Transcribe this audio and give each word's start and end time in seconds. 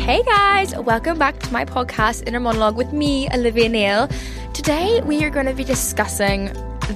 Hey 0.00 0.22
guys, 0.24 0.74
welcome 0.74 1.18
back 1.18 1.38
to 1.40 1.52
my 1.52 1.66
podcast, 1.66 2.26
Inner 2.26 2.40
Monologue, 2.40 2.74
with 2.74 2.92
me, 2.92 3.28
Olivia 3.32 3.68
Neal. 3.68 4.08
Today 4.54 5.00
we 5.02 5.22
are 5.24 5.30
going 5.30 5.44
to 5.44 5.52
be 5.52 5.62
discussing 5.62 6.46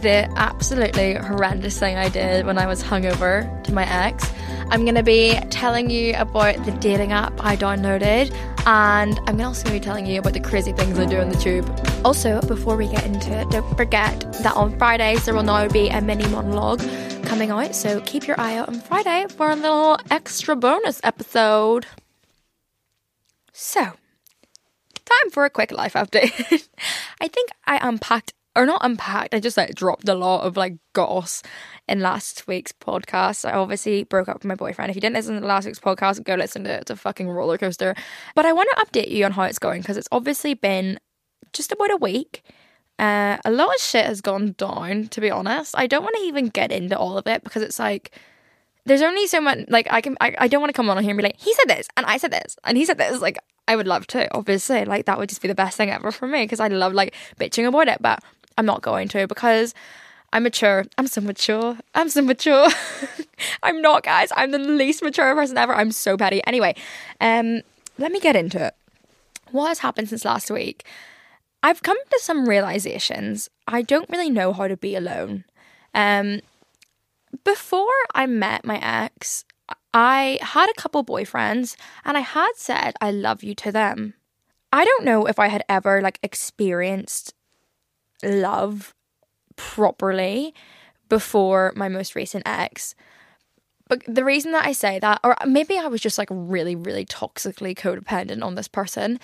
the 0.01 0.27
absolutely 0.37 1.15
horrendous 1.15 1.79
thing 1.79 1.97
I 1.97 2.09
did 2.09 2.47
when 2.47 2.59
I 2.59 2.67
was 2.67 2.83
hungover 2.83 3.63
to 3.65 3.73
my 3.73 3.85
ex. 3.85 4.33
I'm 4.71 4.85
going 4.85 4.97
to 4.97 5.05
be 5.05 5.39
telling 5.51 5.91
you 5.91 6.15
about 6.17 6.65
the 6.65 6.73
dating 6.73 7.13
app 7.13 7.33
I 7.45 7.57
downloaded, 7.57 8.35
and 8.67 9.21
I'm 9.29 9.41
also 9.43 9.65
going 9.65 9.75
to 9.75 9.81
be 9.81 9.85
telling 9.85 10.07
you 10.07 10.19
about 10.19 10.33
the 10.33 10.41
crazy 10.41 10.73
things 10.73 10.99
I 10.99 11.05
do 11.05 11.19
on 11.19 11.29
the 11.29 11.39
tube. 11.39 11.71
Also, 12.05 12.41
before 12.41 12.77
we 12.77 12.89
get 12.89 13.07
into 13.07 13.31
it, 13.33 13.51
don't 13.51 13.77
forget 13.77 14.19
that 14.43 14.57
on 14.57 14.77
Fridays 14.79 15.27
there 15.27 15.35
will 15.35 15.45
now 15.45 15.69
be 15.69 15.89
a 15.89 16.01
mini 16.01 16.27
monologue 16.29 16.81
coming 17.25 17.51
out, 17.51 17.77
so 17.77 18.01
keep 18.01 18.27
your 18.27 18.41
eye 18.41 18.57
out 18.57 18.69
on 18.69 18.81
Friday 18.81 19.27
for 19.29 19.51
a 19.51 19.55
little 19.55 19.99
extra 20.11 20.57
bonus 20.57 21.01
episode. 21.05 21.87
So, 23.57 23.83
time 25.05 25.31
for 25.31 25.45
a 25.45 25.51
quick 25.51 25.71
life 25.71 25.93
update. 25.93 26.69
I 27.21 27.29
think 27.29 27.51
I 27.65 27.79
unpacked, 27.81 28.35
or 28.57 28.67
not 28.67 28.85
unpacked, 28.85 29.33
I 29.33 29.39
just 29.39 29.57
like 29.57 29.77
dropped 29.77 30.09
a 30.09 30.15
lot 30.17 30.43
of 30.43 30.57
like 30.57 30.75
goss 30.93 31.41
in 31.87 32.01
last 32.01 32.49
week's 32.49 32.73
podcast. 32.73 33.49
I 33.49 33.53
obviously 33.53 34.03
broke 34.03 34.29
up 34.29 34.39
with 34.39 34.45
my 34.45 34.57
boyfriend. 34.57 34.91
If 34.91 34.97
you 34.97 35.01
didn't 35.01 35.15
listen 35.15 35.41
to 35.41 35.47
last 35.47 35.67
week's 35.67 35.79
podcast, 35.79 36.25
go 36.25 36.35
listen 36.35 36.65
to 36.65 36.71
it. 36.71 36.81
It's 36.81 36.91
a 36.91 36.97
fucking 36.97 37.31
roller 37.31 37.57
coaster. 37.57 37.95
But 38.35 38.45
I 38.45 38.53
want 38.53 38.71
to 38.75 38.85
update 38.85 39.13
you 39.13 39.25
on 39.25 39.31
how 39.31 39.45
it's 39.45 39.61
going 39.61 39.83
because 39.83 39.99
it's 39.99 40.09
obviously 40.11 40.55
been 40.55 40.99
just 41.53 41.71
about 41.71 41.93
a 41.93 41.97
week. 41.97 42.43
Uh, 42.99 43.37
a 43.45 43.53
lot 43.53 43.73
of 43.73 43.81
shit 43.81 44.07
has 44.07 44.21
gone 44.21 44.57
down, 44.59 45.07
to 45.09 45.21
be 45.21 45.31
honest. 45.31 45.77
I 45.79 45.87
don't 45.87 46.03
want 46.03 46.17
to 46.17 46.23
even 46.23 46.49
get 46.49 46.73
into 46.73 46.99
all 46.99 47.17
of 47.17 47.29
it 47.29 47.45
because 47.45 47.63
it's 47.63 47.79
like, 47.79 48.19
there's 48.87 49.03
only 49.03 49.27
so 49.27 49.41
much 49.41 49.61
like 49.69 49.87
I 49.91 50.01
can 50.01 50.17
I, 50.21 50.35
I 50.39 50.49
don't 50.49 50.61
want 50.61 50.71
to 50.71 50.77
come 50.77 50.91
on 50.91 51.03
here 51.03 51.11
and 51.11 51.17
be 51.17 51.23
like 51.23 51.41
he 51.41 51.53
said 51.55 51.69
this 51.69 51.89
and 51.97 52.05
I 52.07 52.19
said 52.19 52.33
this 52.33 52.57
and 52.65 52.77
he 52.77 52.85
said 52.85 52.99
this. 52.99 53.21
Like 53.21 53.39
I 53.67 53.77
would 53.77 53.87
love 53.87 54.07
to 54.09 54.33
obviously. 54.35 54.85
Like 54.85 55.07
that 55.07 55.19
would 55.19 55.29
just 55.29 55.43
be 55.43 55.49
the 55.49 55.55
best 55.55 55.77
thing 55.77 55.91
ever 55.91 56.13
for 56.13 56.27
me 56.27 56.45
because 56.45 56.61
I 56.61 56.69
love 56.69 56.93
like 56.93 57.15
bitching 57.39 57.67
about 57.67 57.89
it 57.89 58.01
but 58.01 58.23
I'm 58.59 58.67
not 58.67 58.83
going 58.83 59.09
to 59.09 59.27
because 59.27 59.75
I'm 60.33 60.43
mature. 60.43 60.85
I'm 60.99 61.07
so 61.07 61.21
mature. 61.21 61.79
I'm 61.95 62.09
so 62.09 62.21
mature. 62.23 62.69
I'm 63.63 63.81
not 63.81 64.03
guys. 64.03 64.31
I'm 64.37 64.51
the 64.51 64.59
least 64.59 65.03
mature 65.03 65.35
person 65.35 65.57
ever. 65.57 65.75
I'm 65.75 65.93
so 65.93 66.17
petty. 66.17 66.43
Anyway 66.47 66.75
um 67.21 67.63
let 67.97 68.13
me 68.13 68.21
get 68.21 68.37
into 68.37 68.67
it. 68.67 68.75
What 69.51 69.69
has 69.69 69.79
happened 69.79 70.09
since 70.09 70.25
last 70.25 70.51
week? 70.51 70.85
I've 71.63 71.83
come 71.83 71.97
to 72.11 72.19
some 72.21 72.47
realizations. 72.47 73.49
I 73.67 73.81
don't 73.81 74.11
really 74.11 74.29
know 74.29 74.53
how 74.53 74.69
to 74.69 74.77
be 74.77 74.95
alone. 74.95 75.45
Um 75.95 76.41
before 77.43 77.93
I 78.15 78.27
met 78.27 78.65
my 78.65 78.79
ex, 78.79 79.45
I 79.93 80.39
had 80.43 80.69
a 80.69 80.81
couple 80.81 81.05
boyfriends 81.05 81.77
and 82.05 82.17
I 82.17 82.21
had 82.21 82.53
said 82.57 82.95
I 83.01 83.11
love 83.11 83.43
you 83.43 83.55
to 83.57 83.73
them. 83.73 84.15
I 84.73 84.85
don't 84.85 85.05
know 85.05 85.27
if 85.27 85.39
I 85.39 85.49
had 85.49 85.65
ever 85.69 86.03
like 86.03 86.19
experienced 86.23 87.35
love 88.23 88.95
properly 89.57 90.55
before 91.09 91.73
my 91.77 91.89
most 91.89 92.15
recent 92.15 92.43
ex. 92.47 92.95
But 93.89 94.03
the 94.07 94.25
reason 94.25 94.53
that 94.53 94.65
I 94.65 94.73
say 94.73 94.99
that, 94.99 95.21
or 95.23 95.37
maybe 95.47 95.77
I 95.77 95.89
was 95.89 96.01
just 96.01 96.17
like 96.17 96.29
really, 96.31 96.75
really 96.75 97.05
toxically 97.05 97.77
codependent 97.77 98.43
on 98.43 98.55
this 98.55 98.69
person, 98.69 99.21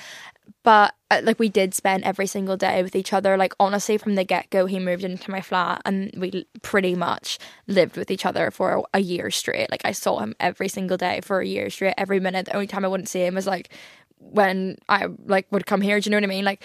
but 0.62 0.94
uh, 1.10 1.20
like 1.24 1.38
we 1.38 1.48
did 1.48 1.74
spend 1.74 2.04
every 2.04 2.26
single 2.26 2.56
day 2.56 2.82
with 2.82 2.94
each 2.94 3.12
other. 3.12 3.36
Like 3.36 3.54
honestly, 3.58 3.96
from 3.96 4.16
the 4.16 4.24
get 4.24 4.50
go, 4.50 4.66
he 4.66 4.78
moved 4.78 5.04
into 5.04 5.30
my 5.30 5.40
flat 5.40 5.80
and 5.86 6.12
we 6.16 6.46
pretty 6.62 6.94
much 6.94 7.38
lived 7.66 7.96
with 7.96 8.10
each 8.10 8.26
other 8.26 8.50
for 8.50 8.84
a 8.92 9.00
year 9.00 9.30
straight. 9.30 9.70
Like 9.70 9.84
I 9.84 9.92
saw 9.92 10.18
him 10.18 10.34
every 10.38 10.68
single 10.68 10.98
day 10.98 11.20
for 11.22 11.40
a 11.40 11.46
year 11.46 11.70
straight, 11.70 11.94
every 11.96 12.20
minute. 12.20 12.46
The 12.46 12.54
only 12.54 12.66
time 12.66 12.84
I 12.84 12.88
wouldn't 12.88 13.08
see 13.08 13.24
him 13.24 13.34
was 13.34 13.46
like 13.46 13.72
when 14.18 14.76
I 14.88 15.06
like 15.24 15.46
would 15.50 15.66
come 15.66 15.80
here. 15.80 15.98
Do 16.00 16.08
you 16.08 16.10
know 16.10 16.18
what 16.18 16.24
I 16.24 16.26
mean? 16.26 16.44
Like 16.44 16.62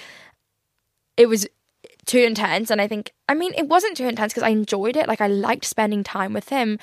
it 1.15 1.30
was 1.30 1.47
too 2.05 2.19
intense 2.19 2.69
and 2.69 2.80
i 2.80 2.87
think 2.87 3.11
i 3.27 3.33
mean 3.33 3.52
it 3.58 3.67
wasn't 3.67 3.97
too 3.97 4.08
intense 4.08 4.31
because 4.31 4.43
i 4.43 4.49
enjoyed 4.49 4.95
it 4.95 5.08
like 5.08 5.21
i 5.21 5.27
liked 5.27 5.65
spending 5.65 6.03
time 6.03 6.33
with 6.33 6.49
him 6.49 6.77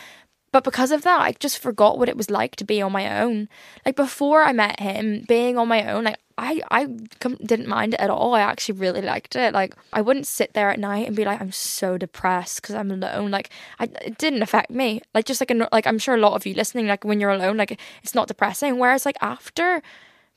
but 0.53 0.65
because 0.65 0.93
of 0.93 1.03
that, 1.03 1.21
I 1.21 1.33
just 1.33 1.59
forgot 1.59 1.99
what 1.99 2.11
it 2.11 2.17
was 2.17 2.31
like 2.31 2.57
to 2.57 2.65
be 2.65 2.83
on 2.83 2.93
my 2.93 3.21
own. 3.21 3.49
Like 3.87 3.97
before 3.97 4.43
I 4.43 4.53
met 4.53 4.81
him, 4.81 5.25
being 5.27 5.57
on 5.57 5.67
my 5.67 5.91
own, 5.91 6.05
like 6.05 6.19
I 6.37 6.61
I 6.71 6.85
didn't 6.85 7.69
mind 7.69 7.95
it 7.95 8.01
at 8.01 8.11
all. 8.11 8.35
I 8.35 8.41
actually 8.41 8.79
really 8.79 9.01
liked 9.01 9.35
it. 9.35 9.55
Like 9.55 9.75
I 9.95 10.03
wouldn't 10.03 10.27
sit 10.27 10.53
there 10.53 10.71
at 10.71 10.79
night 10.79 11.07
and 11.07 11.17
be 11.17 11.25
like 11.25 11.41
I'm 11.41 11.53
so 11.53 11.97
depressed 11.97 12.61
because 12.61 12.75
I'm 12.75 12.91
alone. 12.91 13.31
Like 13.31 13.49
I, 13.79 13.85
it 14.03 14.19
didn't 14.19 14.43
affect 14.43 14.71
me. 14.71 15.01
Like 15.15 15.25
just 15.25 15.41
like 15.41 15.51
a, 15.51 15.69
like 15.73 15.87
I'm 15.87 15.99
sure 15.99 16.15
a 16.15 16.19
lot 16.21 16.35
of 16.35 16.45
you 16.45 16.55
listening, 16.55 16.87
like 16.87 17.03
when 17.03 17.19
you're 17.19 17.31
alone, 17.31 17.57
like 17.57 17.81
it's 18.03 18.15
not 18.15 18.29
depressing. 18.29 18.79
Whereas 18.79 19.07
like 19.07 19.17
after 19.23 19.83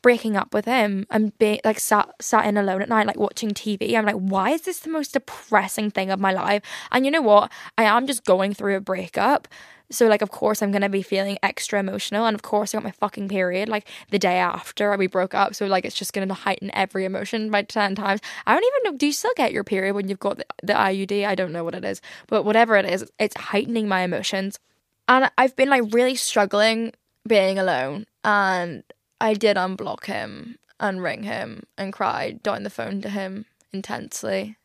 breaking 0.05 0.37
up 0.37 0.53
with 0.53 0.65
him 0.65 1.07
and 1.09 1.35
being 1.39 1.59
like 1.65 1.79
sat 1.79 2.07
sat 2.21 2.45
in 2.45 2.57
alone 2.57 2.79
at 2.79 2.89
night 2.89 3.07
like 3.07 3.17
watching 3.17 3.49
TV 3.49 3.95
I'm 3.95 4.05
like 4.05 4.13
why 4.33 4.51
is 4.51 4.61
this 4.61 4.81
the 4.81 4.89
most 4.91 5.13
depressing 5.13 5.89
thing 5.89 6.11
of 6.11 6.19
my 6.19 6.31
life 6.31 6.61
and 6.91 7.05
you 7.05 7.09
know 7.09 7.23
what 7.23 7.51
I 7.75 7.85
am 7.85 8.05
just 8.05 8.23
going 8.23 8.53
through 8.53 8.75
a 8.75 8.81
breakup 8.81 9.47
so 9.89 10.05
like 10.05 10.21
of 10.21 10.29
course 10.29 10.61
I'm 10.61 10.71
gonna 10.71 10.89
be 10.89 11.01
feeling 11.01 11.39
extra 11.41 11.79
emotional 11.79 12.27
and 12.27 12.35
of 12.35 12.43
course 12.43 12.73
I 12.73 12.77
got 12.77 12.83
my 12.83 12.91
fucking 12.91 13.29
period 13.29 13.67
like 13.67 13.87
the 14.11 14.19
day 14.19 14.37
after 14.37 14.95
we 14.95 15.07
broke 15.07 15.33
up. 15.33 15.55
So 15.55 15.65
like 15.65 15.85
it's 15.85 15.95
just 15.95 16.13
gonna 16.13 16.33
heighten 16.33 16.69
every 16.73 17.05
emotion 17.05 17.49
by 17.51 17.63
ten 17.63 17.95
times. 17.95 18.21
I 18.45 18.53
don't 18.53 18.63
even 18.63 18.91
know 18.91 18.97
do 18.97 19.07
you 19.07 19.13
still 19.13 19.33
get 19.35 19.53
your 19.53 19.63
period 19.63 19.95
when 19.95 20.07
you've 20.07 20.19
got 20.19 20.37
the, 20.37 20.45
the 20.63 20.73
IUD? 20.73 21.25
I 21.25 21.35
don't 21.35 21.51
know 21.51 21.63
what 21.63 21.75
it 21.75 21.85
is. 21.85 22.01
But 22.27 22.43
whatever 22.43 22.75
it 22.75 22.85
is, 22.85 23.05
it's 23.19 23.35
heightening 23.35 23.87
my 23.87 24.01
emotions. 24.01 24.59
And 25.07 25.29
I've 25.37 25.55
been 25.55 25.69
like 25.69 25.83
really 25.91 26.15
struggling 26.15 26.93
being 27.27 27.59
alone 27.59 28.05
and 28.23 28.83
I 29.19 29.33
did 29.33 29.57
unblock 29.57 30.05
him 30.05 30.57
and 30.79 31.01
ring 31.01 31.23
him 31.23 31.63
and 31.77 31.93
cried 31.93 32.43
down 32.43 32.63
the 32.63 32.69
phone 32.69 33.01
to 33.01 33.09
him 33.09 33.45
intensely. 33.71 34.57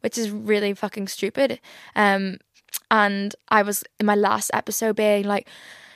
Which 0.00 0.16
is 0.16 0.30
really 0.30 0.74
fucking 0.74 1.08
stupid. 1.08 1.60
Um 1.96 2.38
and 2.90 3.34
I 3.48 3.62
was 3.62 3.82
in 3.98 4.06
my 4.06 4.14
last 4.14 4.50
episode 4.52 4.96
being 4.96 5.24
like, 5.24 5.48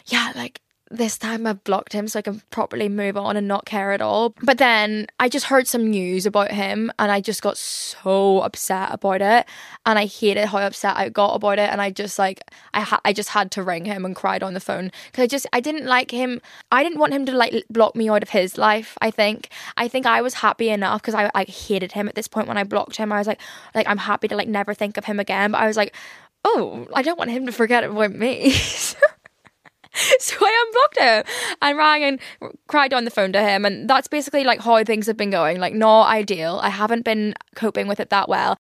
yeah, 0.07 0.33
like 0.35 0.62
this 0.93 1.17
time 1.17 1.47
I've 1.47 1.65
blocked 1.65 1.93
him 1.93 2.07
so 2.07 2.19
I 2.19 2.23
can 2.23 2.43
properly 2.51 2.89
move 2.89 3.17
on 3.17 3.37
and 3.37 3.49
not 3.49 3.65
care 3.65 3.93
at 3.93 4.03
all. 4.03 4.35
But 4.43 4.59
then 4.59 5.07
I 5.19 5.29
just 5.29 5.47
heard 5.47 5.67
some 5.67 5.91
news 5.91 6.27
about 6.27 6.53
him 6.53 6.93
and 6.99 7.11
I 7.11 7.21
just 7.21 7.43
got 7.43 7.57
so 7.57 8.41
upset 8.41 8.91
about 8.93 9.23
it. 9.23 9.47
And 9.87 9.99
I 9.99 10.07
hated 10.07 10.47
how 10.47 10.59
upset 10.59 10.97
I 10.97 11.09
got 11.09 11.35
about 11.35 11.59
it. 11.59 11.71
And 11.71 11.81
I 11.81 11.91
just 11.91 12.19
like, 12.19 12.43
I, 12.75 12.83
ha- 12.83 13.01
I 13.05 13.13
just 13.13 13.31
had 13.31 13.51
to 13.53 13.63
ring 13.63 13.87
him 13.87 14.05
and 14.05 14.15
cried 14.15 14.43
on 14.43 14.55
the 14.55 14.61
phone 14.61 14.93
because 15.07 15.25
I 15.25 15.27
just, 15.27 15.47
I 15.53 15.61
didn't 15.61 15.87
like 15.87 16.11
him. 16.11 16.41
I 16.71 16.83
didn't 16.83 16.99
want 16.99 17.15
him 17.15 17.27
to 17.27 17.33
like 17.33 17.65
block 17.71 17.97
me 17.97 18.09
out 18.09 18.23
of 18.23 18.29
his 18.29 18.59
life, 18.59 18.97
I 19.01 19.11
think. 19.11 19.49
I 19.77 19.89
think 19.89 20.05
I 20.07 20.21
was 20.21 20.35
happy 20.35 20.69
enough 20.69 21.01
because 21.01 21.15
I, 21.15 21.31
I 21.35 21.45
hated 21.45 21.93
him 21.93 22.09
at 22.09 22.15
this 22.15 22.29
point 22.29 22.49
when 22.49 22.59
I 22.59 22.65
blocked 22.65 22.97
him. 22.97 23.13
I 23.13 23.19
was 23.19 23.27
like, 23.27 23.41
like, 23.75 23.89
I'm 23.89 23.99
happy 23.99 24.29
to 24.29 24.37
like 24.37 24.49
never 24.49 24.75
think 24.75 24.97
of 24.97 25.07
him 25.07 25.19
again. 25.19 25.53
But 25.53 25.63
I 25.63 25.67
was 25.67 25.77
like, 25.77 25.95
oh, 26.45 26.87
I 26.93 27.03
don't 27.03 27.19
want 27.19 27.31
him 27.31 27.47
to 27.47 27.53
forget 27.53 27.85
about 27.85 28.13
me. 28.13 28.55
so 30.21 30.37
I 30.41 30.65
unblocked 30.67 30.99
him 30.99 31.57
and 31.61 31.79
rang 31.79 32.05
and 32.05 32.21
cried 32.67 32.93
on 32.93 33.05
the 33.05 33.11
phone 33.11 33.33
to 33.33 33.43
him. 33.43 33.65
And 33.65 33.89
that's 33.89 34.09
basically 34.09 34.45
like 34.45 34.61
how 34.61 34.83
things 34.85 35.07
have 35.07 35.17
been 35.17 35.31
going. 35.31 35.61
Like, 35.61 35.75
not 35.75 36.09
ideal. 36.09 36.61
I 36.63 36.69
haven't 36.69 37.05
been 37.05 37.35
coping 37.55 37.89
with 37.89 38.01
it 38.01 38.11
that 38.11 38.29
well. 38.29 38.57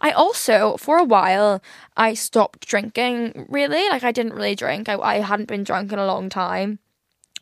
I 0.00 0.10
also, 0.10 0.76
for 0.78 0.96
a 0.98 1.04
while, 1.04 1.62
I 1.96 2.14
stopped 2.14 2.66
drinking 2.66 3.46
really. 3.48 3.88
Like, 3.88 4.04
I 4.04 4.12
didn't 4.12 4.34
really 4.34 4.54
drink. 4.54 4.88
I, 4.88 4.96
I 4.96 5.14
hadn't 5.16 5.48
been 5.48 5.64
drunk 5.64 5.92
in 5.92 5.98
a 5.98 6.06
long 6.06 6.28
time. 6.28 6.78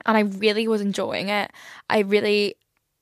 And 0.07 0.17
I 0.17 0.21
really 0.21 0.69
was 0.69 0.81
enjoying 0.81 1.29
it. 1.29 1.51
I 1.89 2.01
really 2.01 2.57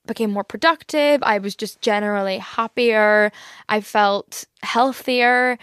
became 0.06 0.30
more 0.30 0.44
productive. 0.44 1.22
I 1.22 1.38
was 1.38 1.56
just 1.56 1.80
generally 1.80 2.38
happier. 2.38 3.32
I 3.68 3.80
felt 3.80 4.44
healthier. 4.62 5.58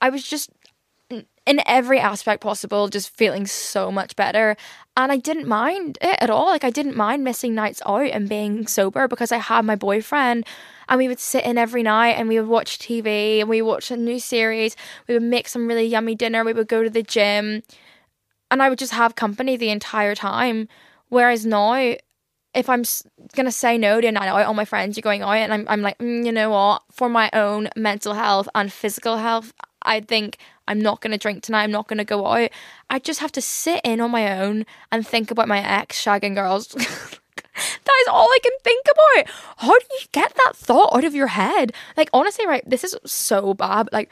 I 0.00 0.10
was 0.10 0.22
just 0.28 0.50
in 1.46 1.62
every 1.64 2.00
aspect 2.00 2.42
possible, 2.42 2.88
just 2.88 3.16
feeling 3.16 3.46
so 3.46 3.92
much 3.92 4.16
better. 4.16 4.56
And 4.96 5.12
I 5.12 5.16
didn't 5.16 5.46
mind 5.46 5.98
it 6.00 6.18
at 6.20 6.30
all. 6.30 6.46
Like, 6.46 6.64
I 6.64 6.70
didn't 6.70 6.96
mind 6.96 7.22
missing 7.22 7.54
nights 7.54 7.80
out 7.86 8.10
and 8.10 8.28
being 8.28 8.66
sober 8.66 9.06
because 9.06 9.30
I 9.30 9.38
had 9.38 9.64
my 9.64 9.76
boyfriend 9.76 10.44
and 10.88 10.98
we 10.98 11.08
would 11.08 11.20
sit 11.20 11.44
in 11.44 11.56
every 11.56 11.82
night 11.82 12.16
and 12.18 12.28
we 12.28 12.40
would 12.40 12.48
watch 12.48 12.78
TV 12.78 13.40
and 13.40 13.48
we 13.48 13.62
watched 13.62 13.90
a 13.90 13.96
new 13.96 14.18
series. 14.18 14.76
We 15.06 15.14
would 15.14 15.22
make 15.22 15.48
some 15.48 15.68
really 15.68 15.86
yummy 15.86 16.14
dinner. 16.14 16.44
We 16.44 16.52
would 16.52 16.68
go 16.68 16.82
to 16.82 16.90
the 16.90 17.02
gym 17.02 17.62
and 18.50 18.62
I 18.62 18.68
would 18.68 18.78
just 18.78 18.92
have 18.92 19.14
company 19.14 19.56
the 19.56 19.70
entire 19.70 20.14
time. 20.14 20.68
Whereas 21.08 21.46
now, 21.46 21.94
if 22.54 22.68
I'm 22.68 22.84
gonna 23.34 23.52
say 23.52 23.76
no 23.76 24.00
to 24.00 24.06
a 24.06 24.12
night 24.12 24.28
out, 24.28 24.46
all 24.46 24.54
my 24.54 24.64
friends 24.64 24.96
are 24.96 25.02
going 25.02 25.22
out, 25.22 25.36
and 25.36 25.52
I'm, 25.52 25.66
I'm 25.68 25.82
like, 25.82 25.98
mm, 25.98 26.24
you 26.24 26.32
know 26.32 26.50
what? 26.50 26.82
For 26.90 27.08
my 27.08 27.30
own 27.32 27.68
mental 27.76 28.14
health 28.14 28.48
and 28.54 28.72
physical 28.72 29.18
health, 29.18 29.52
I 29.86 30.00
think 30.00 30.38
I'm 30.68 30.80
not 30.80 31.00
gonna 31.00 31.18
drink 31.18 31.42
tonight. 31.42 31.64
I'm 31.64 31.70
not 31.70 31.88
gonna 31.88 32.04
go 32.04 32.26
out. 32.26 32.50
I 32.90 32.98
just 32.98 33.20
have 33.20 33.32
to 33.32 33.40
sit 33.40 33.80
in 33.84 34.00
on 34.00 34.10
my 34.10 34.40
own 34.40 34.66
and 34.92 35.06
think 35.06 35.30
about 35.30 35.48
my 35.48 35.58
ex 35.58 36.02
shagging 36.02 36.34
girls. 36.34 36.68
that 36.76 37.96
is 38.02 38.08
all 38.08 38.28
I 38.28 38.38
can 38.42 38.52
think 38.62 38.86
about. 38.90 39.34
How 39.58 39.78
do 39.78 39.86
you 39.92 40.06
get 40.12 40.34
that 40.34 40.56
thought 40.56 40.94
out 40.94 41.04
of 41.04 41.14
your 41.14 41.28
head? 41.28 41.72
Like 41.96 42.10
honestly, 42.12 42.46
right? 42.46 42.68
This 42.68 42.84
is 42.84 42.96
so 43.04 43.54
bad. 43.54 43.88
Like, 43.92 44.10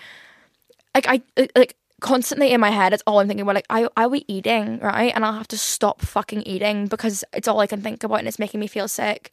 like 0.95 1.07
I 1.09 1.23
like 1.57 1.77
constantly 2.05 2.53
in 2.53 2.61
my 2.61 2.71
head, 2.71 2.93
it's 2.93 3.03
all 3.07 3.19
I'm 3.19 3.27
thinking 3.27 3.43
about. 3.43 3.55
Like, 3.55 3.67
I, 3.71 3.89
I 3.97 4.07
be 4.09 4.31
eating, 4.33 4.79
right? 4.81 5.11
And 5.15 5.25
I'll 5.25 5.33
have 5.33 5.49
to 5.49 5.59
stop 5.59 6.03
fucking 6.03 6.43
eating 6.43 6.87
because 6.87 7.25
it's 7.33 7.49
all 7.49 7.61
I 7.61 7.67
can 7.67 7.81
think 7.81 8.05
about 8.05 8.19
and 8.19 8.29
it's 8.29 8.39
making 8.39 8.61
me 8.61 8.67
feel 8.67 8.89
sick. 8.89 9.33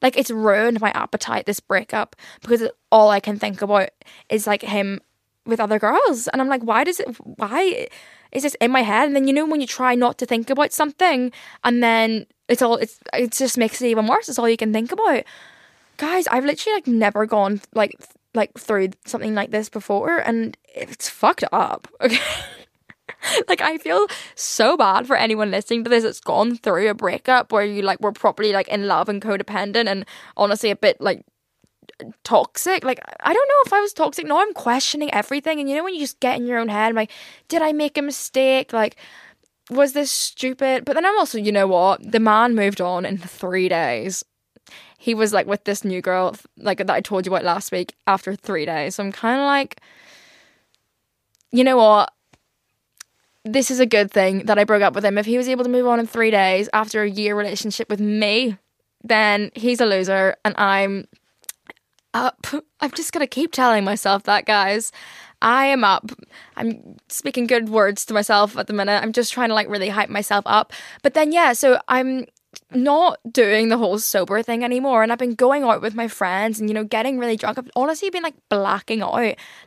Like, 0.00 0.16
it's 0.16 0.30
ruined 0.30 0.80
my 0.80 0.92
appetite, 0.92 1.46
this 1.46 1.58
breakup, 1.58 2.14
because 2.42 2.68
all 2.92 3.10
I 3.10 3.18
can 3.18 3.40
think 3.40 3.60
about 3.60 3.90
is 4.28 4.46
like 4.46 4.62
him 4.62 5.00
with 5.46 5.60
other 5.60 5.78
girls. 5.78 6.28
And 6.28 6.40
I'm 6.40 6.48
like, 6.48 6.62
why 6.62 6.84
does 6.84 7.00
it, 7.00 7.16
why 7.18 7.88
is 8.32 8.42
this 8.42 8.56
in 8.60 8.70
my 8.70 8.82
head? 8.82 9.06
And 9.06 9.16
then, 9.16 9.26
you 9.26 9.34
know, 9.34 9.46
when 9.46 9.60
you 9.60 9.66
try 9.66 9.94
not 9.94 10.18
to 10.18 10.26
think 10.26 10.50
about 10.50 10.72
something 10.72 11.32
and 11.62 11.82
then 11.82 12.26
it's 12.48 12.62
all, 12.62 12.76
it's, 12.76 12.98
it 13.12 13.32
just 13.32 13.58
makes 13.58 13.80
it 13.80 13.88
even 13.88 14.06
worse. 14.06 14.28
It's 14.28 14.38
all 14.38 14.48
you 14.48 14.56
can 14.56 14.72
think 14.72 14.92
about. 14.92 15.24
Guys, 15.96 16.26
I've 16.28 16.44
literally 16.44 16.76
like 16.76 16.86
never 16.86 17.26
gone 17.26 17.60
like 17.74 17.94
like 18.34 18.58
through 18.58 18.88
something 19.04 19.34
like 19.34 19.52
this 19.52 19.68
before 19.68 20.18
and 20.18 20.56
it's 20.74 21.08
fucked 21.08 21.44
up. 21.52 21.88
Okay. 22.00 22.18
like 23.48 23.60
I 23.60 23.76
feel 23.78 24.06
so 24.34 24.78
bad 24.78 25.06
for 25.06 25.14
anyone 25.14 25.50
listening 25.50 25.84
to 25.84 25.90
this 25.90 26.04
that's 26.04 26.20
gone 26.20 26.56
through 26.56 26.88
a 26.88 26.94
breakup 26.94 27.52
where 27.52 27.64
you 27.64 27.82
like 27.82 28.00
were 28.00 28.12
properly 28.12 28.52
like 28.52 28.68
in 28.68 28.86
love 28.86 29.10
and 29.10 29.20
codependent 29.20 29.88
and 29.88 30.06
honestly 30.36 30.70
a 30.70 30.76
bit 30.76 31.00
like 31.00 31.24
toxic. 32.22 32.84
Like 32.84 33.00
I 33.20 33.32
don't 33.32 33.48
know 33.48 33.62
if 33.66 33.72
I 33.72 33.80
was 33.80 33.92
toxic. 33.92 34.26
No, 34.26 34.40
I'm 34.40 34.52
questioning 34.54 35.12
everything 35.12 35.60
and 35.60 35.68
you 35.68 35.76
know 35.76 35.84
when 35.84 35.94
you 35.94 36.00
just 36.00 36.20
get 36.20 36.36
in 36.36 36.46
your 36.46 36.58
own 36.58 36.68
head, 36.68 36.88
I'm 36.88 36.94
like, 36.94 37.10
did 37.48 37.62
I 37.62 37.72
make 37.72 37.98
a 37.98 38.02
mistake? 38.02 38.72
Like 38.72 38.96
was 39.70 39.94
this 39.94 40.10
stupid? 40.10 40.84
But 40.84 40.92
then 40.92 41.06
I'm 41.06 41.18
also, 41.18 41.38
you 41.38 41.50
know 41.50 41.66
what? 41.66 42.12
The 42.12 42.20
man 42.20 42.54
moved 42.54 42.82
on 42.82 43.06
in 43.06 43.16
three 43.16 43.68
days 43.68 44.22
he 45.04 45.12
was 45.12 45.34
like 45.34 45.46
with 45.46 45.64
this 45.64 45.84
new 45.84 46.00
girl, 46.00 46.34
like 46.56 46.78
that 46.78 46.88
I 46.88 47.02
told 47.02 47.26
you 47.26 47.32
about 47.32 47.44
last 47.44 47.70
week, 47.70 47.94
after 48.06 48.34
three 48.34 48.64
days. 48.64 48.94
So 48.94 49.04
I'm 49.04 49.12
kind 49.12 49.38
of 49.38 49.44
like, 49.44 49.78
you 51.52 51.62
know 51.62 51.76
what? 51.76 52.10
This 53.44 53.70
is 53.70 53.80
a 53.80 53.84
good 53.84 54.10
thing 54.10 54.46
that 54.46 54.58
I 54.58 54.64
broke 54.64 54.80
up 54.80 54.94
with 54.94 55.04
him. 55.04 55.18
If 55.18 55.26
he 55.26 55.36
was 55.36 55.46
able 55.46 55.62
to 55.62 55.68
move 55.68 55.86
on 55.86 56.00
in 56.00 56.06
three 56.06 56.30
days 56.30 56.70
after 56.72 57.02
a 57.02 57.10
year 57.10 57.36
relationship 57.36 57.90
with 57.90 58.00
me, 58.00 58.56
then 59.02 59.50
he's 59.54 59.78
a 59.82 59.84
loser 59.84 60.36
and 60.42 60.54
I'm 60.56 61.06
up. 62.14 62.46
I'm 62.80 62.90
just 62.92 63.12
gonna 63.12 63.26
keep 63.26 63.52
telling 63.52 63.84
myself 63.84 64.22
that, 64.24 64.46
guys. 64.46 64.92
I 65.42 65.66
am 65.66 65.84
up. 65.84 66.10
I'm 66.56 66.96
speaking 67.08 67.46
good 67.46 67.68
words 67.68 68.06
to 68.06 68.14
myself 68.14 68.56
at 68.56 68.66
the 68.66 68.72
minute. 68.72 69.02
I'm 69.02 69.12
just 69.12 69.32
trying 69.32 69.48
to 69.50 69.54
like 69.54 69.68
really 69.68 69.90
hype 69.90 70.08
myself 70.08 70.44
up. 70.46 70.72
But 71.02 71.12
then, 71.12 71.32
yeah, 71.32 71.52
so 71.52 71.78
I'm 71.88 72.24
not 72.72 73.18
doing 73.30 73.68
the 73.68 73.78
whole 73.78 73.98
sober 73.98 74.42
thing 74.42 74.64
anymore 74.64 75.02
and 75.02 75.12
I've 75.12 75.18
been 75.18 75.34
going 75.34 75.64
out 75.64 75.82
with 75.82 75.94
my 75.94 76.08
friends 76.08 76.60
and 76.60 76.68
you 76.68 76.74
know 76.74 76.84
getting 76.84 77.18
really 77.18 77.36
drunk. 77.36 77.58
I've 77.58 77.70
honestly 77.76 78.10
been 78.10 78.22
like 78.22 78.36
blacking 78.48 79.02
out. 79.02 79.14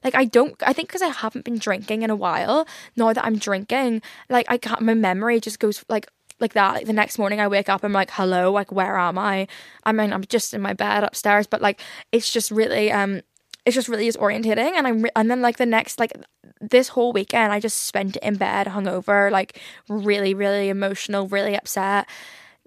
Like 0.04 0.16
I 0.16 0.26
don't 0.26 0.56
I 0.66 0.74
think 0.74 0.90
cuz 0.90 1.02
I 1.02 1.08
haven't 1.08 1.46
been 1.46 1.58
drinking 1.58 2.04
in 2.04 2.10
a 2.10 2.16
while. 2.16 2.68
Now 2.96 3.14
that 3.14 3.26
I'm 3.26 3.38
drinking, 3.38 4.02
like 4.30 4.46
I 4.50 4.58
can't 4.58 4.82
my 4.82 4.94
memory 4.94 5.40
just 5.40 5.60
goes 5.60 5.84
like 5.90 6.08
like 6.40 6.54
that. 6.54 6.76
Like 6.76 6.86
the 6.86 6.94
next 6.94 7.18
morning 7.18 7.40
I 7.40 7.48
wake 7.48 7.70
up 7.70 7.84
I'm 7.84 7.94
like 7.94 8.12
hello, 8.12 8.52
like 8.52 8.72
where 8.72 8.98
am 8.98 9.18
I? 9.18 9.48
I 9.84 9.92
mean 9.92 10.14
I'm 10.14 10.24
just 10.26 10.54
in 10.54 10.62
my 10.62 10.74
bed 10.74 11.04
upstairs, 11.04 11.48
but 11.48 11.62
like 11.62 11.82
it's 12.12 12.32
just 12.32 12.52
really 12.52 12.92
um 12.92 13.22
it's 13.66 13.76
just 13.76 13.90
really 13.90 14.08
disorientating 14.08 14.74
and 14.76 14.88
I'm 14.88 15.02
re- 15.04 15.12
and 15.16 15.30
then 15.30 15.42
like 15.42 15.58
the 15.58 15.66
next 15.66 16.00
like 16.00 16.14
this 16.62 16.90
whole 16.90 17.14
weekend 17.14 17.52
I 17.52 17.60
just 17.60 17.84
spent 17.84 18.16
it 18.16 18.24
in 18.24 18.36
bed 18.36 18.68
hungover, 18.68 19.32
like 19.32 19.60
really 19.90 20.34
really 20.34 20.70
emotional, 20.70 21.28
really 21.28 21.56
upset 21.56 22.08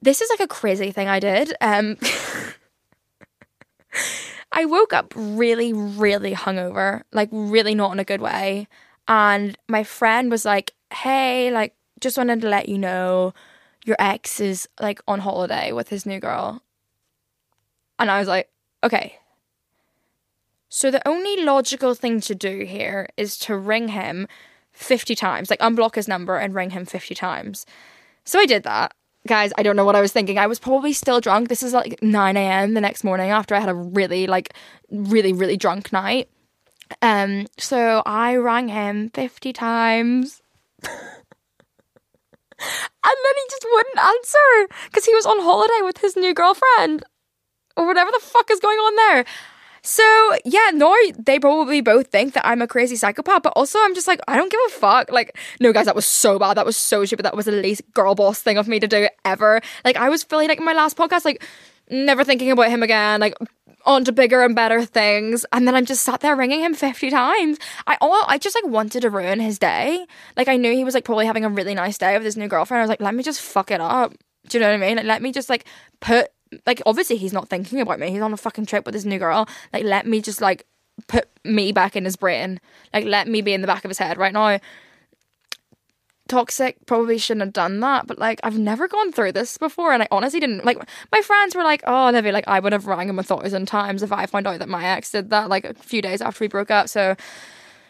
this 0.03 0.21
is 0.21 0.31
like 0.31 0.41
a 0.41 0.49
crazy 0.49 0.91
thing 0.91 1.09
I 1.09 1.21
did. 1.21 1.55
Um, 1.61 1.97
I 4.53 4.65
woke 4.65 4.93
up 4.93 5.13
really, 5.15 5.73
really 5.73 6.33
hungover, 6.33 7.03
like 7.13 7.29
really 7.33 7.75
not 7.75 7.93
in 7.93 7.99
a 7.99 8.05
good 8.05 8.21
way. 8.21 8.67
And 9.07 9.57
my 9.69 9.85
friend 9.85 10.31
was 10.31 10.45
like, 10.45 10.75
hey, 10.93 11.51
like, 11.51 11.75
just 12.01 12.17
wanted 12.17 12.41
to 12.41 12.49
let 12.49 12.69
you 12.69 12.79
know 12.79 13.35
your 13.85 13.97
ex 13.99 14.41
is 14.41 14.69
like 14.81 15.01
on 15.09 15.21
holiday 15.21 15.73
with 15.73 15.89
his 15.89 16.07
new 16.07 16.21
girl. 16.21 16.63
And 17.99 18.11
I 18.11 18.19
was 18.19 18.29
like, 18.29 18.49
okay. 18.83 19.17
So 20.69 20.91
the 20.91 21.07
only 21.07 21.43
logical 21.43 21.95
thing 21.95 22.21
to 22.23 22.35
do 22.35 22.65
here 22.65 23.09
is 23.17 23.37
to 23.39 23.57
ring 23.57 23.89
him 23.89 24.29
50 24.73 25.15
times, 25.15 25.51
like 25.51 25.59
unblock 25.61 25.97
his 25.97 26.07
number 26.07 26.37
and 26.37 26.55
ring 26.55 26.71
him 26.71 26.87
50 26.87 27.15
times. 27.15 27.67
So 28.25 28.39
I 28.39 28.47
did 28.47 28.63
that 28.63 28.95
guys, 29.27 29.53
I 29.59 29.63
don't 29.63 29.77
know 29.77 29.85
what 29.85 29.97
I 29.97 30.01
was 30.01 30.13
thinking. 30.13 30.39
I 30.39 30.47
was 30.47 30.59
probably 30.59 30.93
still 30.93 31.21
drunk. 31.21 31.49
This 31.49 31.63
is 31.63 31.73
like 31.73 32.03
9 32.03 32.37
a.m. 32.37 32.75
the 32.75 32.81
next 32.81 33.05
morning 33.05 33.31
after 33.31 33.55
I 33.55 33.61
had 33.61 33.69
a 33.69 33.75
really, 33.75 34.27
like, 34.27 34.55
really, 34.91 35.33
really 35.33 35.57
drunk 35.57 35.93
night. 35.93 36.29
Um, 37.03 37.47
so 37.59 38.03
I 38.07 38.37
rang 38.37 38.69
him 38.69 39.11
50 39.11 39.53
times. 39.53 40.43
and 42.61 43.17
then 43.25 43.35
he 43.37 43.45
just 43.51 43.67
wouldn't 43.71 43.99
answer 43.99 44.75
because 44.87 45.05
he 45.05 45.15
was 45.15 45.27
on 45.27 45.41
holiday 45.41 45.81
with 45.83 45.99
his 45.99 46.17
new 46.17 46.35
girlfriend 46.35 47.05
or 47.77 47.87
whatever 47.87 48.11
the 48.13 48.21
fuck 48.21 48.51
is 48.51 48.61
going 48.61 48.79
on 48.79 48.97
there. 48.97 49.25
So 49.83 50.03
yeah, 50.45 50.71
no, 50.75 50.95
they 51.19 51.39
probably 51.39 51.81
both 51.81 52.09
think 52.09 52.35
that 52.35 52.47
I'm 52.47 52.61
a 52.61 52.67
crazy 52.67 52.97
psychopath, 52.97 53.43
but 53.43 53.55
also 53.57 53.79
I'm 53.81 53.95
just 53.95 54.07
like, 54.07 54.21
I 54.29 54.37
don't 54.37 54.51
give 54.51 54.61
a 54.67 54.71
fuck. 54.71 55.11
Like, 55.11 55.37
no, 55.59 55.73
guys, 55.73 55.87
that 55.87 55.95
was 55.95 56.07
so 56.07 56.39
bad. 56.39 56.57
That 56.57 56.67
was 56.67 56.77
so 56.77 57.05
stupid. 57.05 57.25
That 57.25 57.37
was 57.37 57.47
the 57.47 57.53
least 57.53 57.83
girl 57.95 58.15
boss 58.15 58.43
thing 58.43 58.59
of 58.59 58.69
me 58.69 58.79
to 58.81 58.87
do 58.87 59.09
ever. 59.25 59.61
Like, 59.85 59.97
I 59.97 60.09
was 60.11 60.23
feeling 60.23 60.49
like 60.49 60.61
my 60.61 60.75
last 60.75 60.97
podcast, 60.97 61.25
like, 61.25 61.43
never 61.91 62.25
thinking 62.25 62.51
about 62.51 62.69
him 62.69 62.83
again. 62.83 63.21
Like, 63.21 63.35
on 63.85 64.05
to 64.05 64.13
bigger 64.13 64.43
and 64.43 64.55
better 64.55 64.85
things. 64.85 65.45
And 65.53 65.67
then 65.67 65.75
I'm 65.75 65.85
just 65.85 66.03
sat 66.03 66.21
there 66.21 66.37
ringing 66.37 66.61
him 66.61 66.75
50 66.75 67.11
times. 67.11 67.59
I 67.87 67.97
all 68.01 68.25
I 68.27 68.39
just 68.39 68.57
like 68.57 68.71
wanted 68.71 69.01
to 69.03 69.11
ruin 69.11 69.41
his 69.41 69.59
day. 69.59 70.07
Like 70.37 70.49
I 70.49 70.57
knew 70.57 70.73
he 70.73 70.85
was 70.85 70.95
like 70.95 71.05
probably 71.05 71.27
having 71.27 71.45
a 71.45 71.49
really 71.49 71.75
nice 71.75 71.99
day 71.99 72.17
with 72.17 72.25
his 72.25 72.37
new 72.37 72.49
girlfriend. 72.49 72.81
I 72.81 72.83
was 72.83 72.89
like, 72.89 73.01
let 73.01 73.15
me 73.15 73.23
just 73.23 73.41
fuck 73.41 73.71
it 73.71 73.81
up. 73.81 74.15
Do 74.49 74.59
you 74.59 74.63
know 74.63 74.71
what 74.71 74.83
I 74.83 74.87
mean? 74.87 74.97
Like 74.97 75.07
let 75.07 75.23
me 75.23 75.33
just 75.33 75.49
like 75.49 75.65
put 76.01 76.29
like 76.67 76.83
obviously 76.87 77.17
he's 77.17 77.33
not 77.33 77.49
thinking 77.49 77.81
about 77.81 78.01
me. 78.01 78.11
He's 78.11 78.23
on 78.23 78.33
a 78.33 78.37
fucking 78.37 78.67
trip 78.67 78.85
with 78.85 78.95
his 78.95 79.07
new 79.07 79.19
girl. 79.19 79.49
Like 79.73 79.85
let 79.85 80.07
me 80.07 80.21
just 80.21 80.41
like 80.41 80.67
put 81.07 81.29
me 81.45 81.73
back 81.73 81.97
in 81.97 82.05
his 82.05 82.17
brain. 82.17 82.61
Like 82.93 83.05
let 83.05 83.29
me 83.29 83.41
be 83.43 83.53
in 83.53 83.61
the 83.61 83.67
back 83.67 83.85
of 83.85 83.91
his 83.91 83.99
head 83.99 84.19
right 84.19 84.33
now. 84.33 84.59
Toxic 86.31 86.77
probably 86.87 87.19
shouldn't 87.19 87.43
have 87.43 87.53
done 87.53 87.81
that, 87.81 88.07
but 88.07 88.17
like 88.17 88.39
I've 88.45 88.57
never 88.57 88.87
gone 88.87 89.11
through 89.11 89.33
this 89.33 89.59
before, 89.59 89.93
and 89.93 90.01
I 90.01 90.07
honestly 90.13 90.39
didn't. 90.39 90.65
Like 90.65 90.79
my 91.11 91.21
friends 91.23 91.57
were 91.57 91.65
like, 91.65 91.83
"Oh, 91.89 92.07
Olivia, 92.09 92.31
like 92.31 92.47
I 92.47 92.61
would 92.61 92.73
have 92.73 92.87
rang 92.87 93.09
him 93.09 93.19
a 93.19 93.25
thousand 93.25 93.67
times 93.67 94.01
if 94.01 94.13
I 94.13 94.27
found 94.27 94.47
out 94.47 94.61
that 94.61 94.69
my 94.69 94.85
ex 94.85 95.11
did 95.11 95.31
that." 95.31 95.49
Like 95.49 95.65
a 95.65 95.75
few 95.75 96.01
days 96.01 96.23
after 96.23 96.45
we 96.45 96.49
broke 96.49 96.71
up, 96.71 96.89
so 96.89 97.17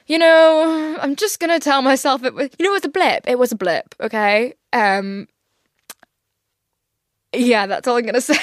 you 0.07 0.17
know, 0.19 0.97
I'm 1.03 1.17
just 1.17 1.39
gonna 1.39 1.61
tell 1.61 1.83
myself 1.83 2.25
it 2.25 2.33
was. 2.33 2.49
You 2.59 2.65
know, 2.65 2.71
it 2.71 2.81
was 2.81 2.85
a 2.87 2.89
blip. 2.89 3.25
It 3.29 3.39
was 3.39 3.53
a 3.53 3.57
blip. 3.57 3.95
Okay. 4.01 4.55
Um, 4.73 5.29
yeah, 7.35 7.67
that's 7.67 7.87
all 7.87 7.97
I'm 7.97 8.07
gonna 8.07 8.21
say. 8.23 8.39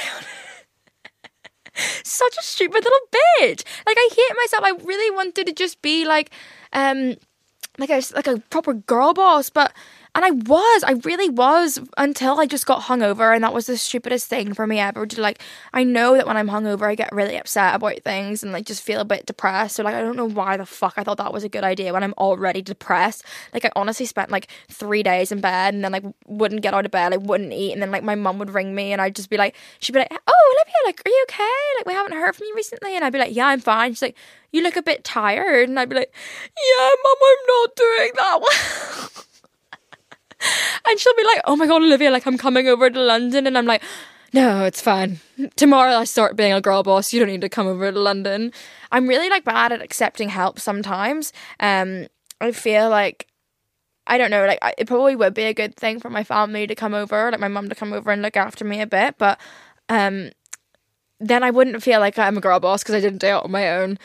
Such 2.03 2.37
a 2.37 2.43
stupid 2.43 2.83
little 2.83 2.99
bitch. 3.41 3.63
Like 3.87 3.97
I 3.97 4.09
hate 4.15 4.37
myself. 4.37 4.63
I 4.63 4.85
really 4.85 5.15
wanted 5.15 5.47
to 5.47 5.53
just 5.53 5.81
be 5.81 6.05
like, 6.05 6.29
um, 6.71 7.15
like 7.77 7.89
a 7.89 8.01
like 8.15 8.27
a 8.27 8.39
proper 8.49 8.73
girl 8.73 9.13
boss, 9.13 9.49
but 9.49 9.73
and 10.15 10.25
I 10.25 10.31
was, 10.31 10.83
I 10.83 10.93
really 11.03 11.29
was 11.29 11.79
until 11.97 12.39
I 12.39 12.45
just 12.45 12.65
got 12.65 12.83
hungover, 12.83 13.33
and 13.33 13.43
that 13.43 13.53
was 13.53 13.67
the 13.67 13.77
stupidest 13.77 14.27
thing 14.27 14.53
for 14.53 14.65
me 14.65 14.79
ever. 14.79 15.05
To 15.05 15.21
like, 15.21 15.41
I 15.73 15.83
know 15.83 16.15
that 16.15 16.27
when 16.27 16.37
I'm 16.37 16.49
hungover, 16.49 16.83
I 16.83 16.95
get 16.95 17.09
really 17.11 17.37
upset 17.37 17.75
about 17.75 18.01
things 18.03 18.43
and 18.43 18.51
like 18.51 18.65
just 18.65 18.83
feel 18.83 18.99
a 18.99 19.05
bit 19.05 19.25
depressed. 19.25 19.75
So 19.75 19.83
like, 19.83 19.95
I 19.95 20.01
don't 20.01 20.17
know 20.17 20.29
why 20.29 20.57
the 20.57 20.65
fuck 20.65 20.93
I 20.97 21.03
thought 21.03 21.17
that 21.17 21.33
was 21.33 21.43
a 21.43 21.49
good 21.49 21.63
idea 21.63 21.93
when 21.93 22.03
I'm 22.03 22.13
already 22.17 22.61
depressed. 22.61 23.23
Like, 23.53 23.65
I 23.65 23.71
honestly 23.75 24.05
spent 24.05 24.31
like 24.31 24.47
three 24.69 25.03
days 25.03 25.31
in 25.31 25.41
bed 25.41 25.73
and 25.73 25.83
then 25.83 25.91
like 25.91 26.03
wouldn't 26.25 26.61
get 26.61 26.73
out 26.73 26.85
of 26.85 26.91
bed, 26.91 27.13
I 27.13 27.17
wouldn't 27.17 27.53
eat, 27.53 27.73
and 27.73 27.81
then 27.81 27.91
like 27.91 28.03
my 28.03 28.15
mum 28.15 28.39
would 28.39 28.49
ring 28.53 28.73
me 28.73 28.93
and 28.93 29.01
I'd 29.01 29.15
just 29.15 29.29
be 29.29 29.37
like, 29.37 29.55
she'd 29.79 29.93
be 29.93 29.99
like, 29.99 30.11
"Oh, 30.11 30.55
Olivia, 30.55 30.73
like, 30.85 31.01
are 31.05 31.09
you 31.09 31.25
okay? 31.29 31.61
Like, 31.77 31.85
we 31.85 31.93
haven't 31.93 32.13
heard 32.13 32.35
from 32.35 32.47
you 32.47 32.55
recently," 32.55 32.95
and 32.95 33.03
I'd 33.03 33.13
be 33.13 33.19
like, 33.19 33.35
"Yeah, 33.35 33.47
I'm 33.47 33.59
fine." 33.59 33.91
She's 33.91 34.01
like, 34.01 34.17
"You 34.51 34.63
look 34.63 34.75
a 34.75 34.81
bit 34.81 35.03
tired," 35.03 35.69
and 35.69 35.79
I'd 35.79 35.89
be 35.89 35.95
like, 35.95 36.13
"Yeah, 36.55 36.89
mum, 37.03 37.17
I'm 37.29 37.45
not 37.47 37.75
doing 37.75 38.11
that 38.15 38.39
well." 38.41 39.09
and 40.87 40.99
she'll 40.99 41.15
be 41.15 41.23
like, 41.23 41.41
"Oh 41.45 41.55
my 41.55 41.67
god, 41.67 41.81
Olivia, 41.81 42.11
like 42.11 42.25
I'm 42.25 42.37
coming 42.37 42.67
over 42.67 42.89
to 42.89 42.99
London," 42.99 43.47
and 43.47 43.57
I'm 43.57 43.65
like, 43.65 43.83
"No, 44.33 44.63
it's 44.63 44.81
fine. 44.81 45.19
Tomorrow 45.55 45.95
I 45.95 46.03
start 46.05 46.35
being 46.35 46.53
a 46.53 46.61
girl 46.61 46.83
boss. 46.83 47.13
You 47.13 47.19
don't 47.19 47.29
need 47.29 47.41
to 47.41 47.49
come 47.49 47.67
over 47.67 47.91
to 47.91 47.99
London." 47.99 48.51
I'm 48.91 49.07
really 49.07 49.29
like 49.29 49.43
bad 49.43 49.71
at 49.71 49.81
accepting 49.81 50.29
help 50.29 50.59
sometimes. 50.59 51.33
Um, 51.59 52.07
I 52.39 52.51
feel 52.51 52.89
like 52.89 53.27
I 54.07 54.17
don't 54.17 54.31
know, 54.31 54.45
like 54.45 54.59
it 54.77 54.87
probably 54.87 55.15
would 55.15 55.33
be 55.33 55.43
a 55.43 55.53
good 55.53 55.75
thing 55.75 55.99
for 55.99 56.09
my 56.09 56.23
family 56.23 56.65
to 56.65 56.75
come 56.75 56.93
over, 56.93 57.29
like 57.31 57.41
my 57.41 57.49
mum 57.49 57.69
to 57.69 57.75
come 57.75 57.93
over 57.93 58.11
and 58.11 58.21
look 58.21 58.37
after 58.37 58.63
me 58.63 58.81
a 58.81 58.87
bit, 58.87 59.15
but 59.17 59.39
um, 59.89 60.31
then 61.19 61.43
I 61.43 61.51
wouldn't 61.51 61.83
feel 61.83 61.99
like 61.99 62.17
I'm 62.17 62.37
a 62.37 62.41
girl 62.41 62.59
boss 62.59 62.83
because 62.83 62.95
I 62.95 63.01
didn't 63.01 63.19
do 63.19 63.27
it 63.27 63.43
on 63.43 63.51
my 63.51 63.69
own 63.69 63.99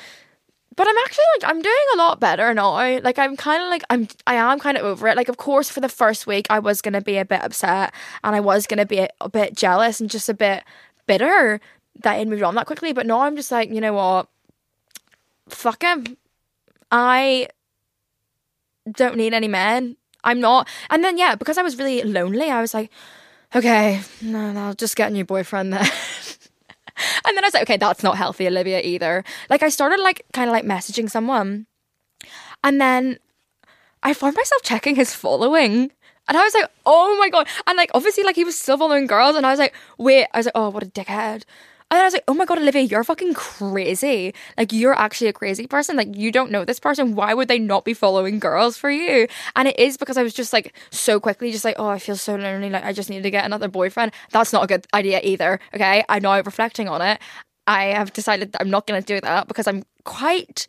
but 0.74 0.88
I'm 0.88 0.96
actually 0.98 1.24
like 1.36 1.50
I'm 1.50 1.60
doing 1.60 1.86
a 1.94 1.96
lot 1.98 2.20
better 2.20 2.52
now. 2.54 2.72
Like 3.00 3.18
I'm 3.18 3.36
kind 3.36 3.62
of 3.62 3.68
like 3.68 3.82
I'm 3.90 4.08
I 4.26 4.34
am 4.34 4.58
kind 4.58 4.76
of 4.76 4.84
over 4.84 5.08
it. 5.08 5.16
Like 5.16 5.28
of 5.28 5.36
course 5.36 5.68
for 5.68 5.80
the 5.80 5.88
first 5.88 6.26
week 6.26 6.46
I 6.50 6.58
was 6.58 6.80
gonna 6.80 7.00
be 7.00 7.18
a 7.18 7.24
bit 7.24 7.42
upset 7.42 7.92
and 8.24 8.34
I 8.34 8.40
was 8.40 8.66
gonna 8.66 8.86
be 8.86 8.98
a, 8.98 9.08
a 9.20 9.28
bit 9.28 9.56
jealous 9.56 10.00
and 10.00 10.10
just 10.10 10.28
a 10.28 10.34
bit 10.34 10.64
bitter 11.06 11.60
that 12.02 12.14
it 12.14 12.28
moved 12.28 12.42
on 12.42 12.54
that 12.54 12.66
quickly. 12.66 12.92
But 12.92 13.06
now 13.06 13.20
I'm 13.20 13.36
just 13.36 13.52
like 13.52 13.70
you 13.70 13.80
know 13.80 13.92
what, 13.92 14.28
fuck 15.48 15.82
him. 15.82 16.16
I 16.90 17.48
don't 18.90 19.16
need 19.16 19.34
any 19.34 19.48
men. 19.48 19.96
I'm 20.24 20.40
not. 20.40 20.68
And 20.90 21.02
then 21.04 21.18
yeah, 21.18 21.34
because 21.34 21.58
I 21.58 21.62
was 21.62 21.76
really 21.78 22.02
lonely, 22.02 22.50
I 22.50 22.60
was 22.60 22.74
like, 22.74 22.90
okay, 23.54 24.00
no, 24.20 24.52
I'll 24.56 24.74
just 24.74 24.96
get 24.96 25.10
a 25.10 25.12
new 25.12 25.24
boyfriend 25.24 25.72
then. 25.72 25.86
and 27.26 27.36
then 27.36 27.44
I 27.44 27.46
was 27.46 27.54
like, 27.54 27.64
okay, 27.64 27.76
that's 27.76 28.02
not 28.02 28.16
healthy, 28.16 28.46
Olivia, 28.46 28.80
either. 28.80 29.24
Like 29.50 29.62
I 29.62 29.68
started 29.68 30.00
like 30.00 30.24
kind 30.32 30.48
of 30.48 30.52
like 30.52 30.64
messaging 30.64 31.10
someone. 31.10 31.66
And 32.64 32.80
then 32.80 33.18
I 34.02 34.14
found 34.14 34.36
myself 34.36 34.62
checking 34.62 34.96
his 34.96 35.14
following. 35.14 35.90
And 36.28 36.38
I 36.38 36.42
was 36.44 36.54
like, 36.54 36.70
oh 36.86 37.16
my 37.18 37.28
god. 37.28 37.48
And 37.66 37.76
like 37.76 37.90
obviously 37.94 38.24
like 38.24 38.36
he 38.36 38.44
was 38.44 38.58
still 38.58 38.78
following 38.78 39.06
girls 39.06 39.36
and 39.36 39.44
I 39.44 39.50
was 39.50 39.58
like, 39.58 39.74
wait, 39.98 40.26
I 40.32 40.38
was 40.38 40.46
like, 40.46 40.52
oh 40.54 40.70
what 40.70 40.82
a 40.82 40.86
dickhead. 40.86 41.44
And 41.92 42.00
I 42.00 42.04
was 42.04 42.14
like, 42.14 42.24
oh 42.26 42.32
my 42.32 42.46
God, 42.46 42.56
Olivia, 42.56 42.80
you're 42.80 43.04
fucking 43.04 43.34
crazy. 43.34 44.32
Like, 44.56 44.72
you're 44.72 44.98
actually 44.98 45.26
a 45.26 45.32
crazy 45.34 45.66
person. 45.66 45.94
Like, 45.94 46.16
you 46.16 46.32
don't 46.32 46.50
know 46.50 46.64
this 46.64 46.80
person. 46.80 47.14
Why 47.14 47.34
would 47.34 47.48
they 47.48 47.58
not 47.58 47.84
be 47.84 47.92
following 47.92 48.38
girls 48.38 48.78
for 48.78 48.90
you? 48.90 49.28
And 49.56 49.68
it 49.68 49.78
is 49.78 49.98
because 49.98 50.16
I 50.16 50.22
was 50.22 50.32
just 50.32 50.54
like, 50.54 50.74
so 50.90 51.20
quickly, 51.20 51.52
just 51.52 51.66
like, 51.66 51.76
oh, 51.78 51.88
I 51.88 51.98
feel 51.98 52.16
so 52.16 52.34
lonely. 52.34 52.70
Like, 52.70 52.82
I 52.82 52.94
just 52.94 53.10
need 53.10 53.22
to 53.24 53.30
get 53.30 53.44
another 53.44 53.68
boyfriend. 53.68 54.12
That's 54.30 54.54
not 54.54 54.64
a 54.64 54.66
good 54.66 54.86
idea 54.94 55.20
either. 55.22 55.60
Okay. 55.74 56.02
I'm 56.08 56.22
now 56.22 56.40
reflecting 56.40 56.88
on 56.88 57.02
it. 57.02 57.20
I 57.66 57.88
have 57.88 58.14
decided 58.14 58.52
that 58.52 58.62
I'm 58.62 58.70
not 58.70 58.86
going 58.86 59.02
to 59.02 59.06
do 59.06 59.20
that 59.20 59.46
because 59.46 59.66
I'm 59.66 59.82
quite 60.04 60.66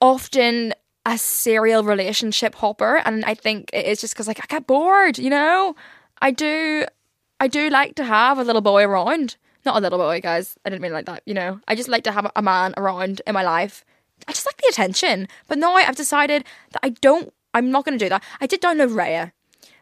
often 0.00 0.74
a 1.06 1.18
serial 1.18 1.84
relationship 1.84 2.56
hopper. 2.56 2.96
And 3.04 3.24
I 3.24 3.34
think 3.34 3.70
it 3.72 3.86
is 3.86 4.00
just 4.00 4.12
because, 4.12 4.26
like, 4.26 4.40
I 4.42 4.46
get 4.48 4.66
bored, 4.66 5.18
you 5.18 5.30
know? 5.30 5.76
I 6.20 6.32
do. 6.32 6.84
I 7.38 7.46
do 7.46 7.70
like 7.70 7.94
to 7.94 8.02
have 8.02 8.38
a 8.38 8.42
little 8.42 8.60
boy 8.60 8.82
around. 8.82 9.36
Not 9.64 9.76
a 9.76 9.80
little 9.80 9.98
boy, 9.98 10.20
guys. 10.20 10.56
I 10.64 10.70
didn't 10.70 10.82
mean 10.82 10.92
like 10.92 11.06
that, 11.06 11.22
you 11.26 11.34
know. 11.34 11.60
I 11.68 11.74
just 11.74 11.88
like 11.88 12.04
to 12.04 12.12
have 12.12 12.30
a 12.34 12.42
man 12.42 12.74
around 12.76 13.22
in 13.26 13.34
my 13.34 13.42
life. 13.42 13.84
I 14.26 14.32
just 14.32 14.46
like 14.46 14.56
the 14.56 14.68
attention. 14.68 15.28
But 15.46 15.58
now 15.58 15.74
I've 15.74 15.96
decided 15.96 16.44
that 16.72 16.80
I 16.82 16.90
don't, 16.90 17.32
I'm 17.54 17.70
not 17.70 17.84
going 17.84 17.98
to 17.98 18.04
do 18.04 18.08
that. 18.08 18.22
I 18.40 18.46
did 18.46 18.62
download 18.62 18.90
Raya. 18.90 19.32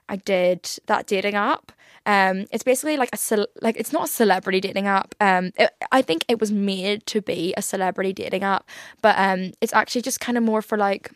I 0.09 0.17
did 0.17 0.69
that 0.87 1.07
dating 1.07 1.35
app. 1.35 1.73
Um, 2.07 2.47
it's 2.53 2.63
basically 2.63 2.97
like 2.97 3.11
a 3.13 3.17
ce- 3.17 3.51
like 3.61 3.77
it's 3.77 3.93
not 3.93 4.05
a 4.05 4.09
celebrity 4.09 4.61
dating 4.61 4.87
app. 4.87 5.15
Um, 5.21 5.51
it, 5.57 5.71
I 5.91 6.03
think 6.03 6.25
it 6.29 6.41
was 6.41 6.53
made 6.53 7.05
to 7.07 7.21
be 7.21 7.53
a 7.57 7.63
celebrity 7.63 8.13
dating 8.13 8.45
app, 8.45 8.69
but 9.03 9.17
um, 9.19 9.53
it's 9.61 9.75
actually 9.75 10.03
just 10.03 10.21
kind 10.21 10.39
of 10.39 10.45
more 10.45 10.63
for 10.63 10.79
like 10.79 11.11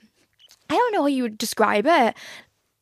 I 0.68 0.74
don't 0.74 0.92
know 0.92 1.02
how 1.02 1.06
you 1.06 1.22
would 1.22 1.38
describe 1.38 1.86
it 1.86 2.16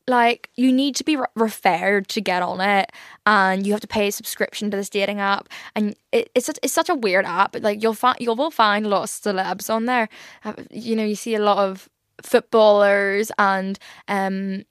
like 0.09 0.51
you 0.57 0.73
need 0.73 0.97
to 0.97 1.05
be 1.05 1.17
re- 1.17 1.27
referred 1.35 2.09
to 2.09 2.21
get 2.21 2.43
on 2.43 2.61
it 2.61 2.91
and 3.27 3.67
you 3.67 3.73
have 3.73 3.81
to 3.81 3.87
pay 3.87 4.09
a 4.09 4.13
subscription 4.13 4.71
to 4.71 4.77
this 4.77 4.89
dating 4.89 5.21
app 5.21 5.49
and 5.75 5.95
it, 6.13 6.31
it's, 6.35 6.49
a, 6.49 6.55
it's 6.63 6.73
such 6.73 6.89
a 6.89 6.95
weird 6.95 7.25
app 7.25 7.53
but 7.53 7.63
like 7.63 7.83
you'll 7.83 7.95
find 7.95 8.17
you 8.21 8.33
will 8.33 8.51
find 8.51 8.87
a 8.87 8.89
lot 8.89 9.05
of 9.05 9.11
celebs 9.11 9.73
on 9.73 9.85
there. 9.85 10.09
Uh, 10.45 10.55
you 10.71 10.97
know 10.97 11.05
you 11.05 11.15
see 11.15 11.35
a 11.35 11.43
lot 11.43 11.59
of 11.59 11.89
footballers 12.23 13.31
and 13.39 13.79
um 14.09 14.65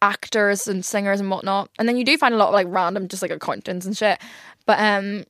actors 0.00 0.66
and 0.66 0.84
singers 0.84 1.20
and 1.20 1.30
whatnot 1.30 1.68
and 1.78 1.88
then 1.88 1.96
you 1.96 2.04
do 2.04 2.16
find 2.16 2.34
a 2.34 2.38
lot 2.38 2.48
of 2.48 2.54
like 2.54 2.66
random 2.70 3.08
just 3.08 3.22
like 3.22 3.30
accountants 3.30 3.86
and 3.86 3.96
shit. 3.96 4.18
But 4.66 4.78
um 4.80 5.24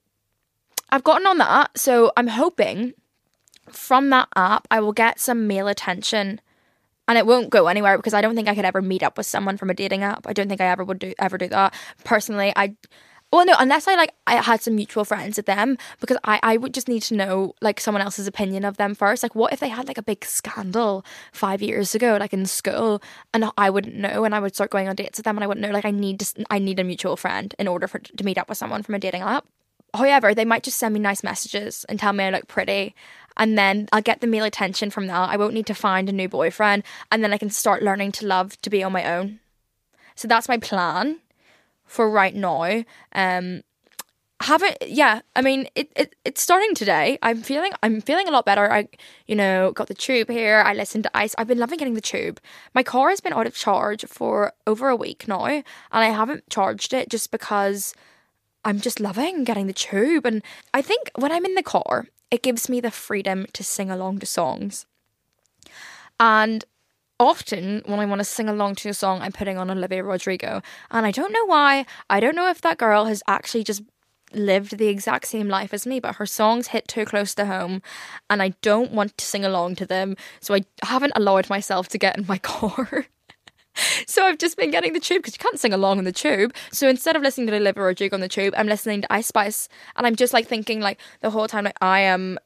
i've 0.91 1.05
gotten 1.05 1.27
on 1.27 1.39
that 1.39 1.71
so 1.77 2.13
i'm 2.19 2.27
hoping 2.27 2.93
from 3.71 4.11
that 4.11 4.29
app 4.37 4.69
i 4.71 4.79
will 4.79 4.93
get 4.93 5.19
some 5.19 5.47
male 5.47 5.67
attention 5.67 6.39
and 7.09 7.19
it 7.19 7.27
won't 7.27 7.51
go 7.51 7.67
anywhere 7.67 7.97
because 7.97 8.15
I 8.15 8.21
don't 8.21 8.35
think 8.35 8.49
I 8.49 8.55
could 8.55 8.65
ever 8.65 8.83
meet 8.83 9.03
up 9.03 9.17
with 9.17 9.27
someone 9.27 9.57
from 9.57 9.71
a 9.71 9.75
dating 9.75 10.03
app. 10.03 10.27
I 10.27 10.33
don't 10.33 10.49
think 10.49 10.61
I 10.61 10.67
ever 10.67 10.85
would 10.85 10.99
do 10.99 11.13
ever 11.19 11.39
do 11.39 11.49
that. 11.49 11.75
Personally, 12.05 12.53
I 12.55 12.77
well 13.33 13.47
no, 13.47 13.55
unless 13.59 13.89
I 13.89 13.95
like 13.95 14.15
I 14.27 14.37
had 14.37 14.63
some 14.63 14.77
mutual 14.77 15.05
friends 15.05 15.37
with 15.37 15.47
them 15.47 15.79
because 16.01 16.19
I 16.25 16.39
I 16.43 16.57
would 16.57 16.75
just 16.75 16.89
need 16.89 17.03
to 17.05 17.15
know 17.15 17.55
like 17.61 17.81
someone 17.81 18.03
else's 18.03 18.27
opinion 18.27 18.65
of 18.65 18.77
them 18.77 18.95
first. 18.95 19.23
Like 19.23 19.35
what 19.35 19.53
if 19.53 19.61
they 19.61 19.69
had 19.69 19.89
like 19.89 19.99
a 19.99 20.03
big 20.03 20.25
scandal 20.25 21.05
5 21.33 21.63
years 21.63 21.95
ago 21.95 22.19
like 22.21 22.33
in 22.33 22.47
school 22.47 23.03
and 23.35 23.51
I 23.57 23.71
wouldn't 23.71 23.97
know 23.97 24.25
and 24.25 24.35
I 24.35 24.41
would 24.41 24.55
start 24.55 24.71
going 24.71 24.89
on 24.89 24.97
dates 24.97 25.19
with 25.19 25.25
them 25.25 25.37
and 25.37 25.45
I 25.45 25.47
wouldn't 25.47 25.67
know 25.67 25.73
like 25.73 25.85
I 25.85 25.91
need 25.91 26.21
to 26.21 26.45
I 26.51 26.59
need 26.59 26.79
a 26.79 26.85
mutual 26.85 27.17
friend 27.17 27.55
in 27.59 27.69
order 27.69 27.89
for 27.89 27.99
to 27.99 28.25
meet 28.25 28.39
up 28.39 28.49
with 28.49 28.59
someone 28.59 28.83
from 28.83 28.95
a 28.95 28.99
dating 28.99 29.23
app. 29.23 29.47
However, 29.95 30.35
they 30.35 30.47
might 30.47 30.63
just 30.63 30.79
send 30.79 30.95
me 30.95 31.01
nice 31.01 31.23
messages 31.23 31.85
and 31.89 31.99
tell 31.99 32.15
me 32.15 32.25
I 32.25 32.31
look 32.31 32.49
pretty 32.49 32.95
and 33.43 33.59
then 33.59 33.89
I'll 33.93 34.01
get 34.01 34.21
the 34.21 34.29
male 34.29 34.45
attention 34.45 34.89
from 34.91 35.09
that. 35.09 35.29
I 35.29 35.37
won't 35.37 35.53
need 35.53 35.67
to 35.67 35.75
find 35.75 36.09
a 36.09 36.13
new 36.13 36.29
boyfriend, 36.29 36.85
and 37.11 37.25
then 37.25 37.33
I 37.33 37.39
can 37.39 37.51
start 37.51 37.83
learning 37.83 38.13
to 38.13 38.27
love 38.27 38.57
to 38.63 38.71
be 38.71 38.85
on 38.85 38.93
my 38.93 39.05
own. 39.17 39.41
So 40.15 40.29
that's 40.29 40.49
my 40.49 40.59
plan 40.59 41.19
for 41.85 42.09
right 42.09 42.37
now. 42.37 42.85
Um, 43.13 43.65
haven't 44.41 44.77
yeah 44.85 45.21
i 45.37 45.41
mean 45.41 45.69
it, 45.77 45.93
it 45.95 46.15
it's 46.25 46.41
starting 46.41 46.75
today. 46.75 47.19
I'm 47.21 47.43
feeling 47.43 47.73
i'm 47.83 48.01
feeling 48.01 48.29
a 48.29 48.31
lot 48.31 48.45
better. 48.45 48.73
I 48.73 48.89
you 49.27 49.35
know 49.35 49.73
got 49.73 49.89
the 49.89 49.95
tube 49.95 50.31
here. 50.31 50.63
I 50.65 50.73
listened 50.73 51.05
to 51.05 51.17
ice. 51.17 51.35
I've 51.37 51.49
been 51.49 51.59
loving 51.59 51.79
getting 51.79 51.95
the 51.95 52.01
tube. 52.01 52.41
My 52.75 52.85
car 52.85 53.11
has 53.11 53.21
been 53.21 53.33
out 53.33 53.49
of 53.49 53.57
charge 53.57 54.05
for 54.05 54.53
over 54.69 54.89
a 54.89 54.97
week 54.97 55.27
now 55.27 55.47
and 55.47 55.65
i 55.91 56.11
haven't 56.11 56.49
charged 56.49 56.93
it 56.93 57.09
just 57.09 57.33
because 57.33 57.93
i'm 58.65 58.81
just 58.81 59.01
loving 59.01 59.43
getting 59.43 59.67
the 59.67 59.73
tube. 59.73 60.27
And 60.27 60.43
i 60.73 60.81
think 60.81 61.11
when 61.17 61.33
i'm 61.33 61.45
in 61.45 61.57
the 61.57 61.63
car 61.63 62.07
it 62.33 62.43
gives 62.43 62.69
me 62.69 62.81
the 62.81 62.91
freedom 62.91 63.47
to 63.53 63.63
sing 63.63 63.91
along 63.91 64.19
to 64.21 64.27
songs. 64.27 64.87
And 66.19 66.65
often 67.21 67.83
when 67.85 68.01
I 68.01 68.07
want 68.07 68.21
to 68.21 68.25
sing 68.25 68.49
along 68.49 68.77
to 68.77 68.89
a 68.89 68.95
song, 68.95 69.21
I'm 69.21 69.33
putting 69.33 69.59
on 69.59 69.71
Olivia 69.71 70.03
Rodrigo. 70.03 70.63
And 70.91 71.05
I 71.05 71.11
don't 71.11 71.33
know 71.33 71.45
why. 71.45 71.85
I 72.09 72.21
don't 72.21 72.35
know 72.35 72.49
if 72.49 72.63
that 72.63 72.79
girl 72.79 73.05
has 73.05 73.23
actually 73.29 73.65
just 73.65 73.83
lived 74.33 74.79
the 74.79 74.89
exact 74.89 75.27
same 75.27 75.49
life 75.49 75.75
as 75.75 75.87
me, 75.87 76.01
but 76.01 76.17
her 76.17 76.25
songs 76.25 76.69
hit 76.69 76.89
too 76.89 77.05
close 77.05 77.35
to 77.35 77.45
home 77.45 77.83
and 78.31 78.43
I 78.43 78.55
don't 78.63 78.93
want 78.93 79.19
to 79.19 79.27
sing 79.27 79.45
along 79.45 79.77
to 79.77 79.87
them. 79.87 80.17
So 80.41 80.55
I 80.55 80.63
haven't 80.83 81.13
allowed 81.15 81.51
myself 81.51 81.89
to 81.89 81.99
get 81.99 82.17
in 82.17 82.27
my 82.27 82.39
car. 82.55 83.07
So 84.07 84.25
I've 84.25 84.39
just 84.39 84.57
been 84.57 84.71
getting 84.71 84.93
the 84.93 85.01
tube 85.01 85.23
because 85.23 85.35
you 85.35 85.39
can't 85.39 85.59
sing 85.59 85.73
along 85.73 85.99
in 85.99 86.05
the 86.05 86.13
tube. 86.13 86.55
So 86.71 86.89
instead 86.89 87.17
of 87.17 87.23
listening 87.23 87.47
to 87.49 87.57
Olivia 87.57 87.83
Rodrigo 87.83 88.17
on 88.17 88.21
the 88.21 88.29
tube, 88.29 88.55
I'm 88.57 88.67
listening 88.67 89.03
to 89.03 89.13
Ice 89.13 89.29
Spice, 89.29 89.69
and 89.97 90.07
I'm 90.07 90.17
just 90.17 90.33
like 90.33 90.47
thinking 90.47 90.81
like 90.81 91.01
the 91.21 91.31
whole 91.31 91.49
time 91.49 91.65
like 91.65 91.79
I 91.81 92.01
am. 92.01 92.39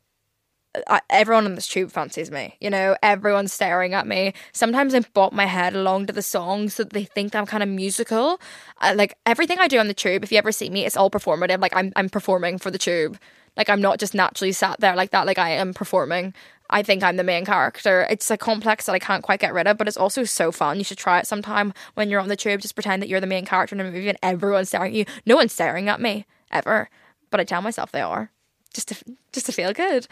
I, 0.88 1.00
everyone 1.08 1.46
on 1.46 1.54
this 1.54 1.66
tube 1.66 1.90
fancies 1.90 2.30
me, 2.30 2.54
you 2.60 2.68
know. 2.68 2.98
Everyone's 3.02 3.50
staring 3.50 3.94
at 3.94 4.06
me. 4.06 4.34
Sometimes 4.52 4.94
I 4.94 5.00
bop 5.14 5.32
my 5.32 5.46
head 5.46 5.74
along 5.74 6.04
to 6.06 6.12
the 6.12 6.20
song 6.20 6.68
so 6.68 6.84
that 6.84 6.92
they 6.92 7.04
think 7.04 7.34
I'm 7.34 7.46
kind 7.46 7.62
of 7.62 7.68
musical. 7.70 8.38
Uh, 8.82 8.92
like 8.94 9.16
everything 9.24 9.58
I 9.58 9.68
do 9.68 9.78
on 9.78 9.88
the 9.88 9.94
tube, 9.94 10.22
if 10.22 10.30
you 10.30 10.36
ever 10.36 10.52
see 10.52 10.68
me, 10.68 10.84
it's 10.84 10.96
all 10.96 11.10
performative. 11.10 11.62
Like 11.62 11.74
I'm, 11.74 11.94
I'm 11.96 12.10
performing 12.10 12.58
for 12.58 12.70
the 12.70 12.76
tube. 12.76 13.18
Like 13.56 13.70
I'm 13.70 13.80
not 13.80 13.98
just 13.98 14.14
naturally 14.14 14.52
sat 14.52 14.80
there 14.80 14.94
like 14.94 15.12
that. 15.12 15.26
Like 15.26 15.38
I 15.38 15.50
am 15.50 15.72
performing. 15.72 16.34
I 16.70 16.82
think 16.82 17.02
I'm 17.02 17.16
the 17.16 17.24
main 17.24 17.44
character. 17.44 18.06
It's 18.10 18.30
a 18.30 18.36
complex 18.36 18.86
that 18.86 18.92
I 18.92 18.98
can't 18.98 19.22
quite 19.22 19.40
get 19.40 19.54
rid 19.54 19.66
of, 19.66 19.78
but 19.78 19.88
it's 19.88 19.96
also 19.96 20.24
so 20.24 20.50
fun. 20.50 20.78
You 20.78 20.84
should 20.84 20.98
try 20.98 21.18
it 21.18 21.26
sometime 21.26 21.72
when 21.94 22.10
you're 22.10 22.20
on 22.20 22.28
the 22.28 22.36
tube. 22.36 22.60
Just 22.60 22.74
pretend 22.74 23.02
that 23.02 23.08
you're 23.08 23.20
the 23.20 23.26
main 23.26 23.44
character 23.44 23.74
in 23.74 23.80
a 23.80 23.84
movie 23.84 24.08
and 24.08 24.18
everyone's 24.22 24.68
staring 24.68 24.92
at 24.92 24.96
you. 24.96 25.04
No 25.24 25.36
one's 25.36 25.52
staring 25.52 25.88
at 25.88 26.00
me 26.00 26.26
ever, 26.50 26.90
but 27.30 27.40
I 27.40 27.44
tell 27.44 27.62
myself 27.62 27.92
they 27.92 28.00
are, 28.00 28.30
just 28.72 28.88
to 28.88 29.16
just 29.32 29.46
to 29.46 29.52
feel 29.52 29.72
good. 29.72 30.06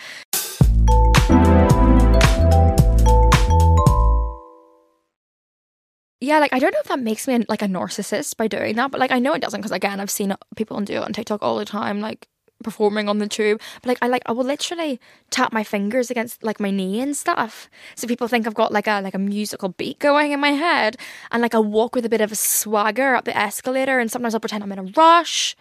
Yeah, 6.21 6.39
like 6.39 6.55
I 6.55 6.59
don't 6.59 6.73
know 6.73 6.81
if 6.81 6.89
that 6.89 7.01
makes 7.01 7.29
me 7.29 7.45
like 7.51 7.61
a 7.61 7.67
narcissist 7.67 8.39
by 8.39 8.49
doing 8.49 8.77
that, 8.77 8.91
but 8.91 8.99
like 8.99 9.11
I 9.11 9.19
know 9.19 9.35
it 9.35 9.43
doesn't 9.43 9.61
because 9.61 9.73
again 9.73 10.01
I've 10.01 10.11
seen 10.11 10.35
people 10.57 10.81
do 10.81 10.95
it 10.95 11.03
on 11.03 11.13
TikTok 11.13 11.43
all 11.43 11.59
the 11.59 11.67
time. 11.67 12.01
Like 12.01 12.29
performing 12.65 13.09
on 13.09 13.19
the 13.19 13.29
tube. 13.29 13.61
But 13.83 13.89
like 13.89 13.99
I 14.03 14.09
like 14.09 14.23
I 14.27 14.33
will 14.33 14.45
literally 14.45 14.99
tap 15.31 15.53
my 15.53 15.63
fingers 15.63 16.11
against 16.11 16.43
like 16.43 16.59
my 16.59 16.71
knee 16.71 17.01
and 17.01 17.17
stuff. 17.17 17.69
So 17.95 18.09
people 18.09 18.27
think 18.27 18.47
I've 18.47 18.55
got 18.55 18.73
like 18.73 18.89
a 18.89 19.01
like 19.01 19.15
a 19.15 19.19
musical 19.19 19.69
beat 19.69 20.01
going 20.01 20.33
in 20.33 20.41
my 20.41 20.51
head. 20.53 20.97
And 21.31 21.43
like 21.43 21.55
I 21.55 21.59
walk 21.59 21.95
with 21.95 22.05
a 22.05 22.09
bit 22.09 22.21
of 22.21 22.33
a 22.33 22.37
swagger 22.37 23.15
up 23.15 23.25
the 23.25 23.37
escalator 23.37 24.01
and 24.01 24.11
sometimes 24.11 24.35
I'll 24.35 24.41
pretend 24.41 24.65
I'm 24.65 24.73
in 24.73 24.79
a 24.79 24.93
rush. 24.97 25.55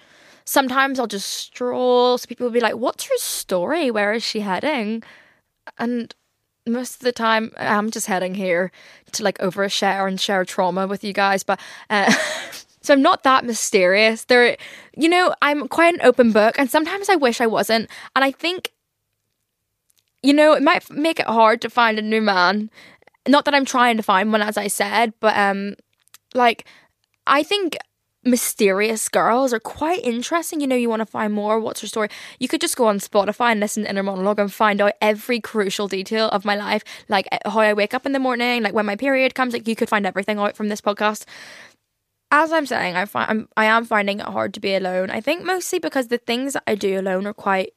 Sometimes 0.46 1.00
I'll 1.00 1.08
just 1.08 1.30
stroll. 1.30 2.18
So 2.18 2.28
people 2.28 2.46
will 2.46 2.52
be 2.52 2.60
like, 2.60 2.76
What's 2.76 3.06
her 3.06 3.18
story? 3.18 3.92
Where 3.92 4.14
is 4.14 4.24
she 4.24 4.40
heading? 4.40 5.04
And 5.78 6.14
most 6.66 6.96
of 6.96 7.00
the 7.02 7.12
time 7.12 7.52
I'm 7.58 7.92
just 7.92 8.08
heading 8.08 8.36
here 8.36 8.72
to 9.12 9.24
like 9.24 9.38
overshare 9.40 10.08
and 10.08 10.20
share 10.20 10.46
trauma 10.46 10.88
with 10.88 11.04
you 11.04 11.14
guys. 11.14 11.44
But 11.44 11.60
uh 11.90 12.14
So 12.84 12.94
I'm 12.94 13.02
not 13.02 13.24
that 13.24 13.46
mysterious. 13.46 14.26
There, 14.26 14.58
you 14.96 15.10
know, 15.10 15.34
I'm 15.42 15.68
quite 15.68 15.94
an 15.96 16.02
open 16.04 16.32
book, 16.32 16.60
and 16.60 16.70
sometimes 16.70 17.10
I 17.10 17.16
wish 17.16 17.42
I 17.42 17.48
wasn't. 17.48 17.90
And 18.16 18.24
I 18.24 18.32
think, 18.32 18.72
you 20.22 20.34
know, 20.34 20.54
it 20.54 20.62
might 20.62 20.90
make 20.92 21.20
it 21.20 21.26
hard 21.26 21.62
to 21.62 21.70
find 21.70 21.98
a 21.98 22.02
new 22.02 22.22
man. 22.22 22.70
Not 23.28 23.46
that 23.46 23.56
I'm 23.56 23.66
trying 23.66 23.98
to 23.98 24.04
find 24.04 24.32
one, 24.32 24.42
as 24.42 24.58
I 24.58 24.68
said, 24.68 25.14
but 25.22 25.36
um, 25.38 25.76
like, 26.34 26.66
I 27.26 27.42
think 27.42 27.78
mysterious 28.26 29.10
girls 29.10 29.54
are 29.54 29.60
quite 29.60 30.04
interesting. 30.04 30.60
You 30.60 30.68
know, 30.68 30.76
you 30.76 30.90
want 30.90 31.02
to 31.02 31.06
find 31.06 31.34
more. 31.34 31.60
What's 31.60 31.82
her 31.82 31.88
story? 31.88 32.10
You 32.40 32.50
could 32.50 32.62
just 32.62 32.76
go 32.76 32.88
on 32.88 33.00
Spotify 33.00 33.52
and 33.52 33.60
listen 33.60 33.84
to 33.84 33.90
Inner 33.90 34.04
Monologue 34.04 34.40
and 34.40 34.52
find 34.52 34.82
out 34.82 34.94
every 35.02 35.40
crucial 35.40 35.88
detail 35.88 36.30
of 36.30 36.44
my 36.44 36.56
life, 36.56 36.84
like 37.08 37.28
how 37.46 37.60
I 37.62 37.74
wake 37.74 37.94
up 37.94 38.06
in 38.06 38.12
the 38.12 38.20
morning, 38.20 38.64
like 38.64 38.74
when 38.74 38.86
my 38.86 38.98
period 38.98 39.36
comes. 39.36 39.54
Like 39.54 39.68
you 39.68 39.76
could 39.76 39.90
find 39.90 40.06
everything 40.06 40.38
out 40.38 40.56
from 40.58 40.70
this 40.70 40.82
podcast 40.82 41.26
as 42.34 42.52
I'm 42.52 42.66
saying, 42.66 42.96
I 42.96 43.06
find 43.06 43.30
I'm, 43.30 43.48
I 43.56 43.66
am 43.66 43.86
finding 43.86 44.20
it 44.20 44.26
hard 44.26 44.56
to 44.56 44.60
be 44.60 44.74
alone. 44.74 45.12
I 45.12 45.22
think 45.22 45.46
mostly 45.46 45.78
because 45.78 46.08
the 46.08 46.18
things 46.18 46.54
that 46.54 46.64
I 46.66 46.74
do 46.74 47.00
alone 47.00 47.28
are 47.28 47.34
quite 47.34 47.74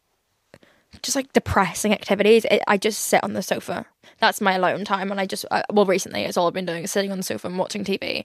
just 1.03 1.15
like 1.15 1.31
depressing 1.35 1.93
activities, 1.93 2.47
it, 2.47 2.63
I 2.67 2.79
just 2.79 3.05
sit 3.05 3.23
on 3.23 3.35
the 3.35 3.43
sofa. 3.43 3.85
That's 4.19 4.41
my 4.41 4.55
alone 4.55 4.87
time. 4.87 5.11
And 5.11 5.21
I 5.21 5.27
just, 5.27 5.45
uh, 5.51 5.63
well, 5.71 5.85
recently 5.85 6.23
it's 6.23 6.39
all 6.39 6.49
I've 6.49 6.55
been 6.55 6.65
doing 6.65 6.85
is 6.85 6.91
sitting 6.91 7.13
on 7.13 7.19
the 7.19 7.23
sofa 7.23 7.49
and 7.49 7.59
watching 7.59 7.85
TV. 7.85 8.25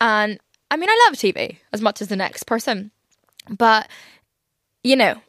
And 0.00 0.40
I 0.72 0.76
mean, 0.76 0.90
I 0.90 1.06
love 1.08 1.16
TV 1.16 1.58
as 1.72 1.80
much 1.80 2.02
as 2.02 2.08
the 2.08 2.16
next 2.16 2.44
person. 2.44 2.90
But, 3.48 3.88
you 4.82 4.96
know, 4.96 5.20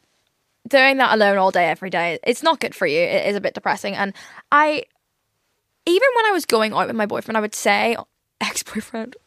doing 0.67 0.97
that 0.97 1.13
alone 1.13 1.37
all 1.37 1.51
day, 1.51 1.65
every 1.67 1.91
day, 1.91 2.17
it's 2.23 2.41
not 2.41 2.59
good 2.59 2.73
for 2.73 2.87
you. 2.87 2.99
It 2.99 3.27
is 3.27 3.35
a 3.35 3.41
bit 3.41 3.53
depressing. 3.53 3.93
And 3.93 4.15
I, 4.51 4.85
even 5.85 6.09
when 6.15 6.25
I 6.25 6.31
was 6.31 6.47
going 6.47 6.73
out 6.73 6.87
with 6.87 6.95
my 6.95 7.05
boyfriend, 7.05 7.37
I 7.37 7.41
would 7.41 7.53
say, 7.53 7.95
ex 8.41 8.63
boyfriend, 8.63 9.17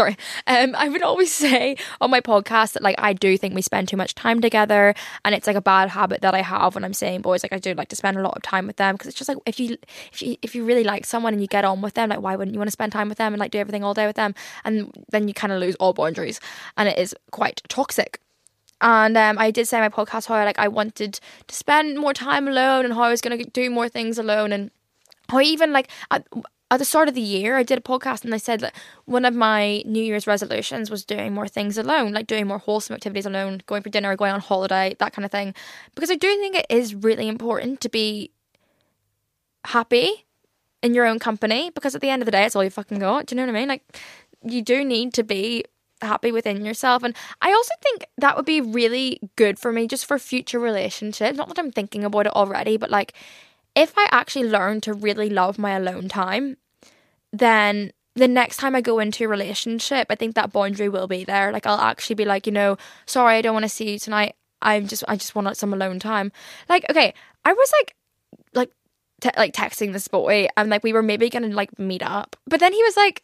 sorry, 0.00 0.16
um, 0.46 0.74
I 0.76 0.88
would 0.88 1.02
always 1.02 1.30
say 1.44 1.76
on 2.00 2.10
my 2.10 2.20
podcast 2.20 2.72
that 2.72 2.82
like 2.82 2.96
I 2.98 3.12
do 3.12 3.36
think 3.36 3.54
we 3.54 3.62
spend 3.62 3.88
too 3.88 3.96
much 3.96 4.14
time 4.14 4.40
together, 4.40 4.94
and 5.24 5.34
it's 5.34 5.46
like 5.46 5.56
a 5.56 5.60
bad 5.60 5.90
habit 5.90 6.22
that 6.22 6.34
I 6.34 6.40
have 6.42 6.74
when 6.74 6.84
I'm 6.84 6.94
saying 6.94 7.20
boys. 7.20 7.42
Like 7.42 7.52
I 7.52 7.58
do 7.58 7.74
like 7.74 7.88
to 7.88 7.96
spend 7.96 8.16
a 8.16 8.22
lot 8.22 8.36
of 8.36 8.42
time 8.42 8.66
with 8.66 8.76
them 8.76 8.94
because 8.94 9.08
it's 9.08 9.18
just 9.18 9.28
like 9.28 9.38
if 9.44 9.60
you 9.60 9.76
if 10.12 10.22
you 10.22 10.36
if 10.42 10.54
you 10.54 10.64
really 10.64 10.84
like 10.84 11.04
someone 11.04 11.34
and 11.34 11.42
you 11.42 11.48
get 11.48 11.64
on 11.64 11.82
with 11.82 11.94
them, 11.94 12.08
like 12.08 12.22
why 12.22 12.34
wouldn't 12.36 12.54
you 12.54 12.58
want 12.58 12.68
to 12.68 12.72
spend 12.72 12.92
time 12.92 13.08
with 13.08 13.18
them 13.18 13.34
and 13.34 13.40
like 13.40 13.50
do 13.50 13.58
everything 13.58 13.84
all 13.84 13.94
day 13.94 14.06
with 14.06 14.16
them? 14.16 14.34
And 14.64 14.90
then 15.10 15.28
you 15.28 15.34
kind 15.34 15.52
of 15.52 15.60
lose 15.60 15.74
all 15.76 15.92
boundaries, 15.92 16.40
and 16.76 16.88
it 16.88 16.98
is 16.98 17.14
quite 17.30 17.62
toxic. 17.68 18.20
And 18.82 19.18
um, 19.18 19.38
I 19.38 19.50
did 19.50 19.68
say 19.68 19.76
in 19.76 19.82
my 19.82 19.90
podcast 19.90 20.26
how 20.26 20.36
I, 20.36 20.44
like 20.44 20.58
I 20.58 20.68
wanted 20.68 21.20
to 21.48 21.54
spend 21.54 21.98
more 21.98 22.14
time 22.14 22.48
alone 22.48 22.86
and 22.86 22.94
how 22.94 23.02
I 23.02 23.10
was 23.10 23.20
going 23.20 23.36
to 23.38 23.44
do 23.44 23.68
more 23.68 23.90
things 23.90 24.16
alone 24.16 24.52
and 24.52 24.70
how 25.28 25.40
even 25.40 25.70
like 25.74 25.88
at, 26.10 26.26
at 26.70 26.78
the 26.78 26.84
start 26.84 27.08
of 27.08 27.14
the 27.14 27.20
year 27.20 27.56
I 27.56 27.62
did 27.62 27.78
a 27.78 27.82
podcast 27.82 28.24
and 28.24 28.32
I 28.32 28.38
said 28.38 28.60
that 28.60 28.74
one 29.04 29.24
of 29.24 29.34
my 29.34 29.82
New 29.84 30.02
Year's 30.02 30.26
resolutions 30.26 30.90
was 30.90 31.04
doing 31.04 31.34
more 31.34 31.48
things 31.48 31.76
alone, 31.76 32.12
like 32.12 32.26
doing 32.26 32.46
more 32.46 32.58
wholesome 32.58 32.94
activities 32.94 33.26
alone, 33.26 33.62
going 33.66 33.82
for 33.82 33.90
dinner, 33.90 34.14
going 34.16 34.32
on 34.32 34.40
holiday, 34.40 34.94
that 34.98 35.12
kind 35.12 35.24
of 35.24 35.32
thing. 35.32 35.54
Because 35.94 36.10
I 36.10 36.14
do 36.14 36.28
think 36.36 36.56
it 36.56 36.66
is 36.68 36.94
really 36.94 37.28
important 37.28 37.80
to 37.80 37.88
be 37.88 38.30
happy 39.66 40.26
in 40.82 40.94
your 40.94 41.06
own 41.06 41.18
company 41.18 41.70
because 41.70 41.94
at 41.94 42.00
the 42.00 42.08
end 42.08 42.22
of 42.22 42.26
the 42.26 42.32
day 42.32 42.44
it's 42.44 42.56
all 42.56 42.64
you 42.64 42.70
fucking 42.70 42.98
got. 42.98 43.26
Do 43.26 43.34
you 43.34 43.36
know 43.36 43.46
what 43.46 43.56
I 43.56 43.60
mean? 43.60 43.68
Like 43.68 44.00
you 44.42 44.62
do 44.62 44.84
need 44.84 45.12
to 45.14 45.22
be 45.22 45.64
happy 46.02 46.32
within 46.32 46.64
yourself. 46.64 47.02
And 47.02 47.14
I 47.42 47.52
also 47.52 47.74
think 47.82 48.06
that 48.18 48.36
would 48.36 48.46
be 48.46 48.60
really 48.60 49.20
good 49.36 49.58
for 49.58 49.72
me 49.72 49.86
just 49.86 50.06
for 50.06 50.18
future 50.18 50.58
relationships. 50.58 51.36
Not 51.36 51.48
that 51.48 51.58
I'm 51.58 51.72
thinking 51.72 52.04
about 52.04 52.26
it 52.26 52.34
already, 52.34 52.76
but 52.76 52.90
like 52.90 53.14
if 53.74 53.92
I 53.96 54.08
actually 54.10 54.48
learn 54.48 54.80
to 54.82 54.94
really 54.94 55.30
love 55.30 55.58
my 55.58 55.72
alone 55.72 56.08
time, 56.08 56.56
then 57.32 57.92
the 58.16 58.28
next 58.28 58.56
time 58.56 58.74
I 58.74 58.80
go 58.80 58.98
into 58.98 59.24
a 59.24 59.28
relationship, 59.28 60.08
I 60.10 60.14
think 60.14 60.34
that 60.34 60.52
boundary 60.52 60.88
will 60.88 61.06
be 61.06 61.24
there. 61.24 61.52
Like 61.52 61.66
I'll 61.66 61.80
actually 61.80 62.16
be 62.16 62.24
like, 62.24 62.46
you 62.46 62.52
know, 62.52 62.76
sorry, 63.06 63.36
I 63.36 63.42
don't 63.42 63.54
want 63.54 63.64
to 63.64 63.68
see 63.68 63.92
you 63.92 63.98
tonight. 63.98 64.34
I'm 64.62 64.86
just, 64.86 65.04
I 65.08 65.16
just 65.16 65.34
want 65.34 65.56
some 65.56 65.72
alone 65.72 65.98
time. 65.98 66.32
Like, 66.68 66.84
okay, 66.90 67.14
I 67.44 67.52
was 67.52 67.72
like, 67.80 67.96
like, 68.52 68.70
te- 69.20 69.30
like 69.36 69.54
texting 69.54 69.92
this 69.92 70.08
boy, 70.08 70.48
and 70.56 70.68
like 70.70 70.82
we 70.82 70.92
were 70.92 71.02
maybe 71.02 71.30
gonna 71.30 71.48
like 71.48 71.78
meet 71.78 72.02
up, 72.02 72.36
but 72.46 72.60
then 72.60 72.72
he 72.72 72.82
was 72.82 72.96
like, 72.96 73.22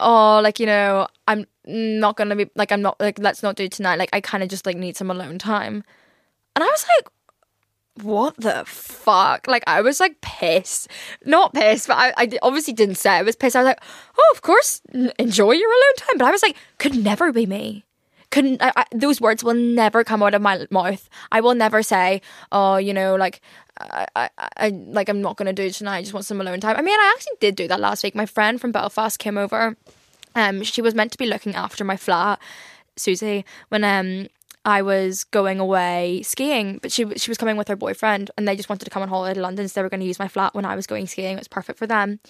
oh, 0.00 0.40
like 0.42 0.60
you 0.60 0.66
know, 0.66 1.08
I'm 1.26 1.46
not 1.64 2.16
gonna 2.16 2.36
be 2.36 2.50
like, 2.54 2.70
I'm 2.70 2.82
not 2.82 3.00
like, 3.00 3.18
let's 3.18 3.42
not 3.42 3.56
do 3.56 3.68
tonight. 3.68 3.98
Like, 3.98 4.10
I 4.12 4.20
kind 4.20 4.42
of 4.42 4.48
just 4.48 4.66
like 4.66 4.76
need 4.76 4.96
some 4.96 5.10
alone 5.10 5.38
time, 5.38 5.82
and 6.54 6.62
I 6.62 6.66
was 6.66 6.86
like, 6.96 7.08
what 8.02 8.36
the 8.36 8.64
fuck? 8.66 9.46
Like, 9.46 9.64
I 9.66 9.80
was 9.80 10.00
like 10.00 10.20
pissed. 10.20 10.88
Not 11.24 11.54
pissed, 11.54 11.88
but 11.88 11.96
I, 11.96 12.12
I 12.16 12.38
obviously 12.42 12.74
didn't 12.74 12.96
say 12.96 13.10
I 13.10 13.22
was 13.22 13.36
pissed. 13.36 13.56
I 13.56 13.60
was 13.60 13.66
like, 13.66 13.80
oh, 14.18 14.32
of 14.34 14.42
course, 14.42 14.80
enjoy 15.18 15.52
your 15.52 15.70
alone 15.70 15.96
time. 15.96 16.18
But 16.18 16.26
I 16.26 16.30
was 16.30 16.42
like, 16.42 16.56
could 16.78 16.96
never 17.02 17.32
be 17.32 17.46
me. 17.46 17.84
Couldn't, 18.30 18.62
I, 18.62 18.72
I, 18.76 18.84
those 18.92 19.20
words 19.20 19.42
will 19.42 19.54
never 19.54 20.04
come 20.04 20.22
out 20.22 20.34
of 20.34 20.42
my 20.42 20.66
mouth. 20.70 21.08
I 21.32 21.40
will 21.40 21.54
never 21.54 21.82
say, 21.82 22.20
oh, 22.52 22.76
you 22.76 22.92
know, 22.92 23.16
like, 23.16 23.40
I, 23.80 24.06
I, 24.14 24.30
I 24.56 24.68
like, 24.68 25.08
I'm 25.08 25.22
not 25.22 25.36
going 25.36 25.46
to 25.46 25.52
do 25.52 25.70
tonight. 25.70 25.98
I 25.98 26.02
just 26.02 26.12
want 26.12 26.26
some 26.26 26.40
alone 26.40 26.60
time. 26.60 26.76
I 26.76 26.82
mean, 26.82 26.98
I 26.98 27.14
actually 27.16 27.36
did 27.40 27.56
do 27.56 27.68
that 27.68 27.80
last 27.80 28.02
week. 28.02 28.14
My 28.14 28.26
friend 28.26 28.60
from 28.60 28.72
Belfast 28.72 29.18
came 29.18 29.38
over. 29.38 29.76
Um, 30.34 30.62
she 30.62 30.82
was 30.82 30.94
meant 30.94 31.12
to 31.12 31.18
be 31.18 31.26
looking 31.26 31.54
after 31.54 31.84
my 31.84 31.96
flat, 31.96 32.38
Susie, 32.96 33.44
when 33.68 33.84
um 33.84 34.28
I 34.64 34.82
was 34.82 35.24
going 35.24 35.60
away 35.60 36.22
skiing, 36.22 36.78
but 36.82 36.92
she 36.92 37.06
she 37.16 37.30
was 37.30 37.38
coming 37.38 37.56
with 37.56 37.68
her 37.68 37.76
boyfriend, 37.76 38.30
and 38.36 38.46
they 38.46 38.56
just 38.56 38.68
wanted 38.68 38.84
to 38.84 38.90
come 38.90 39.02
on 39.02 39.08
holiday 39.08 39.34
to 39.34 39.40
London, 39.40 39.68
so 39.68 39.74
they 39.80 39.82
were 39.82 39.88
going 39.88 40.00
to 40.00 40.06
use 40.06 40.18
my 40.18 40.28
flat 40.28 40.54
when 40.54 40.64
I 40.64 40.76
was 40.76 40.86
going 40.86 41.06
skiing. 41.06 41.36
It 41.36 41.40
was 41.40 41.48
perfect 41.48 41.78
for 41.78 41.86
them. 41.86 42.20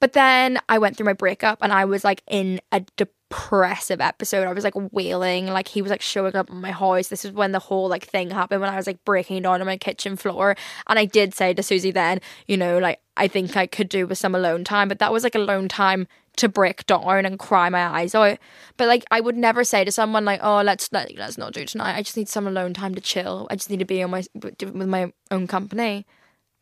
But 0.00 0.14
then 0.14 0.58
I 0.68 0.78
went 0.78 0.96
through 0.96 1.06
my 1.06 1.12
breakup, 1.12 1.58
and 1.62 1.72
I 1.72 1.84
was 1.84 2.02
like 2.02 2.22
in 2.28 2.60
a 2.72 2.84
depressive 2.96 4.00
episode. 4.00 4.48
I 4.48 4.52
was 4.52 4.64
like 4.64 4.74
wailing, 4.74 5.46
like 5.46 5.68
he 5.68 5.80
was 5.80 5.90
like 5.90 6.02
showing 6.02 6.34
up 6.34 6.50
in 6.50 6.60
my 6.60 6.72
house. 6.72 7.08
This 7.08 7.24
is 7.24 7.30
when 7.30 7.52
the 7.52 7.60
whole 7.60 7.88
like 7.88 8.04
thing 8.04 8.30
happened 8.30 8.60
when 8.60 8.70
I 8.70 8.76
was 8.76 8.88
like 8.88 9.04
breaking 9.04 9.42
down 9.42 9.60
on 9.60 9.66
my 9.66 9.76
kitchen 9.76 10.16
floor, 10.16 10.56
and 10.88 10.98
I 10.98 11.04
did 11.04 11.34
say 11.34 11.54
to 11.54 11.62
Susie 11.62 11.92
then, 11.92 12.20
you 12.48 12.56
know, 12.56 12.78
like 12.78 12.98
I 13.16 13.28
think 13.28 13.56
I 13.56 13.66
could 13.66 13.88
do 13.88 14.06
with 14.06 14.18
some 14.18 14.34
alone 14.34 14.64
time, 14.64 14.88
but 14.88 14.98
that 14.98 15.12
was 15.12 15.24
like 15.24 15.34
alone 15.34 15.68
time 15.68 16.06
to 16.36 16.48
break 16.48 16.86
down 16.86 17.26
and 17.26 17.38
cry 17.38 17.68
my 17.68 17.86
eyes 17.86 18.14
out. 18.14 18.38
But 18.76 18.88
like 18.88 19.04
I 19.10 19.20
would 19.20 19.36
never 19.36 19.64
say 19.64 19.84
to 19.84 19.92
someone 19.92 20.24
like, 20.24 20.40
"Oh, 20.42 20.62
let's 20.62 20.90
let, 20.92 21.14
let's 21.16 21.36
not 21.36 21.52
do 21.52 21.64
tonight. 21.64 21.96
I 21.96 22.02
just 22.02 22.16
need 22.16 22.28
some 22.28 22.46
alone 22.46 22.72
time 22.72 22.94
to 22.94 23.00
chill. 23.00 23.46
I 23.50 23.56
just 23.56 23.68
need 23.68 23.80
to 23.80 23.84
be 23.84 24.02
on 24.02 24.10
my 24.10 24.24
with 24.34 24.74
my 24.74 25.12
own 25.30 25.46
company." 25.46 26.06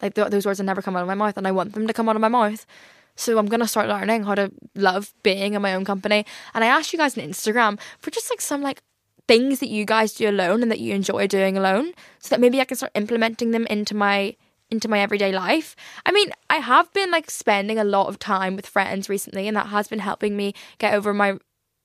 Like 0.03 0.15
th- 0.15 0.31
those 0.31 0.47
words 0.47 0.59
have 0.59 0.67
never 0.67 0.83
come 0.83 0.97
out 0.97 1.03
of 1.03 1.09
my 1.09 1.15
mouth, 1.15 1.37
and 1.37 1.47
I 1.47 1.53
want 1.53 1.75
them 1.75 1.87
to 1.87 1.93
come 1.93 2.09
out 2.09 2.17
of 2.17 2.23
my 2.23 2.29
mouth. 2.29 2.67
So 3.15 3.39
I'm 3.39 3.47
gonna 3.47 3.69
start 3.69 3.89
learning 3.89 4.25
how 4.25 4.35
to 4.35 4.51
love 4.75 5.13
being 5.23 5.55
in 5.55 5.63
my 5.63 5.75
own 5.75 5.85
company. 5.85 6.27
And 6.55 6.65
I 6.65 6.69
asked 6.69 6.93
you 6.93 6.99
guys 6.99 7.17
on 7.17 7.25
Instagram 7.25 7.79
for 7.99 8.11
just 8.11 8.31
like 8.31 8.41
some 8.41 8.63
like 8.63 8.83
things 9.29 9.61
that 9.61 9.69
you 9.69 9.85
guys 9.85 10.15
do 10.15 10.29
alone 10.29 10.63
and 10.63 10.71
that 10.73 10.81
you 10.81 10.95
enjoy 10.95 11.29
doing 11.29 11.57
alone, 11.57 11.93
so 12.19 12.31
that 12.31 12.41
maybe 12.41 12.61
I 12.61 12.65
can 12.65 12.77
start 12.77 12.93
implementing 12.97 13.53
them 13.53 13.67
into 13.67 13.95
my 13.95 14.35
into 14.71 14.89
my 14.89 15.01
everyday 15.01 15.33
life. 15.33 15.77
I 16.07 16.13
mean, 16.13 16.31
I 16.49 16.57
have 16.57 16.93
been 16.93 17.11
like 17.11 17.31
spending 17.31 17.79
a 17.79 17.85
lot 17.85 18.09
of 18.09 18.19
time 18.19 18.57
with 18.57 18.67
friends 18.67 19.09
recently, 19.09 19.49
and 19.49 19.57
that 19.57 19.67
has 19.69 19.89
been 19.89 19.99
helping 20.01 20.37
me 20.37 20.55
get 20.79 20.95
over 20.95 21.13
my 21.13 21.39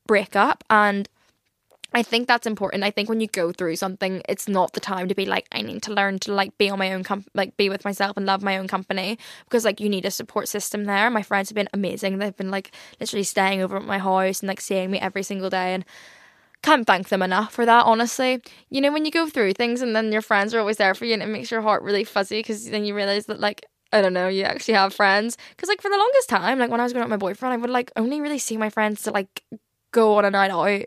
breakup. 0.08 0.64
And 0.70 1.10
I 1.94 2.04
think 2.04 2.28
that's 2.28 2.46
important. 2.46 2.84
I 2.84 2.92
think 2.92 3.08
when 3.08 3.22
you 3.22 3.28
go 3.28 3.54
through 3.54 3.78
something, 3.78 4.22
it's 4.28 4.50
not 4.50 4.74
the 4.74 4.82
time 4.82 5.08
to 5.08 5.16
be 5.16 5.26
like, 5.26 5.48
I 5.54 5.62
need 5.62 5.82
to 5.84 5.94
learn 5.94 6.20
to 6.20 6.34
like 6.34 6.58
be 6.58 6.70
on 6.70 6.78
my 6.78 6.92
own, 6.92 7.04
com- 7.04 7.26
like 7.34 7.56
be 7.56 7.70
with 7.70 7.86
myself 7.86 8.18
and 8.18 8.26
love 8.26 8.44
my 8.44 8.58
own 8.58 8.68
company 8.68 9.18
because 9.46 9.64
like 9.64 9.80
you 9.80 9.88
need 9.88 10.04
a 10.04 10.12
support 10.12 10.50
system 10.50 10.84
there. 10.84 11.10
My 11.10 11.22
friends 11.22 11.50
have 11.50 11.56
been 11.56 11.70
amazing. 11.74 12.18
They've 12.18 12.36
been 12.36 12.52
like 12.52 12.72
literally 13.00 13.24
staying 13.24 13.62
over 13.62 13.78
at 13.78 13.86
my 13.86 13.98
house 13.98 14.42
and 14.42 14.48
like 14.50 14.60
seeing 14.60 14.92
me 14.92 15.00
every 15.00 15.24
single 15.24 15.50
day. 15.50 15.74
And 15.74 15.86
can't 16.66 16.88
thank 16.88 17.10
them 17.10 17.22
enough 17.22 17.54
for 17.54 17.66
that, 17.66 17.86
honestly. 17.86 18.42
You 18.70 18.82
know, 18.82 18.92
when 18.92 19.06
you 19.06 19.12
go 19.12 19.30
through 19.30 19.54
things 19.54 19.82
and 19.84 19.96
then 19.96 20.12
your 20.12 20.24
friends 20.24 20.54
are 20.54 20.60
always 20.60 20.78
there 20.78 20.96
for 20.96 21.06
you 21.06 21.14
and 21.14 21.22
it 21.22 21.28
makes 21.28 21.52
your 21.52 21.62
heart 21.62 21.84
really 21.84 22.04
fuzzy 22.04 22.40
because 22.40 22.70
then 22.70 22.86
you 22.86 22.96
realize 22.96 23.28
that, 23.28 23.40
like, 23.40 23.68
I 23.94 24.02
don't 24.02 24.14
know, 24.14 24.28
you 24.28 24.44
actually 24.44 24.74
have 24.74 24.94
friends. 24.94 25.38
Because, 25.52 25.70
like, 25.70 25.82
for 25.82 25.90
the 25.90 25.98
longest 25.98 26.28
time, 26.28 26.58
like, 26.58 26.72
when 26.72 26.80
I 26.80 26.84
was 26.84 26.92
going 26.92 27.04
out 27.04 27.10
with 27.10 27.20
my 27.22 27.24
boyfriend, 27.26 27.54
I 27.54 27.58
would, 27.58 27.70
like, 27.70 27.92
only 27.96 28.20
really 28.20 28.40
see 28.40 28.58
my 28.58 28.72
friends 28.72 29.04
to, 29.04 29.12
like, 29.12 29.44
go 29.92 30.18
on 30.18 30.26
a 30.26 30.32
night 30.32 30.50
out 30.50 30.86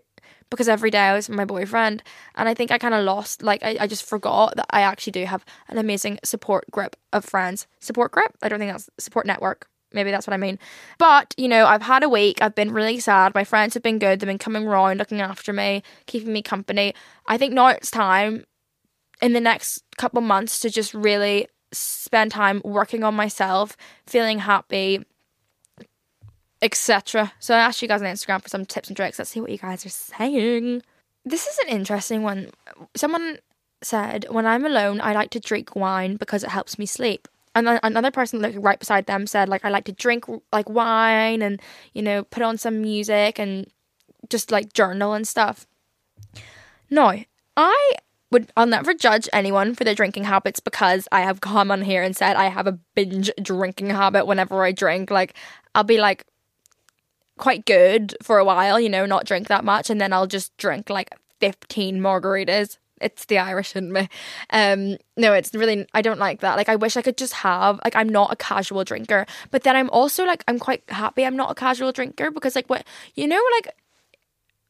because 0.50 0.68
every 0.68 0.90
day 0.90 0.98
I 0.98 1.14
was 1.14 1.28
with 1.28 1.36
my 1.36 1.44
boyfriend. 1.44 2.02
And 2.34 2.48
I 2.48 2.54
think 2.54 2.72
I 2.72 2.78
kind 2.78 2.94
of 2.94 3.04
lost, 3.04 3.44
like, 3.44 3.62
I, 3.62 3.76
I 3.80 3.86
just 3.86 4.04
forgot 4.04 4.56
that 4.56 4.66
I 4.70 4.80
actually 4.80 5.12
do 5.12 5.24
have 5.26 5.44
an 5.68 5.78
amazing 5.78 6.18
support 6.24 6.68
group 6.72 6.96
of 7.12 7.24
friends. 7.24 7.68
Support 7.78 8.10
group? 8.10 8.36
I 8.42 8.48
don't 8.48 8.58
think 8.58 8.72
that's 8.72 8.90
support 8.98 9.26
network. 9.26 9.68
Maybe 9.92 10.10
that's 10.10 10.26
what 10.26 10.34
I 10.34 10.38
mean. 10.38 10.58
But, 10.98 11.34
you 11.38 11.48
know, 11.48 11.66
I've 11.66 11.82
had 11.82 12.02
a 12.02 12.08
week. 12.08 12.42
I've 12.42 12.54
been 12.54 12.72
really 12.72 13.00
sad. 13.00 13.34
My 13.34 13.44
friends 13.44 13.74
have 13.74 13.82
been 13.82 13.98
good. 13.98 14.20
They've 14.20 14.26
been 14.26 14.38
coming 14.38 14.66
around, 14.66 14.98
looking 14.98 15.20
after 15.20 15.52
me, 15.52 15.82
keeping 16.06 16.32
me 16.32 16.42
company. 16.42 16.94
I 17.26 17.38
think 17.38 17.54
now 17.54 17.68
it's 17.68 17.90
time 17.90 18.44
in 19.22 19.32
the 19.32 19.40
next 19.40 19.82
couple 19.96 20.20
months 20.20 20.60
to 20.60 20.70
just 20.70 20.92
really 20.92 21.48
spend 21.72 22.32
time 22.32 22.60
working 22.64 23.02
on 23.02 23.14
myself, 23.14 23.76
feeling 24.06 24.40
happy, 24.40 25.04
etc. 26.60 27.32
So 27.38 27.54
I 27.54 27.60
asked 27.60 27.80
you 27.80 27.88
guys 27.88 28.02
on 28.02 28.08
Instagram 28.08 28.42
for 28.42 28.48
some 28.48 28.66
tips 28.66 28.88
and 28.88 28.96
tricks. 28.96 29.18
Let's 29.18 29.30
see 29.30 29.40
what 29.40 29.50
you 29.50 29.58
guys 29.58 29.86
are 29.86 29.90
saying. 29.90 30.82
This 31.24 31.46
is 31.46 31.58
an 31.58 31.68
interesting 31.68 32.22
one. 32.22 32.50
Someone 32.94 33.38
said, 33.82 34.26
When 34.30 34.46
I'm 34.46 34.64
alone, 34.64 35.00
I 35.00 35.12
like 35.12 35.30
to 35.30 35.40
drink 35.40 35.74
wine 35.74 36.16
because 36.16 36.42
it 36.42 36.50
helps 36.50 36.78
me 36.78 36.86
sleep 36.86 37.28
and 37.58 37.80
another 37.82 38.10
person 38.10 38.40
like 38.40 38.54
right 38.58 38.78
beside 38.78 39.06
them 39.06 39.26
said 39.26 39.48
like 39.48 39.64
I 39.64 39.70
like 39.70 39.84
to 39.84 39.92
drink 39.92 40.24
like 40.52 40.68
wine 40.68 41.42
and 41.42 41.60
you 41.92 42.02
know 42.02 42.24
put 42.24 42.42
on 42.42 42.58
some 42.58 42.80
music 42.80 43.38
and 43.38 43.66
just 44.28 44.50
like 44.50 44.72
journal 44.72 45.12
and 45.14 45.26
stuff. 45.26 45.66
No, 46.90 47.22
I 47.56 47.92
would 48.30 48.50
I'll 48.56 48.66
never 48.66 48.94
judge 48.94 49.28
anyone 49.32 49.74
for 49.74 49.84
their 49.84 49.94
drinking 49.94 50.24
habits 50.24 50.60
because 50.60 51.08
I 51.12 51.20
have 51.20 51.40
come 51.40 51.70
on 51.70 51.82
here 51.82 52.02
and 52.02 52.16
said 52.16 52.36
I 52.36 52.46
have 52.46 52.66
a 52.66 52.78
binge 52.94 53.30
drinking 53.42 53.90
habit 53.90 54.26
whenever 54.26 54.62
I 54.64 54.72
drink. 54.72 55.10
Like 55.10 55.34
I'll 55.74 55.84
be 55.84 55.98
like 55.98 56.24
quite 57.38 57.64
good 57.64 58.16
for 58.22 58.38
a 58.38 58.44
while, 58.44 58.80
you 58.80 58.88
know, 58.88 59.06
not 59.06 59.26
drink 59.26 59.48
that 59.48 59.64
much 59.64 59.90
and 59.90 60.00
then 60.00 60.12
I'll 60.12 60.26
just 60.26 60.56
drink 60.56 60.90
like 60.90 61.14
15 61.40 62.00
margaritas 62.00 62.78
it's 63.00 63.24
the 63.26 63.38
Irish 63.38 63.76
in 63.76 63.92
me. 63.92 64.08
Um, 64.50 64.96
no, 65.16 65.32
it's 65.32 65.54
really 65.54 65.86
I 65.94 66.02
don't 66.02 66.18
like 66.18 66.40
that. 66.40 66.56
Like 66.56 66.68
I 66.68 66.76
wish 66.76 66.96
I 66.96 67.02
could 67.02 67.16
just 67.16 67.34
have 67.34 67.80
like 67.84 67.96
I'm 67.96 68.08
not 68.08 68.32
a 68.32 68.36
casual 68.36 68.84
drinker, 68.84 69.26
but 69.50 69.62
then 69.62 69.76
I'm 69.76 69.90
also 69.90 70.24
like 70.24 70.44
I'm 70.48 70.58
quite 70.58 70.82
happy 70.88 71.24
I'm 71.24 71.36
not 71.36 71.50
a 71.50 71.54
casual 71.54 71.92
drinker 71.92 72.30
because 72.30 72.54
like 72.54 72.68
what 72.68 72.86
you 73.14 73.26
know 73.26 73.42
like 73.56 73.74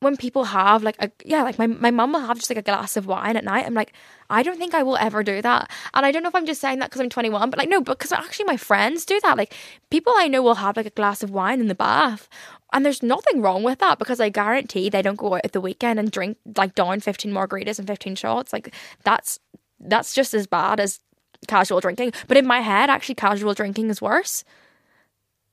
when 0.01 0.17
people 0.17 0.45
have 0.45 0.83
like 0.83 0.97
a 1.01 1.11
yeah 1.25 1.43
like 1.43 1.59
my, 1.59 1.67
my 1.67 1.91
mum 1.91 2.13
will 2.13 2.21
have 2.21 2.37
just 2.37 2.51
like 2.51 2.59
a 2.59 2.63
glass 2.63 2.97
of 2.97 3.07
wine 3.07 3.37
at 3.37 3.45
night. 3.45 3.67
I'm 3.67 3.75
like 3.75 3.93
i 4.31 4.43
don't 4.43 4.59
think 4.59 4.75
i 4.75 4.83
will 4.83 4.97
ever 4.97 5.23
do 5.23 5.43
that. 5.43 5.71
And 5.95 6.07
i 6.07 6.13
don't 6.13 6.23
know 6.23 6.29
if 6.29 6.35
i'm 6.35 6.47
just 6.47 6.61
saying 6.61 6.79
that 6.79 6.91
because 6.91 7.01
i'm 7.01 7.09
21 7.09 7.51
but 7.51 7.59
like 7.59 7.69
no 7.69 7.81
because 7.81 8.13
actually 8.13 8.47
my 8.47 8.57
friends 8.57 9.05
do 9.05 9.19
that. 9.23 9.37
Like 9.37 9.55
people 9.91 10.13
i 10.17 10.29
know 10.29 10.43
will 10.43 10.57
have 10.57 10.77
like 10.77 10.87
a 10.87 10.91
glass 10.91 11.23
of 11.23 11.31
wine 11.31 11.61
in 11.61 11.69
the 11.69 11.75
bath. 11.75 12.29
And 12.73 12.85
there's 12.85 13.03
nothing 13.03 13.41
wrong 13.41 13.63
with 13.63 13.79
that 13.81 13.99
because 13.99 14.21
i 14.21 14.29
guarantee 14.29 14.89
they 14.89 15.03
don't 15.03 15.17
go 15.17 15.35
out 15.35 15.45
at 15.45 15.53
the 15.53 15.61
weekend 15.61 15.99
and 15.99 16.11
drink 16.11 16.39
like 16.57 16.75
down 16.75 17.01
15 17.01 17.33
margaritas 17.33 17.79
and 17.79 17.89
15 17.89 18.15
shots. 18.15 18.53
Like 18.53 18.75
that's 19.05 19.41
that's 19.81 20.15
just 20.15 20.35
as 20.35 20.47
bad 20.47 20.81
as 20.81 21.01
casual 21.47 21.81
drinking. 21.81 22.13
But 22.27 22.37
in 22.37 22.47
my 22.47 22.61
head 22.61 22.91
actually 22.91 23.15
casual 23.17 23.55
drinking 23.55 23.91
is 23.91 24.03
worse 24.03 24.45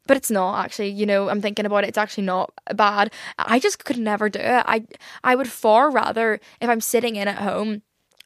but 0.08 0.18
it's 0.18 0.32
not 0.32 0.64
actually 0.64 0.90
you 0.90 1.06
know 1.06 1.30
i'm 1.30 1.42
thinking 1.42 1.66
about 1.66 1.84
it 1.84 1.88
it's 1.88 1.98
actually 1.98 2.24
not 2.24 2.54
bad. 2.74 3.12
I 3.38 3.60
just 3.60 3.84
could 3.84 3.98
never 3.98 4.30
do 4.30 4.40
it. 4.40 4.64
I 4.68 4.86
i 5.24 5.36
would 5.36 5.48
far 5.48 5.92
rather 5.92 6.40
if 6.62 6.70
i'm 6.70 6.82
sitting 6.82 7.16
in 7.16 7.28
at 7.28 7.38
home 7.38 7.82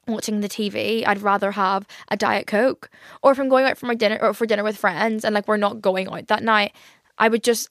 watching 0.10 0.42
the 0.42 0.50
TV, 0.50 1.06
I'd 1.06 1.22
rather 1.22 1.52
have 1.52 1.86
a 2.10 2.18
diet 2.18 2.48
coke. 2.48 2.90
Or 3.22 3.32
if 3.32 3.40
I'm 3.40 3.50
going 3.50 3.66
out 3.66 3.78
for 3.78 3.86
my 3.86 3.96
dinner 3.96 4.18
or 4.22 4.34
for 4.34 4.46
dinner 4.46 4.64
with 4.64 4.78
friends 4.78 5.24
and 5.24 5.34
like 5.36 5.48
we're 5.48 5.58
not 5.58 5.82
going 5.82 6.10
out 6.10 6.28
that 6.28 6.44
night, 6.44 6.74
I 7.18 7.28
would 7.30 7.44
just 7.44 7.70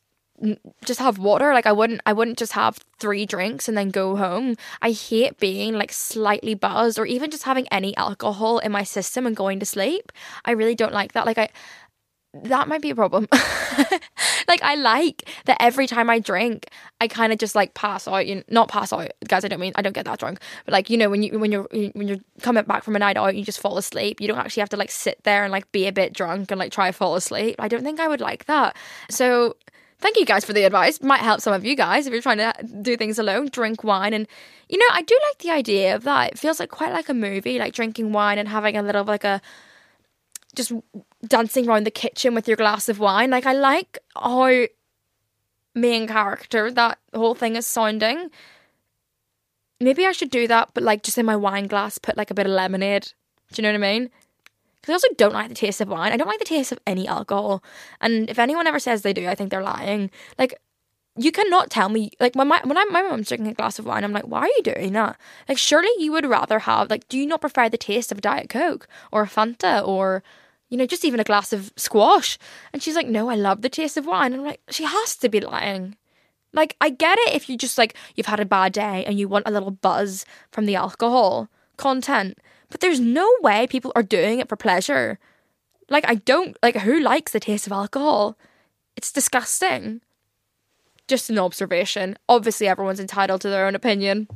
just 0.85 1.01
have 1.01 1.19
water. 1.19 1.53
Like 1.53 1.67
i 1.67 1.73
wouldn't 1.73 2.01
i 2.07 2.13
wouldn't 2.13 2.39
just 2.39 2.53
have 2.53 2.79
three 3.01 3.27
drinks 3.27 3.69
and 3.69 3.77
then 3.77 3.91
go 3.91 4.17
home. 4.17 4.55
I 4.81 4.93
hate 4.93 5.39
being 5.41 5.75
like 5.75 5.93
slightly 5.93 6.55
buzzed 6.55 6.99
or 6.99 7.07
even 7.07 7.31
just 7.31 7.43
having 7.43 7.67
any 7.69 7.97
alcohol 7.97 8.59
in 8.59 8.71
my 8.73 8.85
system 8.85 9.27
and 9.27 9.37
going 9.37 9.59
to 9.61 9.67
sleep. 9.67 10.13
I 10.45 10.53
really 10.53 10.77
don't 10.77 10.93
like 10.93 11.13
that. 11.13 11.27
Like 11.27 11.39
i 11.39 11.49
that 12.35 12.69
might 12.69 12.83
be 12.83 12.91
a 12.91 12.95
problem. 12.95 13.27
like 14.49 14.63
I 14.63 14.75
like 14.75 15.29
that 15.47 15.57
every 15.61 15.87
time 15.87 16.11
I 16.11 16.19
drink, 16.19 16.69
I 17.01 17.09
kind 17.09 17.33
of 17.33 17.39
just 17.39 17.55
like 17.55 17.75
pass 17.75 18.07
out. 18.07 18.27
You 18.27 18.37
know, 18.37 18.43
not 18.49 18.69
pass 18.69 18.93
out, 18.93 19.11
guys. 19.27 19.45
I 19.45 19.49
don't 19.49 19.61
mean 19.61 19.73
I 19.77 19.83
don't 19.83 19.95
get 19.95 20.05
that 20.05 20.19
drunk, 20.19 20.41
but 20.65 20.73
like 20.73 20.91
you 20.91 20.99
know 20.99 21.09
when 21.09 21.23
you 21.23 21.39
when 21.39 21.51
you're 21.51 21.69
when 21.71 22.07
you're 22.07 22.19
coming 22.43 22.65
back 22.65 22.85
from 22.85 22.97
a 22.97 22.99
night 22.99 23.17
out, 23.17 23.35
you 23.35 23.45
just 23.45 23.61
fall 23.61 23.79
asleep. 23.79 24.21
You 24.21 24.29
don't 24.29 24.39
actually 24.39 24.61
have 24.61 24.69
to 24.71 24.77
like 24.77 24.91
sit 24.91 25.23
there 25.25 25.45
and 25.45 25.53
like 25.53 25.71
be 25.73 25.87
a 25.87 25.93
bit 25.93 26.13
drunk 26.13 26.51
and 26.51 26.59
like 26.59 26.73
try 26.73 26.89
to 26.89 26.93
fall 26.93 27.15
asleep. 27.15 27.57
I 27.59 27.69
don't 27.69 27.83
think 27.83 27.99
I 27.99 28.09
would 28.09 28.21
like 28.21 28.45
that. 28.45 28.77
So 29.11 29.57
thank 29.99 30.19
you 30.19 30.27
guys 30.27 30.45
for 30.45 30.53
the 30.53 30.65
advice. 30.65 31.03
Might 31.03 31.21
help 31.21 31.41
some 31.41 31.55
of 31.55 31.65
you 31.65 31.75
guys 31.75 32.07
if 32.07 32.13
you're 32.13 32.23
trying 32.23 32.39
to 32.39 32.53
do 32.83 32.97
things 32.97 33.19
alone. 33.19 33.49
Drink 33.51 33.83
wine 33.83 34.13
and 34.13 34.29
you 34.69 34.79
know 34.79 34.87
I 34.93 35.01
do 35.01 35.19
like 35.29 35.39
the 35.39 35.51
idea 35.51 35.95
of 35.95 36.05
that. 36.05 36.33
It 36.33 36.39
feels 36.39 36.61
like 36.61 36.71
quite 36.71 36.93
like 36.93 37.09
a 37.09 37.15
movie, 37.15 37.59
like 37.59 37.73
drinking 37.73 38.13
wine 38.13 38.37
and 38.37 38.49
having 38.49 38.77
a 38.77 38.83
little 38.83 39.05
like 39.05 39.25
a 39.25 39.41
just 40.55 40.73
dancing 41.27 41.69
around 41.69 41.85
the 41.85 41.91
kitchen 41.91 42.35
with 42.35 42.47
your 42.47 42.57
glass 42.57 42.89
of 42.89 42.99
wine. 42.99 43.31
Like 43.31 43.47
I 43.47 43.53
like 43.53 43.99
how 44.17 44.67
main 45.75 46.07
character 46.07 46.71
that 46.71 46.99
whole 47.15 47.35
thing 47.35 47.57
is 47.57 47.67
sounding. 47.67 48.31
Maybe 49.81 50.07
I 50.07 50.13
should 50.13 50.31
do 50.31 50.49
that, 50.49 50.71
but 50.75 50.83
like 50.83 51.03
just 51.03 51.19
in 51.19 51.27
my 51.27 51.37
wine 51.37 51.67
glass, 51.67 51.99
put 51.99 52.17
like 52.17 52.31
a 52.31 52.35
bit 52.35 52.47
of 52.47 52.53
lemonade. 52.53 53.13
Do 53.53 53.61
you 53.61 53.63
know 53.63 53.79
what 53.79 53.87
I 53.87 53.93
mean? 53.93 54.11
Because 54.81 54.91
I 54.91 54.95
also 54.95 55.09
don't 55.17 55.33
like 55.33 55.49
the 55.49 55.55
taste 55.55 55.81
of 55.81 55.89
wine. 55.89 56.13
I 56.13 56.17
don't 56.17 56.29
like 56.29 56.39
the 56.39 56.45
taste 56.45 56.73
of 56.73 56.81
any 56.87 57.07
alcohol. 57.07 57.63
And 58.01 58.29
if 58.29 58.39
anyone 58.39 58.67
ever 58.67 58.79
says 58.79 59.03
they 59.03 59.13
do, 59.13 59.29
I 59.29 59.35
think 59.35 59.51
they're 59.51 59.63
lying. 59.63 60.11
Like 60.39 60.59
you 61.17 61.33
cannot 61.33 61.71
tell 61.71 61.89
me 61.89 62.13
like 62.21 62.35
when 62.35 62.49
my 62.49 62.61
when 62.65 62.79
I, 62.79 62.85
my 62.85 63.03
mom's 63.03 63.29
drinking 63.29 63.49
a 63.49 63.55
glass 63.55 63.79
of 63.79 63.87
wine, 63.87 64.05
I'm 64.05 64.13
like, 64.13 64.27
why 64.27 64.41
are 64.41 64.47
you 64.47 64.63
doing 64.63 64.93
that? 64.93 65.19
Like, 65.49 65.59
surely 65.59 65.91
you 65.99 66.13
would 66.13 66.27
rather 66.27 66.61
have 66.61 66.91
like, 66.91 67.09
do 67.09 67.19
you 67.19 67.27
not 67.27 67.41
prefer 67.41 67.69
the 67.69 67.77
taste 67.77 68.13
of 68.13 68.19
a 68.19 68.21
diet 68.21 68.49
coke 68.49 68.87
or 69.11 69.23
a 69.23 69.27
Fanta 69.27 69.87
or 69.87 70.23
you 70.69 70.77
know, 70.77 70.87
just 70.87 71.05
even 71.05 71.21
a 71.21 71.25
glass 71.25 71.53
of 71.53 71.73
squash? 71.77 72.39
And 72.73 72.83
she's 72.83 72.97
like, 72.97 73.07
no, 73.07 73.29
I 73.29 73.35
love 73.35 73.63
the 73.63 73.69
taste 73.69 73.97
of 73.97 74.07
wine. 74.07 74.33
And 74.33 74.43
I'm 74.43 74.47
like, 74.47 74.61
she 74.71 74.85
has 74.85 75.17
to 75.17 75.29
be 75.29 75.41
lying. 75.41 75.97
Like, 76.53 76.77
I 76.81 76.91
get 76.91 77.19
it 77.21 77.35
if 77.35 77.49
you 77.49 77.57
just 77.57 77.79
like 77.79 77.95
you've 78.15 78.27
had 78.27 78.41
a 78.41 78.47
bad 78.47 78.73
day 78.73 79.05
and 79.05 79.19
you 79.19 79.29
want 79.29 79.47
a 79.47 79.51
little 79.51 79.71
buzz 79.71 80.25
from 80.51 80.67
the 80.67 80.77
alcohol 80.77 81.49
content, 81.77 82.39
but 82.71 82.81
there's 82.81 83.01
no 83.01 83.31
way 83.41 83.67
people 83.67 83.93
are 83.95 84.03
doing 84.03 84.41
it 84.41 84.49
for 84.49 84.57
pleasure. 84.57 85.19
Like, 85.91 86.09
I 86.09 86.17
don't 86.17 86.57
like 86.63 86.77
who 86.77 87.01
likes 87.01 87.33
the 87.33 87.41
taste 87.41 87.67
of 87.67 87.73
alcohol. 87.73 88.37
It's 88.97 89.13
disgusting 89.13 90.01
just 91.07 91.31
an 91.31 91.39
observation. 91.39 92.19
Obviously, 92.29 92.69
everyone's 92.69 93.01
entitled 93.01 93.41
to 93.41 93.49
their 93.49 93.67
own 93.67 93.75
opinion. 93.75 94.29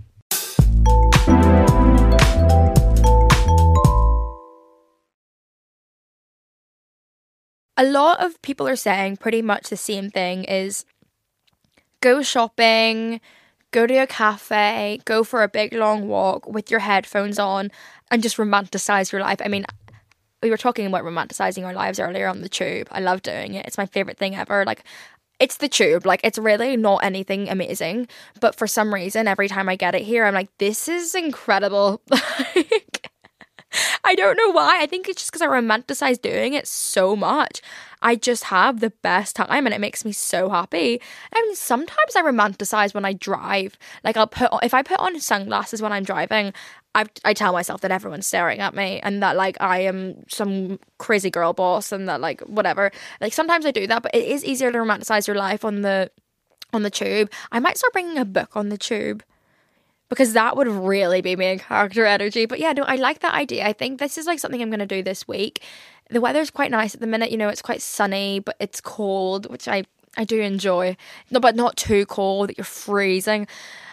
A 7.76 7.84
lot 7.84 8.20
of 8.20 8.40
people 8.42 8.68
are 8.68 8.76
saying 8.76 9.16
pretty 9.16 9.42
much 9.42 9.68
the 9.68 9.76
same 9.76 10.10
thing 10.10 10.44
is 10.44 10.84
go 12.00 12.22
shopping, 12.22 13.20
go 13.70 13.86
to 13.86 13.94
a 13.94 14.06
cafe, 14.06 15.00
go 15.04 15.24
for 15.24 15.42
a 15.42 15.48
big 15.48 15.72
long 15.72 16.06
walk 16.06 16.46
with 16.46 16.70
your 16.70 16.80
headphones 16.80 17.38
on 17.38 17.70
and 18.10 18.22
just 18.22 18.36
romanticize 18.36 19.10
your 19.10 19.22
life. 19.22 19.40
I 19.42 19.48
mean, 19.48 19.64
we 20.42 20.50
were 20.50 20.56
talking 20.56 20.86
about 20.86 21.04
romanticizing 21.04 21.64
our 21.64 21.72
lives 21.72 21.98
earlier 21.98 22.28
on 22.28 22.42
the 22.42 22.48
tube. 22.48 22.88
I 22.90 23.00
love 23.00 23.22
doing 23.22 23.54
it. 23.54 23.64
It's 23.66 23.78
my 23.78 23.86
favorite 23.86 24.18
thing 24.18 24.34
ever. 24.34 24.64
Like 24.64 24.84
it's 25.40 25.56
the 25.56 25.68
tube. 25.68 26.04
Like 26.04 26.20
it's 26.24 26.38
really 26.38 26.76
not 26.76 27.04
anything 27.04 27.48
amazing, 27.48 28.08
but 28.40 28.54
for 28.54 28.66
some 28.66 28.92
reason, 28.92 29.26
every 29.26 29.48
time 29.48 29.68
I 29.68 29.76
get 29.76 29.94
it 29.94 30.02
here, 30.02 30.24
I'm 30.24 30.34
like, 30.34 30.50
this 30.58 30.88
is 30.88 31.14
incredible. 31.14 32.02
like, 32.10 33.01
I 34.04 34.14
don't 34.14 34.36
know 34.36 34.50
why. 34.50 34.80
I 34.80 34.86
think 34.86 35.08
it's 35.08 35.22
just 35.22 35.32
because 35.32 35.42
I 35.42 35.46
romanticize 35.46 36.20
doing 36.20 36.54
it 36.54 36.66
so 36.66 37.16
much. 37.16 37.60
I 38.02 38.16
just 38.16 38.44
have 38.44 38.80
the 38.80 38.90
best 38.90 39.36
time 39.36 39.66
and 39.66 39.74
it 39.74 39.80
makes 39.80 40.04
me 40.04 40.12
so 40.12 40.48
happy. 40.48 41.00
Mean, 41.34 41.54
sometimes 41.54 42.16
I 42.16 42.22
romanticize 42.22 42.94
when 42.94 43.04
I 43.04 43.12
drive. 43.12 43.78
Like 44.02 44.16
I'll 44.16 44.26
put 44.26 44.50
if 44.62 44.74
I 44.74 44.82
put 44.82 44.98
on 44.98 45.20
sunglasses 45.20 45.80
when 45.80 45.92
I'm 45.92 46.02
driving, 46.02 46.52
I, 46.94 47.06
I 47.24 47.32
tell 47.32 47.52
myself 47.52 47.80
that 47.82 47.90
everyone's 47.90 48.26
staring 48.26 48.58
at 48.58 48.74
me 48.74 49.00
and 49.02 49.22
that 49.22 49.36
like 49.36 49.56
I 49.60 49.80
am 49.80 50.24
some 50.28 50.78
crazy 50.98 51.30
girl 51.30 51.52
boss 51.52 51.92
and 51.92 52.08
that 52.08 52.20
like 52.20 52.40
whatever. 52.42 52.90
Like 53.20 53.32
sometimes 53.32 53.64
I 53.64 53.70
do 53.70 53.86
that, 53.86 54.02
but 54.02 54.14
it 54.14 54.24
is 54.24 54.44
easier 54.44 54.72
to 54.72 54.78
romanticize 54.78 55.26
your 55.26 55.36
life 55.36 55.64
on 55.64 55.82
the 55.82 56.10
on 56.72 56.82
the 56.82 56.90
tube. 56.90 57.30
I 57.50 57.60
might 57.60 57.78
start 57.78 57.92
bringing 57.92 58.18
a 58.18 58.24
book 58.24 58.56
on 58.56 58.68
the 58.68 58.78
tube 58.78 59.22
because 60.12 60.34
that 60.34 60.58
would 60.58 60.68
really 60.68 61.22
be 61.22 61.34
main 61.36 61.58
character 61.58 62.04
energy. 62.04 62.44
But 62.44 62.58
yeah, 62.58 62.72
no, 62.72 62.82
I 62.82 62.96
like 62.96 63.20
that 63.20 63.32
idea. 63.32 63.66
I 63.66 63.72
think 63.72 63.98
this 63.98 64.18
is 64.18 64.26
like 64.26 64.38
something 64.38 64.60
I'm 64.60 64.68
going 64.68 64.78
to 64.80 64.86
do 64.86 65.02
this 65.02 65.26
week. 65.26 65.62
The 66.10 66.20
weather's 66.20 66.50
quite 66.50 66.70
nice 66.70 66.94
at 66.94 67.00
the 67.00 67.06
minute. 67.06 67.30
You 67.30 67.38
know, 67.38 67.48
it's 67.48 67.62
quite 67.62 67.80
sunny, 67.80 68.38
but 68.38 68.54
it's 68.60 68.78
cold, 68.78 69.50
which 69.50 69.66
I 69.68 69.84
I 70.18 70.24
do 70.24 70.38
enjoy. 70.42 70.98
No, 71.30 71.40
but 71.40 71.56
not 71.56 71.78
too 71.78 72.04
cold 72.04 72.50
that 72.50 72.58
you're 72.58 72.66
freezing. 72.66 73.48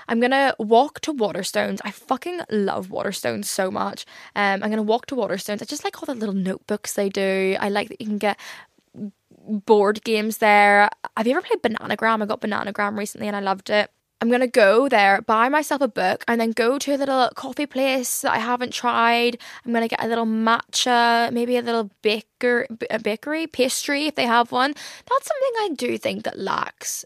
I'm 0.09 0.19
gonna 0.19 0.53
walk 0.59 0.99
to 1.01 1.13
Waterstones. 1.13 1.79
I 1.85 1.91
fucking 1.91 2.41
love 2.51 2.89
Waterstones 2.89 3.45
so 3.45 3.71
much. 3.71 4.05
Um, 4.35 4.61
I'm 4.61 4.69
gonna 4.69 4.81
walk 4.81 5.05
to 5.05 5.15
Waterstones. 5.15 5.61
I 5.61 5.65
just 5.65 5.85
like 5.85 6.03
all 6.03 6.13
the 6.13 6.19
little 6.19 6.35
notebooks 6.35 6.95
they 6.95 7.07
do. 7.07 7.55
I 7.61 7.69
like 7.69 7.87
that 7.87 8.01
you 8.01 8.07
can 8.07 8.17
get 8.17 8.37
board 9.47 10.03
games 10.03 10.39
there. 10.39 10.89
Have 11.15 11.27
you 11.27 11.37
ever 11.37 11.47
played 11.47 11.61
Bananagram? 11.61 12.21
I 12.21 12.25
got 12.25 12.41
Bananagram 12.41 12.97
recently 12.97 13.27
and 13.27 13.37
I 13.37 13.39
loved 13.39 13.69
it. 13.69 13.89
I'm 14.21 14.29
gonna 14.29 14.47
go 14.47 14.89
there, 14.89 15.21
buy 15.21 15.47
myself 15.47 15.81
a 15.81 15.87
book, 15.87 16.25
and 16.27 16.41
then 16.41 16.51
go 16.51 16.77
to 16.77 16.93
a 16.93 16.97
little 16.97 17.29
coffee 17.35 17.65
place 17.65 18.21
that 18.21 18.33
I 18.33 18.39
haven't 18.39 18.73
tried. 18.73 19.37
I'm 19.65 19.71
gonna 19.71 19.87
get 19.87 20.03
a 20.03 20.07
little 20.07 20.25
matcha, 20.25 21.31
maybe 21.31 21.55
a 21.55 21.61
little 21.61 21.89
baker, 22.01 22.67
a 22.89 22.99
bakery 22.99 23.47
pastry 23.47 24.07
if 24.07 24.15
they 24.15 24.25
have 24.25 24.51
one. 24.51 24.73
That's 24.73 25.27
something 25.27 25.53
I 25.59 25.69
do 25.75 25.97
think 25.97 26.23
that 26.23 26.37
lacks 26.37 27.05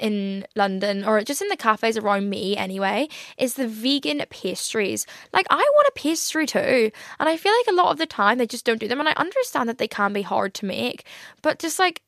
in 0.00 0.46
London 0.54 1.04
or 1.04 1.22
just 1.22 1.42
in 1.42 1.48
the 1.48 1.56
cafes 1.56 1.96
around 1.96 2.30
me 2.30 2.56
anyway 2.56 3.08
is 3.36 3.54
the 3.54 3.66
vegan 3.68 4.22
pastries. 4.30 5.06
Like 5.32 5.46
I 5.50 5.56
want 5.56 5.88
a 5.88 5.98
pastry 5.98 6.46
too. 6.46 6.90
And 7.18 7.28
I 7.28 7.36
feel 7.36 7.52
like 7.52 7.68
a 7.68 7.76
lot 7.76 7.90
of 7.90 7.98
the 7.98 8.06
time 8.06 8.38
they 8.38 8.46
just 8.46 8.64
don't 8.64 8.80
do 8.80 8.88
them 8.88 9.00
and 9.00 9.08
I 9.08 9.12
understand 9.12 9.68
that 9.68 9.78
they 9.78 9.88
can 9.88 10.12
be 10.12 10.22
hard 10.22 10.54
to 10.54 10.66
make, 10.66 11.04
but 11.42 11.58
just 11.58 11.78
like 11.78 12.02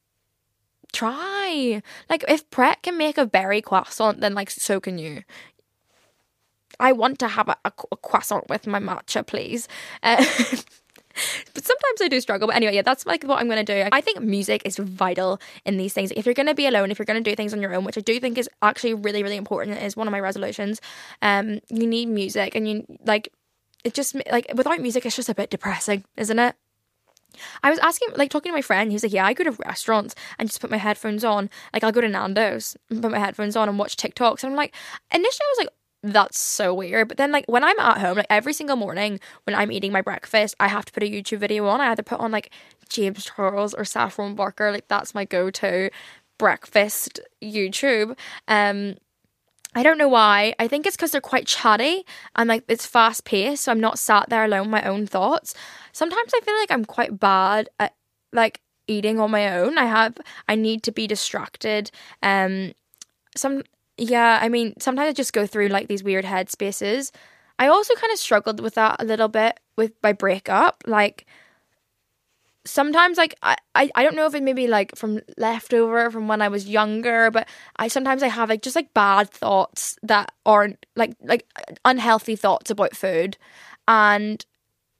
try. 0.92 1.82
Like 2.08 2.24
if 2.28 2.48
Pret 2.50 2.82
can 2.82 2.96
make 2.96 3.18
a 3.18 3.26
berry 3.26 3.60
croissant 3.62 4.20
then 4.20 4.34
like 4.34 4.50
so 4.50 4.80
can 4.80 4.98
you. 4.98 5.22
I 6.78 6.92
want 6.92 7.18
to 7.18 7.28
have 7.28 7.48
a, 7.48 7.56
a, 7.64 7.72
a 7.92 7.96
croissant 7.96 8.48
with 8.48 8.66
my 8.66 8.80
matcha, 8.80 9.26
please. 9.26 9.68
Uh, 10.02 10.24
but 11.54 11.64
sometimes 11.64 12.00
I 12.00 12.08
do 12.08 12.20
struggle. 12.20 12.46
But 12.46 12.56
anyway, 12.56 12.74
yeah, 12.74 12.82
that's 12.82 13.04
like 13.04 13.24
what 13.24 13.40
I'm 13.40 13.48
going 13.48 13.64
to 13.64 13.74
do. 13.84 13.88
I 13.92 14.00
think 14.00 14.20
music 14.20 14.62
is 14.64 14.76
vital 14.76 15.40
in 15.64 15.76
these 15.76 15.92
things. 15.92 16.12
If 16.12 16.24
you're 16.24 16.34
going 16.34 16.46
to 16.46 16.54
be 16.54 16.66
alone, 16.66 16.90
if 16.90 16.98
you're 16.98 17.06
going 17.06 17.22
to 17.22 17.30
do 17.30 17.34
things 17.34 17.52
on 17.52 17.60
your 17.60 17.74
own, 17.74 17.84
which 17.84 17.98
I 17.98 18.00
do 18.00 18.18
think 18.20 18.38
is 18.38 18.48
actually 18.62 18.94
really, 18.94 19.22
really 19.22 19.36
important, 19.36 19.76
it 19.76 19.82
is 19.82 19.96
one 19.96 20.06
of 20.06 20.12
my 20.12 20.20
resolutions. 20.20 20.80
Um, 21.20 21.60
you 21.68 21.86
need 21.86 22.08
music, 22.08 22.54
and 22.54 22.68
you 22.68 22.86
like 23.04 23.28
it. 23.84 23.94
Just 23.94 24.14
like 24.30 24.50
without 24.54 24.80
music, 24.80 25.04
it's 25.04 25.16
just 25.16 25.28
a 25.28 25.34
bit 25.34 25.50
depressing, 25.50 26.04
isn't 26.16 26.38
it? 26.38 26.54
I 27.62 27.70
was 27.70 27.78
asking, 27.80 28.08
like, 28.16 28.30
talking 28.30 28.50
to 28.50 28.56
my 28.56 28.62
friend. 28.62 28.90
He 28.90 28.94
was 28.94 29.02
like, 29.02 29.12
"Yeah, 29.12 29.26
I 29.26 29.32
go 29.32 29.44
to 29.44 29.52
restaurants 29.52 30.14
and 30.38 30.48
just 30.48 30.60
put 30.60 30.70
my 30.70 30.76
headphones 30.76 31.24
on. 31.24 31.50
Like, 31.72 31.84
I'll 31.84 31.92
go 31.92 32.00
to 32.00 32.08
Nando's, 32.08 32.76
and 32.90 33.02
put 33.02 33.10
my 33.12 33.18
headphones 33.18 33.56
on, 33.56 33.68
and 33.68 33.78
watch 33.78 33.96
TikToks." 33.96 34.42
And 34.42 34.52
I'm 34.52 34.56
like, 34.56 34.74
initially, 35.12 35.44
I 35.44 35.54
was 35.56 35.58
like, 35.58 35.68
that's 36.02 36.38
so 36.38 36.72
weird. 36.72 37.08
But 37.08 37.18
then, 37.18 37.30
like, 37.32 37.44
when 37.46 37.62
I'm 37.64 37.78
at 37.78 37.98
home, 37.98 38.16
like, 38.16 38.26
every 38.30 38.52
single 38.52 38.76
morning 38.76 39.20
when 39.44 39.54
I'm 39.54 39.70
eating 39.70 39.92
my 39.92 40.00
breakfast, 40.00 40.54
I 40.58 40.68
have 40.68 40.84
to 40.86 40.92
put 40.92 41.02
a 41.02 41.06
YouTube 41.10 41.38
video 41.38 41.66
on. 41.66 41.80
I 41.80 41.90
either 41.90 42.02
put 42.02 42.20
on, 42.20 42.32
like, 42.32 42.50
James 42.88 43.24
Charles 43.24 43.74
or 43.74 43.84
Saffron 43.84 44.34
Barker. 44.34 44.72
Like, 44.72 44.88
that's 44.88 45.14
my 45.14 45.24
go 45.24 45.50
to 45.50 45.90
breakfast 46.38 47.20
YouTube. 47.42 48.16
Um, 48.48 48.96
I 49.74 49.82
don't 49.82 49.98
know 49.98 50.08
why. 50.08 50.54
I 50.58 50.66
think 50.66 50.86
it's 50.86 50.96
because 50.96 51.12
they're 51.12 51.20
quite 51.20 51.46
chatty 51.46 52.04
and 52.34 52.48
like 52.48 52.64
it's 52.68 52.86
fast 52.86 53.24
paced, 53.24 53.64
so 53.64 53.72
I'm 53.72 53.80
not 53.80 53.98
sat 53.98 54.28
there 54.28 54.44
alone 54.44 54.62
with 54.62 54.70
my 54.70 54.82
own 54.82 55.06
thoughts. 55.06 55.54
Sometimes 55.92 56.32
I 56.34 56.40
feel 56.40 56.56
like 56.56 56.70
I'm 56.70 56.84
quite 56.84 57.20
bad 57.20 57.68
at 57.78 57.94
like 58.32 58.60
eating 58.88 59.20
on 59.20 59.30
my 59.30 59.56
own. 59.58 59.78
I 59.78 59.86
have 59.86 60.16
I 60.48 60.56
need 60.56 60.82
to 60.84 60.92
be 60.92 61.06
distracted. 61.06 61.90
Um 62.22 62.72
some 63.36 63.62
yeah, 63.96 64.38
I 64.42 64.48
mean 64.48 64.74
sometimes 64.80 65.10
I 65.10 65.12
just 65.12 65.32
go 65.32 65.46
through 65.46 65.68
like 65.68 65.88
these 65.88 66.02
weird 66.04 66.24
head 66.24 66.50
spaces. 66.50 67.12
I 67.58 67.68
also 67.68 67.94
kind 67.94 68.12
of 68.12 68.18
struggled 68.18 68.60
with 68.60 68.74
that 68.74 68.96
a 69.00 69.04
little 69.04 69.28
bit 69.28 69.60
with 69.76 69.92
my 70.02 70.12
breakup. 70.12 70.82
Like 70.86 71.26
sometimes 72.70 73.18
like 73.18 73.34
I, 73.42 73.56
I 73.74 73.90
I 73.94 74.02
don't 74.02 74.16
know 74.16 74.26
if 74.26 74.34
it 74.34 74.42
maybe 74.42 74.66
like 74.66 74.96
from 74.96 75.20
leftover 75.36 76.10
from 76.10 76.28
when 76.28 76.42
I 76.42 76.48
was 76.48 76.68
younger, 76.68 77.30
but 77.30 77.48
I 77.76 77.88
sometimes 77.88 78.22
I 78.22 78.28
have 78.28 78.48
like 78.48 78.62
just 78.62 78.76
like 78.76 78.94
bad 78.94 79.30
thoughts 79.30 79.98
that 80.02 80.32
aren't 80.46 80.86
like 80.96 81.16
like 81.22 81.46
unhealthy 81.84 82.36
thoughts 82.36 82.70
about 82.70 82.96
food. 82.96 83.36
And 83.88 84.44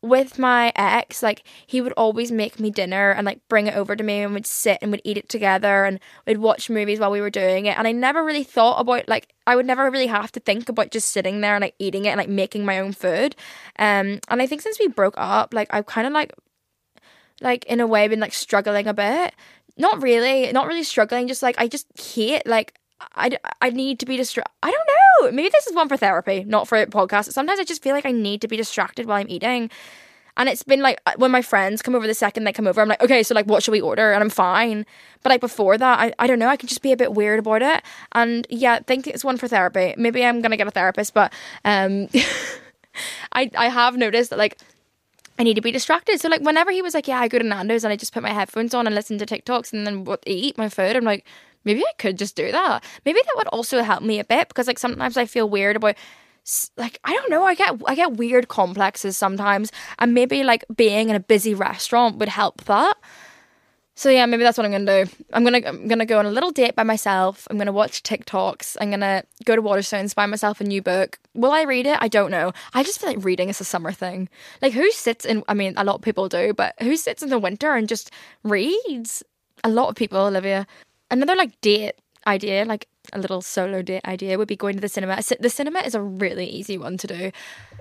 with 0.03 0.39
my 0.39 0.73
ex, 0.77 1.23
like 1.23 1.45
he 1.67 1.81
would 1.81 1.93
always 1.93 2.33
make 2.33 2.59
me 2.59 2.71
dinner 2.71 3.11
and 3.11 3.27
like 3.27 3.41
bring 3.49 3.67
it 3.67 3.77
over 3.77 3.95
to 3.95 4.03
me 4.03 4.23
and 4.23 4.33
we'd 4.33 4.47
sit 4.47 4.79
and 4.81 4.91
we'd 4.91 5.03
eat 5.05 5.19
it 5.19 5.29
together 5.29 5.85
and 5.85 6.01
we'd 6.27 6.39
watch 6.39 6.71
movies 6.71 6.99
while 6.99 7.11
we 7.11 7.21
were 7.21 7.31
doing 7.31 7.67
it. 7.67 7.77
And 7.79 7.87
I 7.87 7.93
never 7.93 8.25
really 8.25 8.45
thought 8.45 8.81
about 8.81 9.09
like 9.09 9.35
I 9.47 9.57
would 9.57 9.67
never 9.67 9.91
really 9.91 10.07
have 10.07 10.33
to 10.33 10.41
think 10.41 10.69
about 10.69 10.91
just 10.91 11.11
sitting 11.11 11.41
there 11.41 11.55
and 11.55 11.63
like 11.63 11.75
eating 11.79 12.07
it 12.07 12.11
and 12.11 12.19
like 12.19 12.29
making 12.29 12.65
my 12.65 12.79
own 12.79 12.93
food. 12.93 13.37
Um 13.79 14.21
and 14.29 14.43
I 14.43 14.47
think 14.47 14.63
since 14.63 14.79
we 14.79 14.89
broke 14.89 15.15
up, 15.19 15.53
like 15.55 15.69
I've 15.71 15.87
kind 15.87 16.07
of 16.07 16.13
like 16.13 16.33
like 17.41 17.65
in 17.67 17.81
a 17.81 17.87
way 17.87 18.07
been 18.09 18.21
like 18.21 18.35
struggling 18.35 18.87
a 18.87 18.95
bit. 18.95 19.35
Not 19.77 20.03
really, 20.03 20.53
not 20.53 20.67
really 20.67 20.83
struggling, 20.83 21.29
just 21.29 21.43
like 21.43 21.57
I 21.59 21.67
just 21.69 21.87
hate 21.99 22.47
like 22.47 22.79
I, 23.15 23.39
I 23.63 23.71
need 23.71 23.99
to 24.01 24.07
be 24.07 24.17
distracted. 24.17 24.53
I 24.63 24.71
don't 24.71 24.89
know. 25.31 25.33
Maybe 25.33 25.49
this 25.49 25.67
is 25.67 25.75
one 25.75 25.89
for 25.89 25.97
therapy, 25.97 26.45
not 26.45 26.69
for 26.69 26.77
a 26.79 26.87
podcast. 26.87 27.33
Sometimes 27.33 27.59
I 27.59 27.65
just 27.65 27.83
feel 27.83 27.95
like 27.95 28.07
I 28.07 28.13
need 28.13 28.41
to 28.43 28.49
be 28.49 28.57
distracted 28.57 29.07
while 29.07 29.19
I'm 29.19 29.29
eating. 29.29 29.71
And 30.37 30.49
it's 30.49 30.63
been 30.63 30.81
like 30.81 31.01
uh, 31.07 31.13
when 31.17 31.31
my 31.31 31.43
friends 31.43 31.83
come 31.83 31.95
over 31.95 32.07
the 32.07 32.15
second 32.15 32.45
they 32.45 32.53
come 32.53 32.67
over, 32.67 32.81
I'm 32.81 32.89
like, 32.89 33.03
okay, 33.03 33.23
so 33.23 33.35
like 33.35 33.47
what 33.47 33.63
should 33.63 33.73
we 33.73 33.81
order? 33.81 34.13
And 34.13 34.23
I'm 34.23 34.31
fine. 34.31 34.87
But 35.23 35.31
like 35.31 35.41
before 35.41 35.77
that, 35.77 35.99
I, 35.99 36.13
I 36.19 36.27
don't 36.27 36.39
know, 36.39 36.49
I 36.49 36.57
can 36.57 36.69
just 36.69 36.83
be 36.83 36.93
a 36.93 36.97
bit 36.97 37.13
weird 37.13 37.41
about 37.41 37.63
it. 37.63 37.83
And 38.13 38.47
yeah, 38.49 38.75
I 38.75 38.81
think 38.81 39.07
it's 39.07 39.25
one 39.25 39.37
for 39.37 39.49
therapy. 39.49 39.95
Maybe 39.97 40.25
I'm 40.25 40.41
gonna 40.41 40.57
get 40.57 40.67
a 40.67 40.71
therapist, 40.71 41.15
but 41.15 41.33
um 41.65 42.09
I 43.33 43.51
I 43.57 43.69
have 43.69 43.97
noticed 43.97 44.31
that 44.31 44.39
like 44.39 44.59
I 45.41 45.43
need 45.43 45.55
to 45.55 45.63
be 45.63 45.73
distracted. 45.73 46.21
So 46.21 46.29
like 46.29 46.43
whenever 46.43 46.71
he 46.71 46.83
was 46.83 46.93
like, 46.93 47.09
Yeah, 47.09 47.19
I 47.19 47.27
go 47.27 47.39
to 47.39 47.45
Nando's 47.45 47.83
and 47.83 47.91
I 47.91 47.97
just 47.97 48.13
put 48.13 48.23
my 48.23 48.31
headphones 48.31 48.75
on 48.75 48.87
and 48.87 48.95
listen 48.95 49.17
to 49.17 49.25
TikToks 49.25 49.73
and 49.73 49.87
then 49.87 50.05
what 50.05 50.23
eat 50.27 50.59
my 50.59 50.69
food, 50.69 50.97
I'm 50.97 51.05
like, 51.05 51.27
maybe 51.65 51.81
I 51.81 51.93
could 51.97 52.19
just 52.19 52.37
do 52.37 52.53
that. 52.53 52.85
Maybe 53.07 53.21
that 53.25 53.37
would 53.37 53.47
also 53.47 53.83
help 53.83 54.03
me 54.03 54.19
a 54.21 54.25
bit 54.25 54.49
because 54.49 54.67
like 54.67 54.79
sometimes 54.79 55.17
I 55.17 55.25
feel 55.25 55.49
weird 55.49 55.77
about 55.77 55.97
like 56.77 56.99
I 57.05 57.15
don't 57.15 57.31
know 57.31 57.45
I 57.45 57.55
get 57.55 57.75
I 57.87 57.95
get 57.95 58.19
weird 58.19 58.49
complexes 58.49 59.17
sometimes 59.17 59.73
and 59.99 60.13
maybe 60.13 60.45
like 60.45 60.63
being 60.77 61.09
in 61.09 61.17
a 61.17 61.21
busy 61.21 61.55
restaurant 61.55 62.19
would 62.19 62.29
help 62.29 62.65
that. 62.65 62.99
So 64.01 64.09
yeah, 64.09 64.25
maybe 64.25 64.45
that's 64.45 64.57
what 64.57 64.65
I'm 64.65 64.73
gonna 64.73 65.05
do. 65.05 65.13
I'm 65.35 65.45
gonna 65.45 65.61
I'm 65.63 65.87
gonna 65.87 66.07
go 66.07 66.19
on 66.19 66.25
a 66.25 66.31
little 66.31 66.53
date 66.53 66.75
by 66.75 66.85
myself. 66.85 67.47
I'm 67.51 67.59
gonna 67.59 67.71
watch 67.71 68.03
TikToks. 68.03 68.79
I'm 68.81 68.89
gonna 68.89 69.25
go 69.45 69.55
to 69.55 69.61
Waterstones, 69.61 70.15
buy 70.15 70.25
myself 70.25 70.59
a 70.59 70.65
new 70.65 70.81
book. 70.81 71.19
Will 71.35 71.53
I 71.53 71.65
read 71.65 71.87
it? 71.87 71.99
I 72.01 72.09
don't 72.09 72.31
know. 72.31 72.53
I 72.73 72.83
just 72.83 72.99
feel 72.99 73.11
like 73.11 73.23
reading 73.23 73.51
is 73.51 73.61
a 73.61 73.65
summer 73.65 73.93
thing. 73.93 74.31
Like 74.63 74.73
who 74.73 74.91
sits 74.91 75.27
in? 75.27 75.45
I 75.49 75.53
mean, 75.53 75.75
a 75.77 75.85
lot 75.85 75.97
of 75.97 76.01
people 76.01 76.31
do, 76.31 76.55
but 76.55 76.75
who 76.81 76.97
sits 76.97 77.23
in 77.23 77.29
the 77.29 77.39
winter 77.39 77.75
and 77.75 77.91
just 77.91 78.11
reads? 78.43 79.23
A 79.65 79.69
lot 79.69 79.91
of 79.91 79.97
people, 79.97 80.19
Olivia. 80.19 80.67
Another 81.11 81.37
like 81.37 81.61
date 81.61 81.97
idea, 82.27 82.65
like 82.65 82.89
a 83.13 83.19
little 83.19 83.43
solo 83.43 83.83
date 83.83 84.07
idea, 84.07 84.39
would 84.39 84.49
be 84.49 84.57
going 84.57 84.77
to 84.77 84.81
the 84.81 84.89
cinema. 84.89 85.21
The 85.41 85.51
cinema 85.51 85.81
is 85.81 85.95
a 85.95 86.01
really 86.01 86.47
easy 86.47 86.79
one 86.79 86.97
to 86.97 87.07
do 87.07 87.33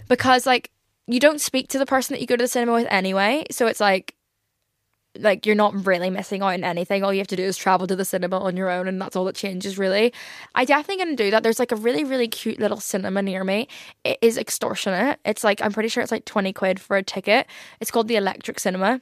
because 0.10 0.46
like 0.46 0.70
you 1.08 1.22
don't 1.22 1.40
speak 1.40 1.70
to 1.70 1.80
the 1.80 1.86
person 1.86 2.14
that 2.14 2.20
you 2.20 2.28
go 2.28 2.36
to 2.36 2.44
the 2.44 2.50
cinema 2.50 2.74
with 2.74 2.88
anyway. 2.92 3.46
So 3.52 3.68
it's 3.68 3.80
like 3.80 4.16
like 5.20 5.46
you're 5.46 5.56
not 5.56 5.86
really 5.86 6.10
missing 6.10 6.42
out 6.42 6.54
on 6.54 6.64
anything. 6.64 7.04
All 7.04 7.14
you 7.14 7.20
have 7.20 7.28
to 7.28 7.36
do 7.36 7.44
is 7.44 7.58
travel 7.58 7.88
to 7.88 7.96
the 7.96 8.06
cinema 8.06 8.40
on 8.40 8.58
your 8.58 8.70
own, 8.70 8.88
and 8.88 9.02
that's 9.02 9.16
all 9.16 9.26
that 9.26 9.36
changes, 9.36 9.78
really. 9.78 10.14
I 10.56 10.66
definitely 10.66 11.04
gonna 11.04 11.16
do 11.16 11.32
that. 11.32 11.44
There's 11.44 11.60
like 11.60 11.72
a 11.72 11.76
really, 11.76 12.04
really 12.04 12.28
cute 12.28 12.60
little 12.60 12.80
cinema 12.80 13.22
near 13.22 13.44
me. 13.44 13.68
It 14.04 14.18
is 14.22 14.38
extortionate. 14.38 15.20
It's 15.26 15.44
like 15.44 15.62
I'm 15.62 15.74
pretty 15.74 15.90
sure 15.90 16.02
it's 16.04 16.12
like 16.12 16.26
twenty 16.26 16.54
quid 16.54 16.80
for 16.80 16.98
a 16.98 17.04
ticket. 17.04 17.48
It's 17.80 17.92
called 17.92 18.08
the 18.08 18.16
Electric 18.16 18.60
Cinema. 18.60 19.02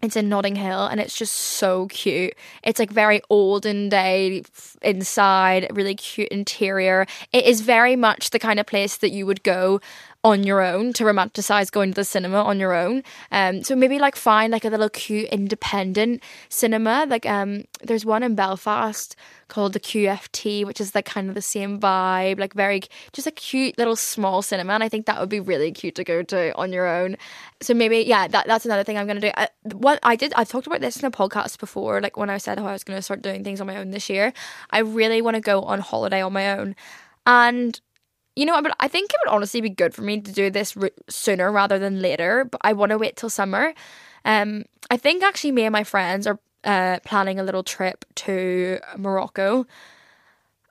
It's 0.00 0.14
in 0.14 0.28
Notting 0.28 0.54
Hill 0.54 0.86
and 0.86 1.00
it's 1.00 1.16
just 1.16 1.34
so 1.34 1.88
cute. 1.88 2.34
It's 2.62 2.78
like 2.78 2.90
very 2.90 3.20
olden 3.30 3.88
day 3.88 4.44
inside, 4.80 5.66
really 5.74 5.96
cute 5.96 6.28
interior. 6.28 7.04
It 7.32 7.44
is 7.44 7.62
very 7.62 7.96
much 7.96 8.30
the 8.30 8.38
kind 8.38 8.60
of 8.60 8.66
place 8.66 8.96
that 8.98 9.10
you 9.10 9.26
would 9.26 9.42
go 9.42 9.80
on 10.24 10.42
your 10.42 10.60
own 10.60 10.92
to 10.92 11.04
romanticize 11.04 11.70
going 11.70 11.90
to 11.90 11.94
the 11.94 12.04
cinema 12.04 12.42
on 12.42 12.58
your 12.58 12.74
own. 12.74 13.04
Um, 13.30 13.62
so 13.62 13.76
maybe 13.76 14.00
like 14.00 14.16
find 14.16 14.52
like 14.52 14.64
a 14.64 14.68
little 14.68 14.88
cute 14.88 15.28
independent 15.28 16.22
cinema. 16.48 17.06
Like 17.08 17.24
um, 17.24 17.64
there's 17.82 18.04
one 18.04 18.24
in 18.24 18.34
Belfast 18.34 19.14
called 19.46 19.74
the 19.74 19.80
QFT, 19.80 20.66
which 20.66 20.80
is 20.80 20.92
like 20.94 21.04
kind 21.04 21.28
of 21.28 21.36
the 21.36 21.42
same 21.42 21.78
vibe, 21.78 22.40
like 22.40 22.52
very 22.52 22.82
just 23.12 23.28
a 23.28 23.30
cute 23.30 23.78
little 23.78 23.94
small 23.94 24.42
cinema. 24.42 24.72
And 24.72 24.82
I 24.82 24.88
think 24.88 25.06
that 25.06 25.20
would 25.20 25.28
be 25.28 25.40
really 25.40 25.70
cute 25.70 25.94
to 25.94 26.04
go 26.04 26.22
to 26.24 26.54
on 26.56 26.72
your 26.72 26.86
own. 26.86 27.16
So 27.60 27.72
maybe 27.72 27.98
yeah, 27.98 28.26
that 28.26 28.46
that's 28.48 28.64
another 28.64 28.82
thing 28.82 28.98
I'm 28.98 29.06
gonna 29.06 29.20
do. 29.20 29.30
I, 29.36 29.48
what 29.72 30.00
I 30.02 30.16
did, 30.16 30.32
I've 30.34 30.48
talked 30.48 30.66
about 30.66 30.80
this 30.80 30.96
in 30.96 31.04
a 31.04 31.12
podcast 31.12 31.60
before, 31.60 32.00
like 32.00 32.16
when 32.16 32.28
I 32.28 32.38
said 32.38 32.58
how 32.58 32.66
I 32.66 32.72
was 32.72 32.82
gonna 32.82 33.02
start 33.02 33.22
doing 33.22 33.44
things 33.44 33.60
on 33.60 33.68
my 33.68 33.76
own 33.76 33.92
this 33.92 34.10
year. 34.10 34.32
I 34.70 34.80
really 34.80 35.22
want 35.22 35.36
to 35.36 35.40
go 35.40 35.62
on 35.62 35.78
holiday 35.78 36.22
on 36.22 36.32
my 36.32 36.50
own, 36.58 36.74
and 37.24 37.80
you 38.38 38.46
know, 38.46 38.62
but 38.62 38.76
I 38.78 38.86
think 38.86 39.10
it 39.10 39.16
would 39.24 39.34
honestly 39.34 39.60
be 39.60 39.68
good 39.68 39.92
for 39.92 40.02
me 40.02 40.20
to 40.20 40.30
do 40.30 40.48
this 40.48 40.76
sooner 41.08 41.50
rather 41.50 41.76
than 41.76 42.00
later. 42.00 42.44
But 42.44 42.60
I 42.62 42.72
want 42.72 42.90
to 42.90 42.98
wait 42.98 43.16
till 43.16 43.30
summer. 43.30 43.74
Um, 44.24 44.64
I 44.92 44.96
think 44.96 45.24
actually 45.24 45.50
me 45.50 45.64
and 45.64 45.72
my 45.72 45.82
friends 45.82 46.24
are 46.24 46.38
uh, 46.62 47.00
planning 47.04 47.40
a 47.40 47.42
little 47.42 47.64
trip 47.64 48.04
to 48.14 48.78
Morocco. 48.96 49.66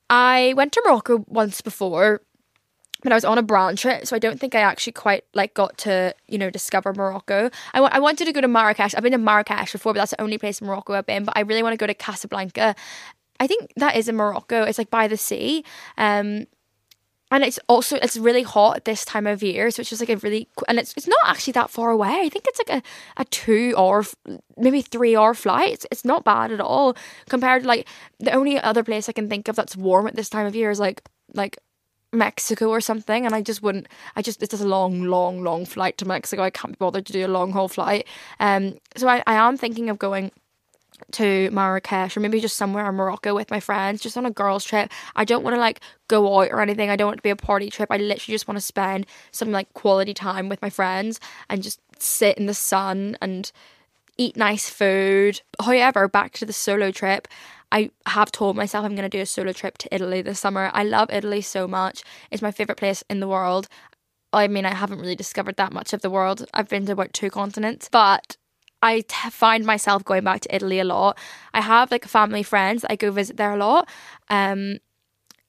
I 0.10 0.54
went 0.56 0.72
to 0.74 0.84
Morocco 0.86 1.26
once 1.28 1.60
before, 1.60 2.22
but 3.04 3.12
I 3.12 3.16
was 3.16 3.26
on 3.26 3.38
a 3.38 3.44
brand 3.44 3.78
trip, 3.78 4.08
so 4.08 4.16
I 4.16 4.20
don't 4.20 4.40
think 4.40 4.56
I 4.56 4.62
actually 4.62 4.94
quite 4.94 5.26
like 5.34 5.54
got 5.54 5.78
to 5.80 6.16
you 6.30 6.38
know 6.38 6.50
discover 6.50 6.94
Morocco. 6.94 7.50
I, 7.74 7.80
w- 7.80 7.92
I 7.92 8.00
wanted 8.00 8.26
to 8.26 8.32
go 8.32 8.40
to 8.40 8.48
Marrakesh. 8.48 8.96
I've 8.96 9.04
been 9.04 9.12
to 9.12 9.18
Marrakesh 9.18 9.74
before, 9.74 9.92
but 9.94 10.00
that's 10.00 10.12
the 10.12 10.22
only 10.22 10.38
place 10.38 10.62
in 10.62 10.68
Morocco 10.68 10.94
I've 10.94 11.06
been. 11.06 11.26
But 11.26 11.36
I 11.36 11.42
really 11.42 11.64
want 11.64 11.74
to 11.74 11.78
go 11.78 11.88
to 11.88 11.94
Casablanca. 11.94 12.76
I 13.42 13.48
think 13.48 13.74
that 13.76 13.98
is 13.98 14.08
in 14.08 14.16
Morocco. 14.16 14.64
It's 14.64 14.78
like 14.78 14.90
by 14.90 15.10
the 15.10 15.18
sea. 15.18 15.66
Um, 15.98 16.48
and 17.32 17.44
it's 17.44 17.60
also 17.68 17.98
it's 17.98 18.18
really 18.18 18.44
hot 18.44 18.78
at 18.78 18.86
this 18.86 19.04
time 19.04 19.28
of 19.28 19.44
year 19.44 19.70
so 19.70 19.82
it's 19.82 19.90
just 19.90 20.02
like 20.02 20.10
a 20.10 20.18
really 20.18 20.48
and 20.68 20.80
it's 20.80 20.94
it's 20.96 21.08
not 21.08 21.20
actually 21.26 21.54
that 21.54 21.70
far 21.70 21.92
away. 21.92 22.22
I 22.24 22.30
think 22.30 22.46
it's 22.48 22.60
like 22.60 22.82
a, 22.82 23.22
a 23.22 23.26
two 23.26 23.74
or 23.78 24.06
maybe 24.56 24.82
three 24.82 25.16
hour 25.16 25.34
flight. 25.34 25.74
It's, 25.74 25.86
it's 25.92 26.06
not 26.06 26.24
bad 26.24 26.52
at 26.52 26.62
all 26.62 26.96
compared 27.30 27.64
to 27.64 27.68
like 27.68 27.88
the 28.20 28.32
only 28.32 28.60
other 28.60 28.84
place 28.84 29.10
i 29.10 29.12
can 29.12 29.30
think 29.30 29.48
of 29.48 29.56
that's 29.56 29.76
warm 29.76 30.08
at 30.08 30.16
this 30.16 30.30
time 30.30 30.46
of 30.46 30.56
year 30.56 30.72
is 30.72 30.80
like 30.80 31.02
like 31.34 31.58
mexico 32.14 32.70
or 32.70 32.80
something 32.80 33.26
and 33.26 33.36
i 33.36 33.42
just 33.42 33.62
wouldn't 33.62 33.88
i 34.16 34.22
just 34.22 34.42
it's 34.42 34.52
just 34.52 34.64
a 34.64 34.68
long 34.68 35.04
long 35.04 35.44
long 35.44 35.66
flight 35.66 35.98
to 35.98 36.08
mexico. 36.08 36.42
I 36.44 36.50
can't 36.50 36.74
be 36.74 36.78
bothered 36.78 37.06
to 37.08 37.14
do 37.14 37.26
a 37.26 37.28
long 37.28 37.52
haul 37.52 37.68
flight. 37.68 38.08
Um 38.40 38.76
so 38.96 39.08
i, 39.08 39.22
I 39.28 39.36
am 39.36 39.58
thinking 39.58 39.90
of 39.90 40.00
going 40.00 40.32
to 41.12 41.50
Marrakesh 41.52 42.18
or 42.18 42.20
maybe 42.20 42.40
just 42.40 42.58
somewhere 42.58 42.88
in 42.90 42.96
Morocco 42.96 43.36
with 43.36 43.52
my 43.52 43.60
friends, 43.60 44.02
just 44.02 44.18
on 44.18 44.26
a 44.26 44.32
girls' 44.32 44.66
trip. 44.66 44.92
I 45.16 45.26
don't 45.26 45.44
want 45.44 45.56
to 45.56 45.60
like 45.60 45.82
go 46.08 46.40
out 46.40 46.50
or 46.52 46.62
anything. 46.62 46.90
I 46.90 46.96
don't 46.96 47.08
want 47.08 47.20
to 47.20 47.24
be 47.24 47.30
a 47.30 47.36
party 47.36 47.70
trip. 47.70 47.90
I 47.92 47.98
literally 47.98 48.34
just 48.34 48.48
want 48.48 48.58
to 48.58 48.62
spend 48.62 49.06
some 49.32 49.52
like 49.52 49.74
quality 49.74 50.14
time 50.14 50.50
with 50.50 50.62
my 50.62 50.70
friends 50.70 51.20
and 51.50 51.64
just 51.64 51.80
sit 52.00 52.38
in 52.38 52.46
the 52.46 52.54
sun 52.54 53.18
and 53.22 53.52
eat 54.18 54.36
nice 54.36 54.70
food. 54.70 55.42
However, 55.62 56.08
back 56.08 56.34
to 56.34 56.46
the 56.46 56.54
solo 56.54 56.92
trip. 56.92 57.28
I 57.72 57.92
have 58.06 58.32
told 58.32 58.56
myself 58.56 58.86
I'm 58.86 58.96
going 58.96 59.10
to 59.10 59.18
do 59.18 59.22
a 59.22 59.26
solo 59.26 59.52
trip 59.52 59.78
to 59.80 59.94
Italy 59.94 60.22
this 60.22 60.40
summer. 60.40 60.72
I 60.74 60.84
love 60.84 61.10
Italy 61.12 61.42
so 61.42 61.68
much. 61.68 62.04
It's 62.32 62.42
my 62.42 62.52
favorite 62.52 62.78
place 62.78 63.04
in 63.10 63.20
the 63.20 63.28
world. 63.28 63.68
I 64.34 64.48
mean, 64.48 64.66
I 64.66 64.74
haven't 64.74 65.00
really 65.00 65.16
discovered 65.16 65.58
that 65.58 65.74
much 65.74 65.94
of 65.94 66.02
the 66.02 66.10
world. 66.10 66.46
I've 66.54 66.70
been 66.70 66.86
to 66.86 66.94
about 66.94 67.14
two 67.14 67.30
continents, 67.30 67.90
but 67.92 68.38
I 68.82 69.02
t- 69.02 69.30
find 69.30 69.66
myself 69.66 70.04
going 70.06 70.24
back 70.24 70.42
to 70.42 70.56
Italy 70.56 70.80
a 70.80 70.84
lot. 70.84 71.18
I 71.54 71.62
have 71.62 71.92
like 71.92 72.06
family 72.06 72.44
friends 72.44 72.86
I 72.90 72.96
go 72.96 73.12
visit 73.12 73.38
there 73.38 73.54
a 73.54 73.58
lot. 73.58 73.90
Um, 74.30 74.80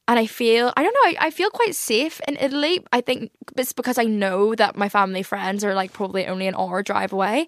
and 0.09 0.19
I 0.19 0.27
feel 0.27 0.73
I 0.77 0.83
don't 0.83 0.95
know 0.95 1.21
I, 1.21 1.27
I 1.27 1.31
feel 1.31 1.51
quite 1.51 1.75
safe 1.75 2.21
in 2.27 2.37
Italy. 2.41 2.83
I 2.93 3.01
think 3.03 3.31
it's 3.57 3.73
because 3.73 3.99
I 3.99 4.05
know 4.05 4.55
that 4.55 4.77
my 4.77 4.89
family 4.89 5.23
friends 5.23 5.65
are 5.65 5.75
like 5.75 5.93
probably 5.93 6.27
only 6.27 6.47
an 6.47 6.55
hour 6.55 6.83
drive 6.83 7.13
away. 7.13 7.47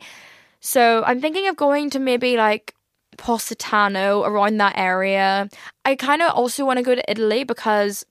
So 0.60 1.02
I'm 1.04 1.20
thinking 1.20 1.48
of 1.48 1.56
going 1.56 1.88
to 1.90 1.98
maybe 1.98 2.36
like 2.36 2.74
Positano 3.16 4.22
around 4.24 4.58
that 4.58 4.76
area. 4.76 5.48
I 5.84 5.96
kind 5.96 6.22
of 6.22 6.32
also 6.32 6.64
want 6.64 6.76
to 6.78 6.82
go 6.82 6.94
to 6.94 7.10
Italy 7.10 7.44
because 7.44 8.04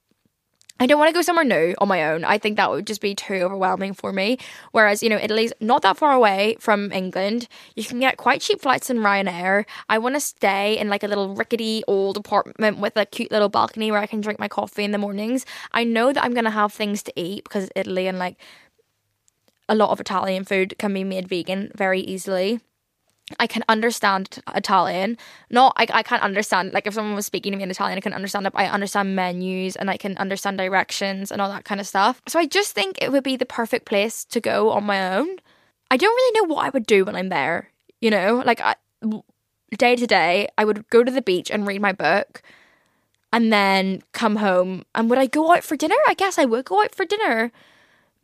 I 0.82 0.86
don't 0.86 0.98
want 0.98 1.10
to 1.10 1.12
go 1.12 1.20
somewhere 1.20 1.44
new 1.44 1.74
on 1.76 1.88
my 1.88 2.04
own. 2.04 2.24
I 2.24 2.38
think 2.38 2.56
that 2.56 2.70
would 2.70 2.86
just 2.86 3.02
be 3.02 3.14
too 3.14 3.34
overwhelming 3.34 3.92
for 3.92 4.14
me. 4.14 4.38
Whereas, 4.72 5.02
you 5.02 5.10
know, 5.10 5.18
Italy's 5.18 5.52
not 5.60 5.82
that 5.82 5.98
far 5.98 6.12
away 6.12 6.56
from 6.58 6.90
England. 6.90 7.48
You 7.76 7.84
can 7.84 8.00
get 8.00 8.16
quite 8.16 8.40
cheap 8.40 8.62
flights 8.62 8.88
in 8.88 8.96
Ryanair. 8.96 9.66
I 9.90 9.98
want 9.98 10.14
to 10.14 10.20
stay 10.20 10.78
in 10.78 10.88
like 10.88 11.02
a 11.02 11.06
little 11.06 11.34
rickety 11.34 11.84
old 11.86 12.16
apartment 12.16 12.78
with 12.78 12.96
a 12.96 13.04
cute 13.04 13.30
little 13.30 13.50
balcony 13.50 13.90
where 13.90 14.00
I 14.00 14.06
can 14.06 14.22
drink 14.22 14.38
my 14.38 14.48
coffee 14.48 14.84
in 14.84 14.92
the 14.92 14.98
mornings. 14.98 15.44
I 15.72 15.84
know 15.84 16.14
that 16.14 16.24
I'm 16.24 16.32
going 16.32 16.44
to 16.44 16.50
have 16.50 16.72
things 16.72 17.02
to 17.02 17.12
eat 17.14 17.44
because 17.44 17.68
Italy 17.76 18.06
and 18.06 18.18
like 18.18 18.40
a 19.68 19.74
lot 19.74 19.90
of 19.90 20.00
Italian 20.00 20.44
food 20.44 20.74
can 20.78 20.94
be 20.94 21.04
made 21.04 21.28
vegan 21.28 21.72
very 21.74 22.00
easily. 22.00 22.58
I 23.38 23.46
can 23.46 23.62
understand 23.68 24.42
Italian. 24.54 25.16
Not 25.50 25.74
I, 25.76 25.86
I 25.90 26.02
can't 26.02 26.22
understand 26.22 26.72
like 26.72 26.86
if 26.86 26.94
someone 26.94 27.14
was 27.14 27.26
speaking 27.26 27.52
to 27.52 27.56
me 27.56 27.62
in 27.62 27.70
Italian, 27.70 27.96
I 27.96 28.00
can 28.00 28.12
understand 28.12 28.46
it. 28.46 28.52
I 28.56 28.66
understand 28.66 29.14
menus 29.14 29.76
and 29.76 29.90
I 29.90 29.96
can 29.96 30.16
understand 30.18 30.58
directions 30.58 31.30
and 31.30 31.40
all 31.40 31.48
that 31.50 31.64
kind 31.64 31.80
of 31.80 31.86
stuff. 31.86 32.20
So 32.26 32.38
I 32.38 32.46
just 32.46 32.72
think 32.72 32.98
it 33.00 33.12
would 33.12 33.24
be 33.24 33.36
the 33.36 33.46
perfect 33.46 33.86
place 33.86 34.24
to 34.26 34.40
go 34.40 34.70
on 34.70 34.84
my 34.84 35.16
own. 35.16 35.36
I 35.90 35.96
don't 35.96 36.14
really 36.14 36.40
know 36.40 36.54
what 36.54 36.64
I 36.64 36.70
would 36.70 36.86
do 36.86 37.04
when 37.04 37.16
I'm 37.16 37.28
there. 37.28 37.70
You 38.00 38.10
know, 38.10 38.42
like 38.44 38.60
I, 38.60 38.76
day 39.76 39.96
to 39.96 40.06
day, 40.06 40.48
I 40.56 40.64
would 40.64 40.88
go 40.88 41.04
to 41.04 41.10
the 41.10 41.22
beach 41.22 41.50
and 41.50 41.66
read 41.66 41.80
my 41.80 41.92
book, 41.92 42.42
and 43.32 43.52
then 43.52 44.02
come 44.12 44.36
home. 44.36 44.84
And 44.94 45.08
would 45.10 45.18
I 45.18 45.26
go 45.26 45.52
out 45.52 45.64
for 45.64 45.76
dinner? 45.76 45.96
I 46.08 46.14
guess 46.14 46.38
I 46.38 46.44
would 46.44 46.64
go 46.64 46.82
out 46.82 46.94
for 46.94 47.04
dinner 47.04 47.52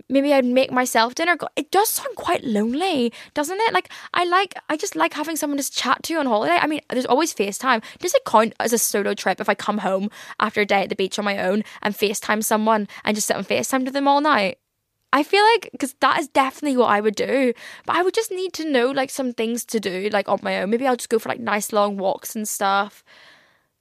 maybe 0.09 0.33
I'd 0.33 0.45
make 0.45 0.71
myself 0.71 1.15
dinner. 1.15 1.37
It 1.57 1.71
does 1.71 1.89
sound 1.89 2.17
quite 2.17 2.45
lonely, 2.45 3.13
doesn't 3.35 3.61
it? 3.61 3.73
Like 3.73 3.91
I 4.15 4.25
like, 4.25 4.55
I 4.69 4.77
just 4.77 4.97
like 4.97 5.15
having 5.15 5.37
someone 5.37 5.59
to 5.59 5.71
chat 5.71 6.03
to 6.05 6.15
on 6.15 6.27
holiday. 6.27 6.59
I 6.61 6.67
mean, 6.67 6.81
there's 6.91 7.07
always 7.07 7.35
FaceTime. 7.35 7.83
Does 7.99 8.15
it 8.15 8.25
count 8.25 8.55
as 8.61 8.73
a 8.73 8.79
solo 8.79 9.15
trip 9.15 9.41
if 9.41 9.49
I 9.49 9.55
come 9.55 9.79
home 9.79 10.11
after 10.41 10.61
a 10.61 10.67
day 10.67 10.83
at 10.83 10.89
the 10.89 10.97
beach 10.97 11.19
on 11.19 11.25
my 11.25 11.39
own 11.39 11.65
and 11.83 11.95
FaceTime 11.95 12.45
someone 12.45 12.89
and 13.05 13.15
just 13.15 13.27
sit 13.27 13.37
on 13.37 13.45
FaceTime 13.45 13.85
to 13.87 13.91
them 13.91 14.09
all 14.09 14.21
night? 14.21 14.59
I 15.13 15.23
feel 15.23 15.43
like 15.55 15.71
because 15.73 15.95
that 16.01 16.19
is 16.21 16.29
definitely 16.29 16.77
what 16.77 16.91
I 16.91 17.01
would 17.01 17.15
do, 17.15 17.55
but 17.87 17.97
I 17.97 18.03
would 18.03 18.15
just 18.15 18.31
need 18.31 18.53
to 18.55 18.71
know 18.71 18.91
like 18.91 19.11
some 19.11 19.33
things 19.33 19.65
to 19.67 19.81
do 19.81 20.11
like 20.13 20.29
on 20.29 20.41
my 20.43 20.61
own. 20.61 20.71
Maybe 20.71 20.87
I'll 20.87 20.97
just 20.97 21.09
go 21.09 21.19
for 21.19 21.29
like 21.29 21.41
nice 21.41 21.73
long 21.73 21.97
walks 21.97 22.37
and 22.37 22.47
stuff 22.47 23.03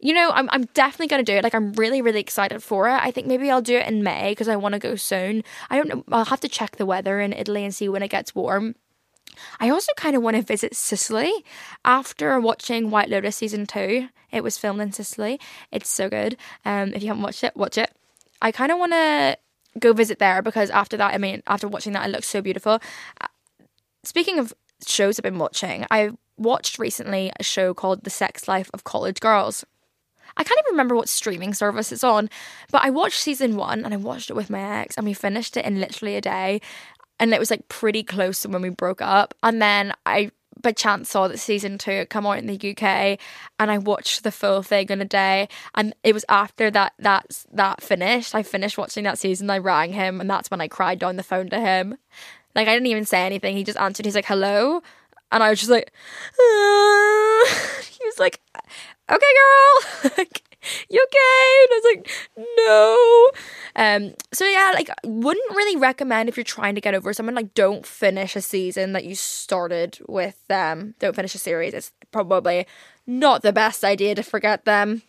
you 0.06 0.14
know, 0.14 0.30
I'm, 0.30 0.48
I'm 0.52 0.66
definitely 0.76 1.08
going 1.08 1.26
to 1.26 1.32
do 1.32 1.36
it. 1.36 1.44
Like, 1.44 1.56
I'm 1.56 1.74
really, 1.74 2.00
really 2.00 2.20
excited 2.20 2.62
for 2.62 2.88
it. 2.88 2.94
I 2.94 3.10
think 3.10 3.26
maybe 3.26 3.50
I'll 3.50 3.60
do 3.60 3.78
it 3.78 3.88
in 3.88 4.04
May 4.04 4.34
because 4.34 4.48
I 4.48 4.56
want 4.56 4.74
to 4.74 4.80
go 4.80 4.96
soon. 4.96 5.44
I 5.72 5.78
don't 5.78 5.88
know. 5.88 6.04
I'll 6.12 6.26
have 6.26 6.42
to 6.42 6.48
check 6.48 6.76
the 6.76 6.86
weather 6.86 7.20
in 7.20 7.34
Italy 7.34 7.64
and 7.64 7.74
see 7.74 7.90
when 7.90 8.04
it 8.04 8.10
gets 8.10 8.36
warm. 8.36 8.76
I 9.60 9.72
also 9.72 9.92
kind 9.98 10.16
of 10.16 10.22
want 10.22 10.36
to 10.36 10.44
visit 10.44 10.76
Sicily 10.76 11.34
after 11.84 12.40
watching 12.40 12.92
White 12.92 13.10
Lotus 13.10 13.36
season 13.36 13.66
two. 13.66 14.10
It 14.32 14.44
was 14.44 14.60
filmed 14.60 14.80
in 14.80 14.92
Sicily. 14.92 15.40
It's 15.72 15.90
so 15.90 16.08
good. 16.08 16.38
Um, 16.64 16.94
if 16.94 17.02
you 17.02 17.08
haven't 17.08 17.24
watched 17.24 17.44
it, 17.44 17.58
watch 17.58 17.80
it. 17.80 17.92
I 18.44 18.52
kind 18.52 18.72
of 18.72 18.78
want 18.78 18.92
to 18.92 19.38
go 19.80 19.92
visit 19.92 20.20
there 20.20 20.44
because 20.44 20.70
after 20.70 20.98
that, 20.98 21.16
I 21.16 21.18
mean, 21.18 21.42
after 21.48 21.68
watching 21.68 21.94
that, 21.94 22.08
it 22.08 22.12
looks 22.12 22.28
so 22.28 22.44
beautiful. 22.44 22.80
Uh, 23.20 23.28
speaking 24.04 24.38
of 24.38 24.54
shows 24.86 25.18
I've 25.18 25.24
been 25.24 25.40
watching, 25.40 25.88
I 25.90 26.12
watched 26.38 26.78
recently 26.78 27.32
a 27.40 27.44
show 27.44 27.74
called 27.74 28.04
The 28.04 28.12
Sex 28.12 28.48
Life 28.48 28.70
of 28.72 28.84
College 28.84 29.20
Girls. 29.20 29.66
I 30.38 30.44
can't 30.44 30.60
even 30.66 30.74
remember 30.74 30.96
what 30.96 31.10
streaming 31.10 31.54
service 31.54 31.92
it's 31.92 32.04
on, 32.04 32.30
but 32.72 32.84
I 32.84 32.90
watched 32.90 33.22
season 33.22 33.56
one 33.56 33.86
and 33.86 33.94
I 33.94 33.98
watched 33.98 34.30
it 34.30 34.36
with 34.36 34.50
my 34.50 34.82
ex 34.82 34.98
and 34.98 35.06
we 35.06 35.14
finished 35.14 35.58
it 35.58 35.66
in 35.66 35.80
literally 35.80 36.16
a 36.16 36.22
day. 36.22 36.62
And 37.20 37.34
it 37.34 37.40
was 37.40 37.50
like 37.50 37.70
pretty 37.70 38.04
close 38.04 38.42
to 38.42 38.50
when 38.50 38.62
we 38.62 38.70
broke 38.70 39.02
up. 39.02 39.34
And 39.42 39.62
then 39.62 39.94
I 40.06 40.32
by 40.62 40.72
chance 40.72 41.10
saw 41.10 41.28
that 41.28 41.38
season 41.38 41.78
two 41.78 42.06
come 42.08 42.26
out 42.26 42.38
in 42.38 42.48
the 42.48 42.72
UK 42.72 43.20
and 43.60 43.72
I 43.72 43.78
watched 43.78 44.24
the 44.24 44.32
full 44.32 44.64
thing 44.64 44.90
in 44.90 45.02
a 45.02 45.06
day 45.06 45.48
and 45.76 45.94
it 46.04 46.14
was 46.14 46.26
after 46.30 46.72
that 46.72 46.94
that 47.00 47.46
that 47.52 47.84
finished 47.84 48.34
I 48.34 48.42
finished 48.42 48.78
watching 48.78 49.04
that 49.04 49.20
season 49.20 49.50
I 49.50 49.58
rang 49.58 49.94
him 49.94 50.22
and 50.22 50.30
that's 50.30 50.50
when 50.50 50.62
I 50.62 50.68
cried 50.68 51.00
down 51.00 51.18
the 51.18 51.24
phone 51.24 51.50
to 51.50 51.60
him 51.60 51.98
like 52.56 52.68
I 52.68 52.74
didn't 52.74 52.88
even 52.88 53.06
say 53.06 53.26
anything 53.26 53.56
he 53.56 53.64
just 53.64 53.78
answered 53.78 54.06
he's 54.06 54.16
like 54.16 54.26
hello 54.26 54.82
and 55.32 55.44
I 55.44 55.50
was 55.50 55.60
just 55.60 55.72
like 55.72 55.92
he 56.38 58.06
was 58.06 58.18
like 58.18 58.42
okay, 59.10 59.26
girl, 59.36 60.12
like, 60.18 60.42
you 60.90 61.04
okay? 61.04 61.48
And 61.64 61.70
I 61.72 61.82
was 61.82 61.96
like, 61.96 62.10
no. 62.58 63.30
Um, 63.76 64.16
so 64.32 64.46
yeah, 64.46 64.72
like, 64.74 64.90
wouldn't 65.04 65.56
really 65.56 65.80
recommend 65.80 66.30
if 66.30 66.38
you're 66.38 66.44
trying 66.44 66.76
to 66.76 66.82
get 66.82 66.96
over 66.96 67.14
someone, 67.14 67.36
like, 67.36 67.54
don't 67.54 67.86
finish 67.86 68.36
a 68.36 68.42
season 68.42 68.94
that 68.94 69.06
you 69.06 69.16
started 69.16 70.00
with 70.08 70.46
them. 70.48 70.96
Don't 71.00 71.16
finish 71.16 71.36
a 71.36 71.40
series. 71.40 71.74
It's 71.74 71.92
probably 72.12 72.66
not 73.06 73.42
the 73.44 73.54
best 73.54 73.84
idea 73.84 74.16
to 74.16 74.24
forget 74.24 74.66
them. 74.66 75.04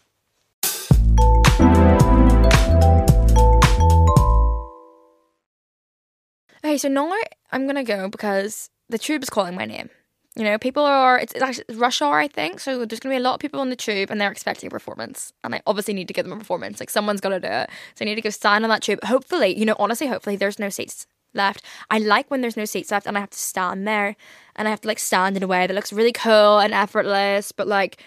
Okay, 6.65 6.79
so 6.79 6.89
now 6.89 7.13
I'm 7.53 7.67
gonna 7.67 7.85
go 7.85 8.09
because 8.09 8.71
the 8.89 8.99
tube 8.99 9.23
is 9.23 9.31
calling 9.31 9.55
my 9.55 9.67
name. 9.67 9.89
You 10.37 10.45
know, 10.45 10.59
people 10.59 10.85
are, 10.85 11.19
it's, 11.19 11.33
it's 11.33 11.43
actually 11.43 11.77
rush 11.77 12.03
hour, 12.03 12.19
I 12.19 12.29
think. 12.29 12.61
So 12.61 12.85
there's 12.85 13.01
going 13.01 13.15
to 13.15 13.19
be 13.19 13.23
a 13.23 13.25
lot 13.25 13.35
of 13.35 13.41
people 13.41 13.59
on 13.59 13.71
the 13.71 13.77
tube 13.77 14.11
and 14.11 14.21
they're 14.21 14.31
expecting 14.31 14.67
a 14.67 14.71
performance. 14.71 15.33
And 15.43 15.55
I 15.55 15.63
obviously 15.67 15.95
need 15.95 16.09
to 16.09 16.15
give 16.15 16.27
them 16.27 16.35
a 16.35 16.39
performance. 16.39 16.79
Like 16.79 16.91
someone's 16.91 17.23
got 17.23 17.31
to 17.31 17.41
do 17.41 17.49
it. 17.49 17.71
So 17.95 18.05
I 18.05 18.05
need 18.05 18.17
to 18.17 18.21
go 18.21 18.29
stand 18.29 18.63
on 18.63 18.69
that 18.69 18.83
tube. 18.83 19.03
Hopefully, 19.05 19.59
you 19.59 19.65
know, 19.65 19.77
honestly, 19.79 20.07
hopefully 20.07 20.37
there's 20.37 20.59
no 20.59 20.69
seats 20.69 21.07
left. 21.33 21.65
I 21.91 21.99
like 21.99 22.31
when 22.31 22.43
there's 22.43 22.57
no 22.57 22.67
seats 22.67 22.91
left 22.91 23.07
and 23.07 23.17
I 23.17 23.21
have 23.21 23.31
to 23.31 23.39
stand 23.39 23.89
there 23.89 24.17
and 24.57 24.69
I 24.69 24.71
have 24.71 24.81
to 24.83 24.89
like 24.89 24.99
stand 24.99 25.37
in 25.37 25.43
a 25.43 25.47
way 25.47 25.67
that 25.67 25.75
looks 25.75 25.93
really 25.93 26.13
cool 26.13 26.59
and 26.59 26.75
effortless, 26.75 27.53
but 27.53 27.67
like 27.67 28.03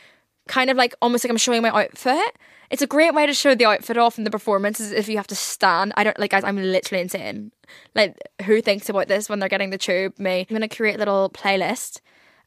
kind 0.47 0.69
of 0.69 0.77
like 0.77 0.93
almost 1.01 1.23
like 1.23 1.31
I'm 1.31 1.37
showing 1.37 1.61
my 1.61 1.69
outfit. 1.69 2.35
It's 2.69 2.83
a 2.83 2.87
great 2.87 3.15
way 3.15 3.25
to 3.25 3.33
show 3.33 3.55
the 3.55 3.65
outfit 3.65 3.97
off 3.97 4.19
in 4.19 4.23
the 4.23 4.29
performance 4.29 4.79
is 4.79 4.91
if 4.91 5.09
you 5.09 5.17
have 5.17 5.27
to 5.27 5.35
stand. 5.35 5.93
I 5.97 6.03
don't 6.03 6.19
like 6.19 6.31
guys, 6.31 6.43
I'm 6.43 6.57
literally 6.57 7.01
insane. 7.01 7.51
Like 7.95 8.17
who 8.45 8.61
thinks 8.61 8.89
about 8.89 9.07
this 9.07 9.29
when 9.29 9.39
they're 9.39 9.49
getting 9.49 9.71
the 9.71 9.77
tube? 9.77 10.19
Me. 10.19 10.45
I'm 10.47 10.55
gonna 10.55 10.67
create 10.67 10.95
a 10.95 10.99
little 10.99 11.29
playlist 11.29 12.01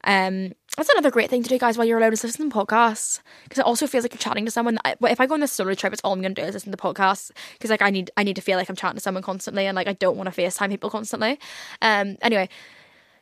um, 0.04 0.52
that's 0.76 0.88
another 0.88 1.10
great 1.10 1.30
thing 1.30 1.42
to 1.42 1.48
do, 1.48 1.58
guys, 1.58 1.78
while 1.78 1.86
you're 1.86 1.98
alone 1.98 2.12
is 2.12 2.24
listen 2.24 2.50
to 2.50 2.56
podcasts 2.56 3.20
because 3.44 3.58
it 3.58 3.66
also 3.66 3.86
feels 3.86 4.04
like 4.04 4.12
you're 4.12 4.18
chatting 4.18 4.44
to 4.46 4.50
someone. 4.50 4.78
I, 4.84 4.96
if 5.02 5.20
I 5.20 5.26
go 5.26 5.34
on 5.34 5.40
this 5.40 5.52
solo 5.52 5.74
trip, 5.74 5.92
it's 5.92 6.00
all 6.02 6.12
I'm 6.12 6.22
gonna 6.22 6.34
do 6.34 6.42
is 6.42 6.54
listen 6.54 6.72
to 6.72 6.78
podcasts 6.78 7.30
because 7.52 7.70
like 7.70 7.82
I 7.82 7.90
need 7.90 8.10
I 8.16 8.24
need 8.24 8.36
to 8.36 8.42
feel 8.42 8.56
like 8.56 8.68
I'm 8.68 8.76
chatting 8.76 8.96
to 8.96 9.02
someone 9.02 9.22
constantly 9.22 9.66
and 9.66 9.76
like 9.76 9.86
I 9.86 9.92
don't 9.92 10.16
want 10.16 10.32
to 10.32 10.40
FaceTime 10.40 10.70
people 10.70 10.90
constantly. 10.90 11.38
Um, 11.82 12.16
anyway, 12.22 12.48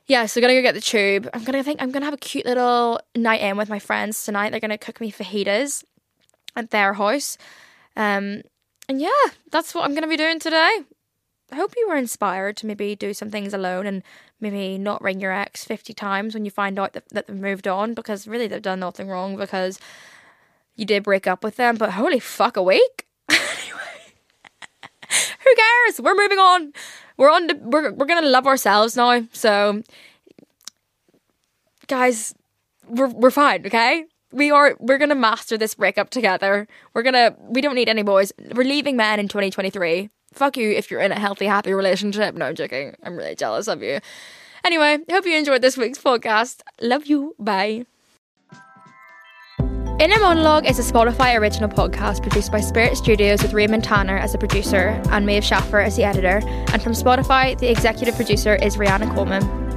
yeah, 0.07 0.27
so 0.27 0.41
gonna 0.41 0.55
go 0.55 0.63
get 0.63 0.75
the 0.75 0.81
tube. 0.81 1.29
I'm 1.35 1.45
gonna 1.45 1.63
think 1.63 1.83
I'm 1.83 1.91
gonna 1.91 2.07
have 2.07 2.15
a 2.15 2.19
cute 2.19 2.47
little 2.47 3.01
night 3.15 3.41
in 3.41 3.57
with 3.57 3.69
my 3.69 3.79
friends 3.79 4.25
tonight. 4.25 4.51
They're 4.51 4.61
gonna 4.61 4.79
cook 4.79 5.01
me 5.01 5.13
fajitas 5.13 5.85
at 6.57 6.71
their 6.71 6.95
house. 6.95 7.37
Um, 7.97 8.43
and 8.89 9.01
yeah, 9.01 9.11
that's 9.51 9.75
what 9.75 9.85
I'm 9.85 9.95
gonna 9.95 10.09
be 10.09 10.17
doing 10.17 10.39
today. 10.39 10.81
I 11.53 11.57
hope 11.57 11.75
you 11.77 11.89
were 11.89 11.97
inspired 11.97 12.57
to 12.59 12.67
maybe 12.67 12.95
do 12.95 13.13
some 13.13 13.31
things 13.31 13.53
alone 13.53 13.87
and 13.87 14.03
maybe 14.41 14.79
not 14.79 15.03
ring 15.03 15.21
your 15.21 15.33
ex 15.33 15.65
50 15.65 15.93
times 15.95 16.35
when 16.35 16.45
you 16.45 16.51
find 16.51 16.79
out 16.79 16.93
that, 16.95 17.09
that 17.11 17.27
they've 17.27 17.37
moved 17.37 17.69
on 17.69 17.95
because 17.95 18.27
really 18.27 18.47
they've 18.47 18.63
done 18.63 18.81
nothing 18.81 19.09
wrong 19.09 19.37
because 19.37 19.79
you 20.77 20.85
did 20.85 21.03
break 21.03 21.27
up 21.27 21.45
with 21.45 21.57
them, 21.57 21.77
but 21.77 21.93
holy 21.93 22.19
fuck, 22.19 22.57
a 22.57 22.63
week? 22.63 23.07
anyway, 23.31 24.15
who 25.45 25.55
cares? 25.55 26.01
We're 26.01 26.15
moving 26.15 26.39
on. 26.39 26.73
We're 27.17 27.31
on. 27.31 27.49
To, 27.49 27.55
we're 27.55 27.93
we're 27.93 28.07
gonna 28.07 28.27
love 28.27 28.47
ourselves 28.47 28.97
now. 28.97 29.23
So, 29.33 29.83
guys, 31.87 32.35
we're 32.89 33.09
we're 33.09 33.31
fine. 33.31 33.67
Okay, 33.67 34.07
we 34.33 34.51
are. 34.51 34.75
We're 34.81 34.99
gonna 34.99 35.15
master 35.15 35.59
this 35.59 35.75
breakup 35.75 36.09
together. 36.09 36.67
We're 36.95 37.03
gonna. 37.03 37.37
We 37.41 37.61
don't 37.61 37.75
need 37.75 37.91
any 37.91 38.03
boys. 38.03 38.33
We're 38.55 38.65
leaving 38.65 38.97
men 38.97 39.21
in 39.21 39.29
2023 39.29 40.09
fuck 40.33 40.57
you 40.57 40.71
if 40.71 40.91
you're 40.91 41.01
in 41.01 41.13
a 41.13 41.19
healthy, 41.19 41.47
happy 41.47 41.73
relationship. 41.73 42.35
No, 42.35 42.47
I'm 42.47 42.55
joking. 42.55 42.95
I'm 43.03 43.17
really 43.17 43.35
jealous 43.35 43.69
of 43.69 43.83
you. 43.83 44.01
Anyway, 44.65 44.99
hope 45.11 45.27
you 45.27 45.37
enjoyed 45.37 45.63
this 45.63 45.77
week's 45.77 45.99
podcast. 45.99 46.61
Love 46.81 47.07
you. 47.07 47.35
Bye. 47.39 47.87
Inner 50.01 50.19
Monologue 50.19 50.67
is 50.67 50.79
a 50.79 50.93
Spotify 50.93 51.39
original 51.39 51.69
podcast 51.69 52.23
produced 52.23 52.51
by 52.51 52.61
Spirit 52.61 52.97
Studios 52.97 53.43
with 53.43 53.53
Raymond 53.53 53.85
Tanner 53.85 54.17
as 54.17 54.33
the 54.33 54.39
producer 54.39 54.99
and 55.11 55.27
Maeve 55.27 55.45
Schaffer 55.45 55.79
as 55.79 55.97
the 55.97 56.05
editor. 56.05 56.41
And 56.73 56.83
from 56.83 56.93
Spotify, 56.93 57.59
the 57.59 57.71
executive 57.71 58.17
producer 58.17 58.55
is 58.55 58.77
Rihanna 58.77 59.15
Coleman. 59.15 59.70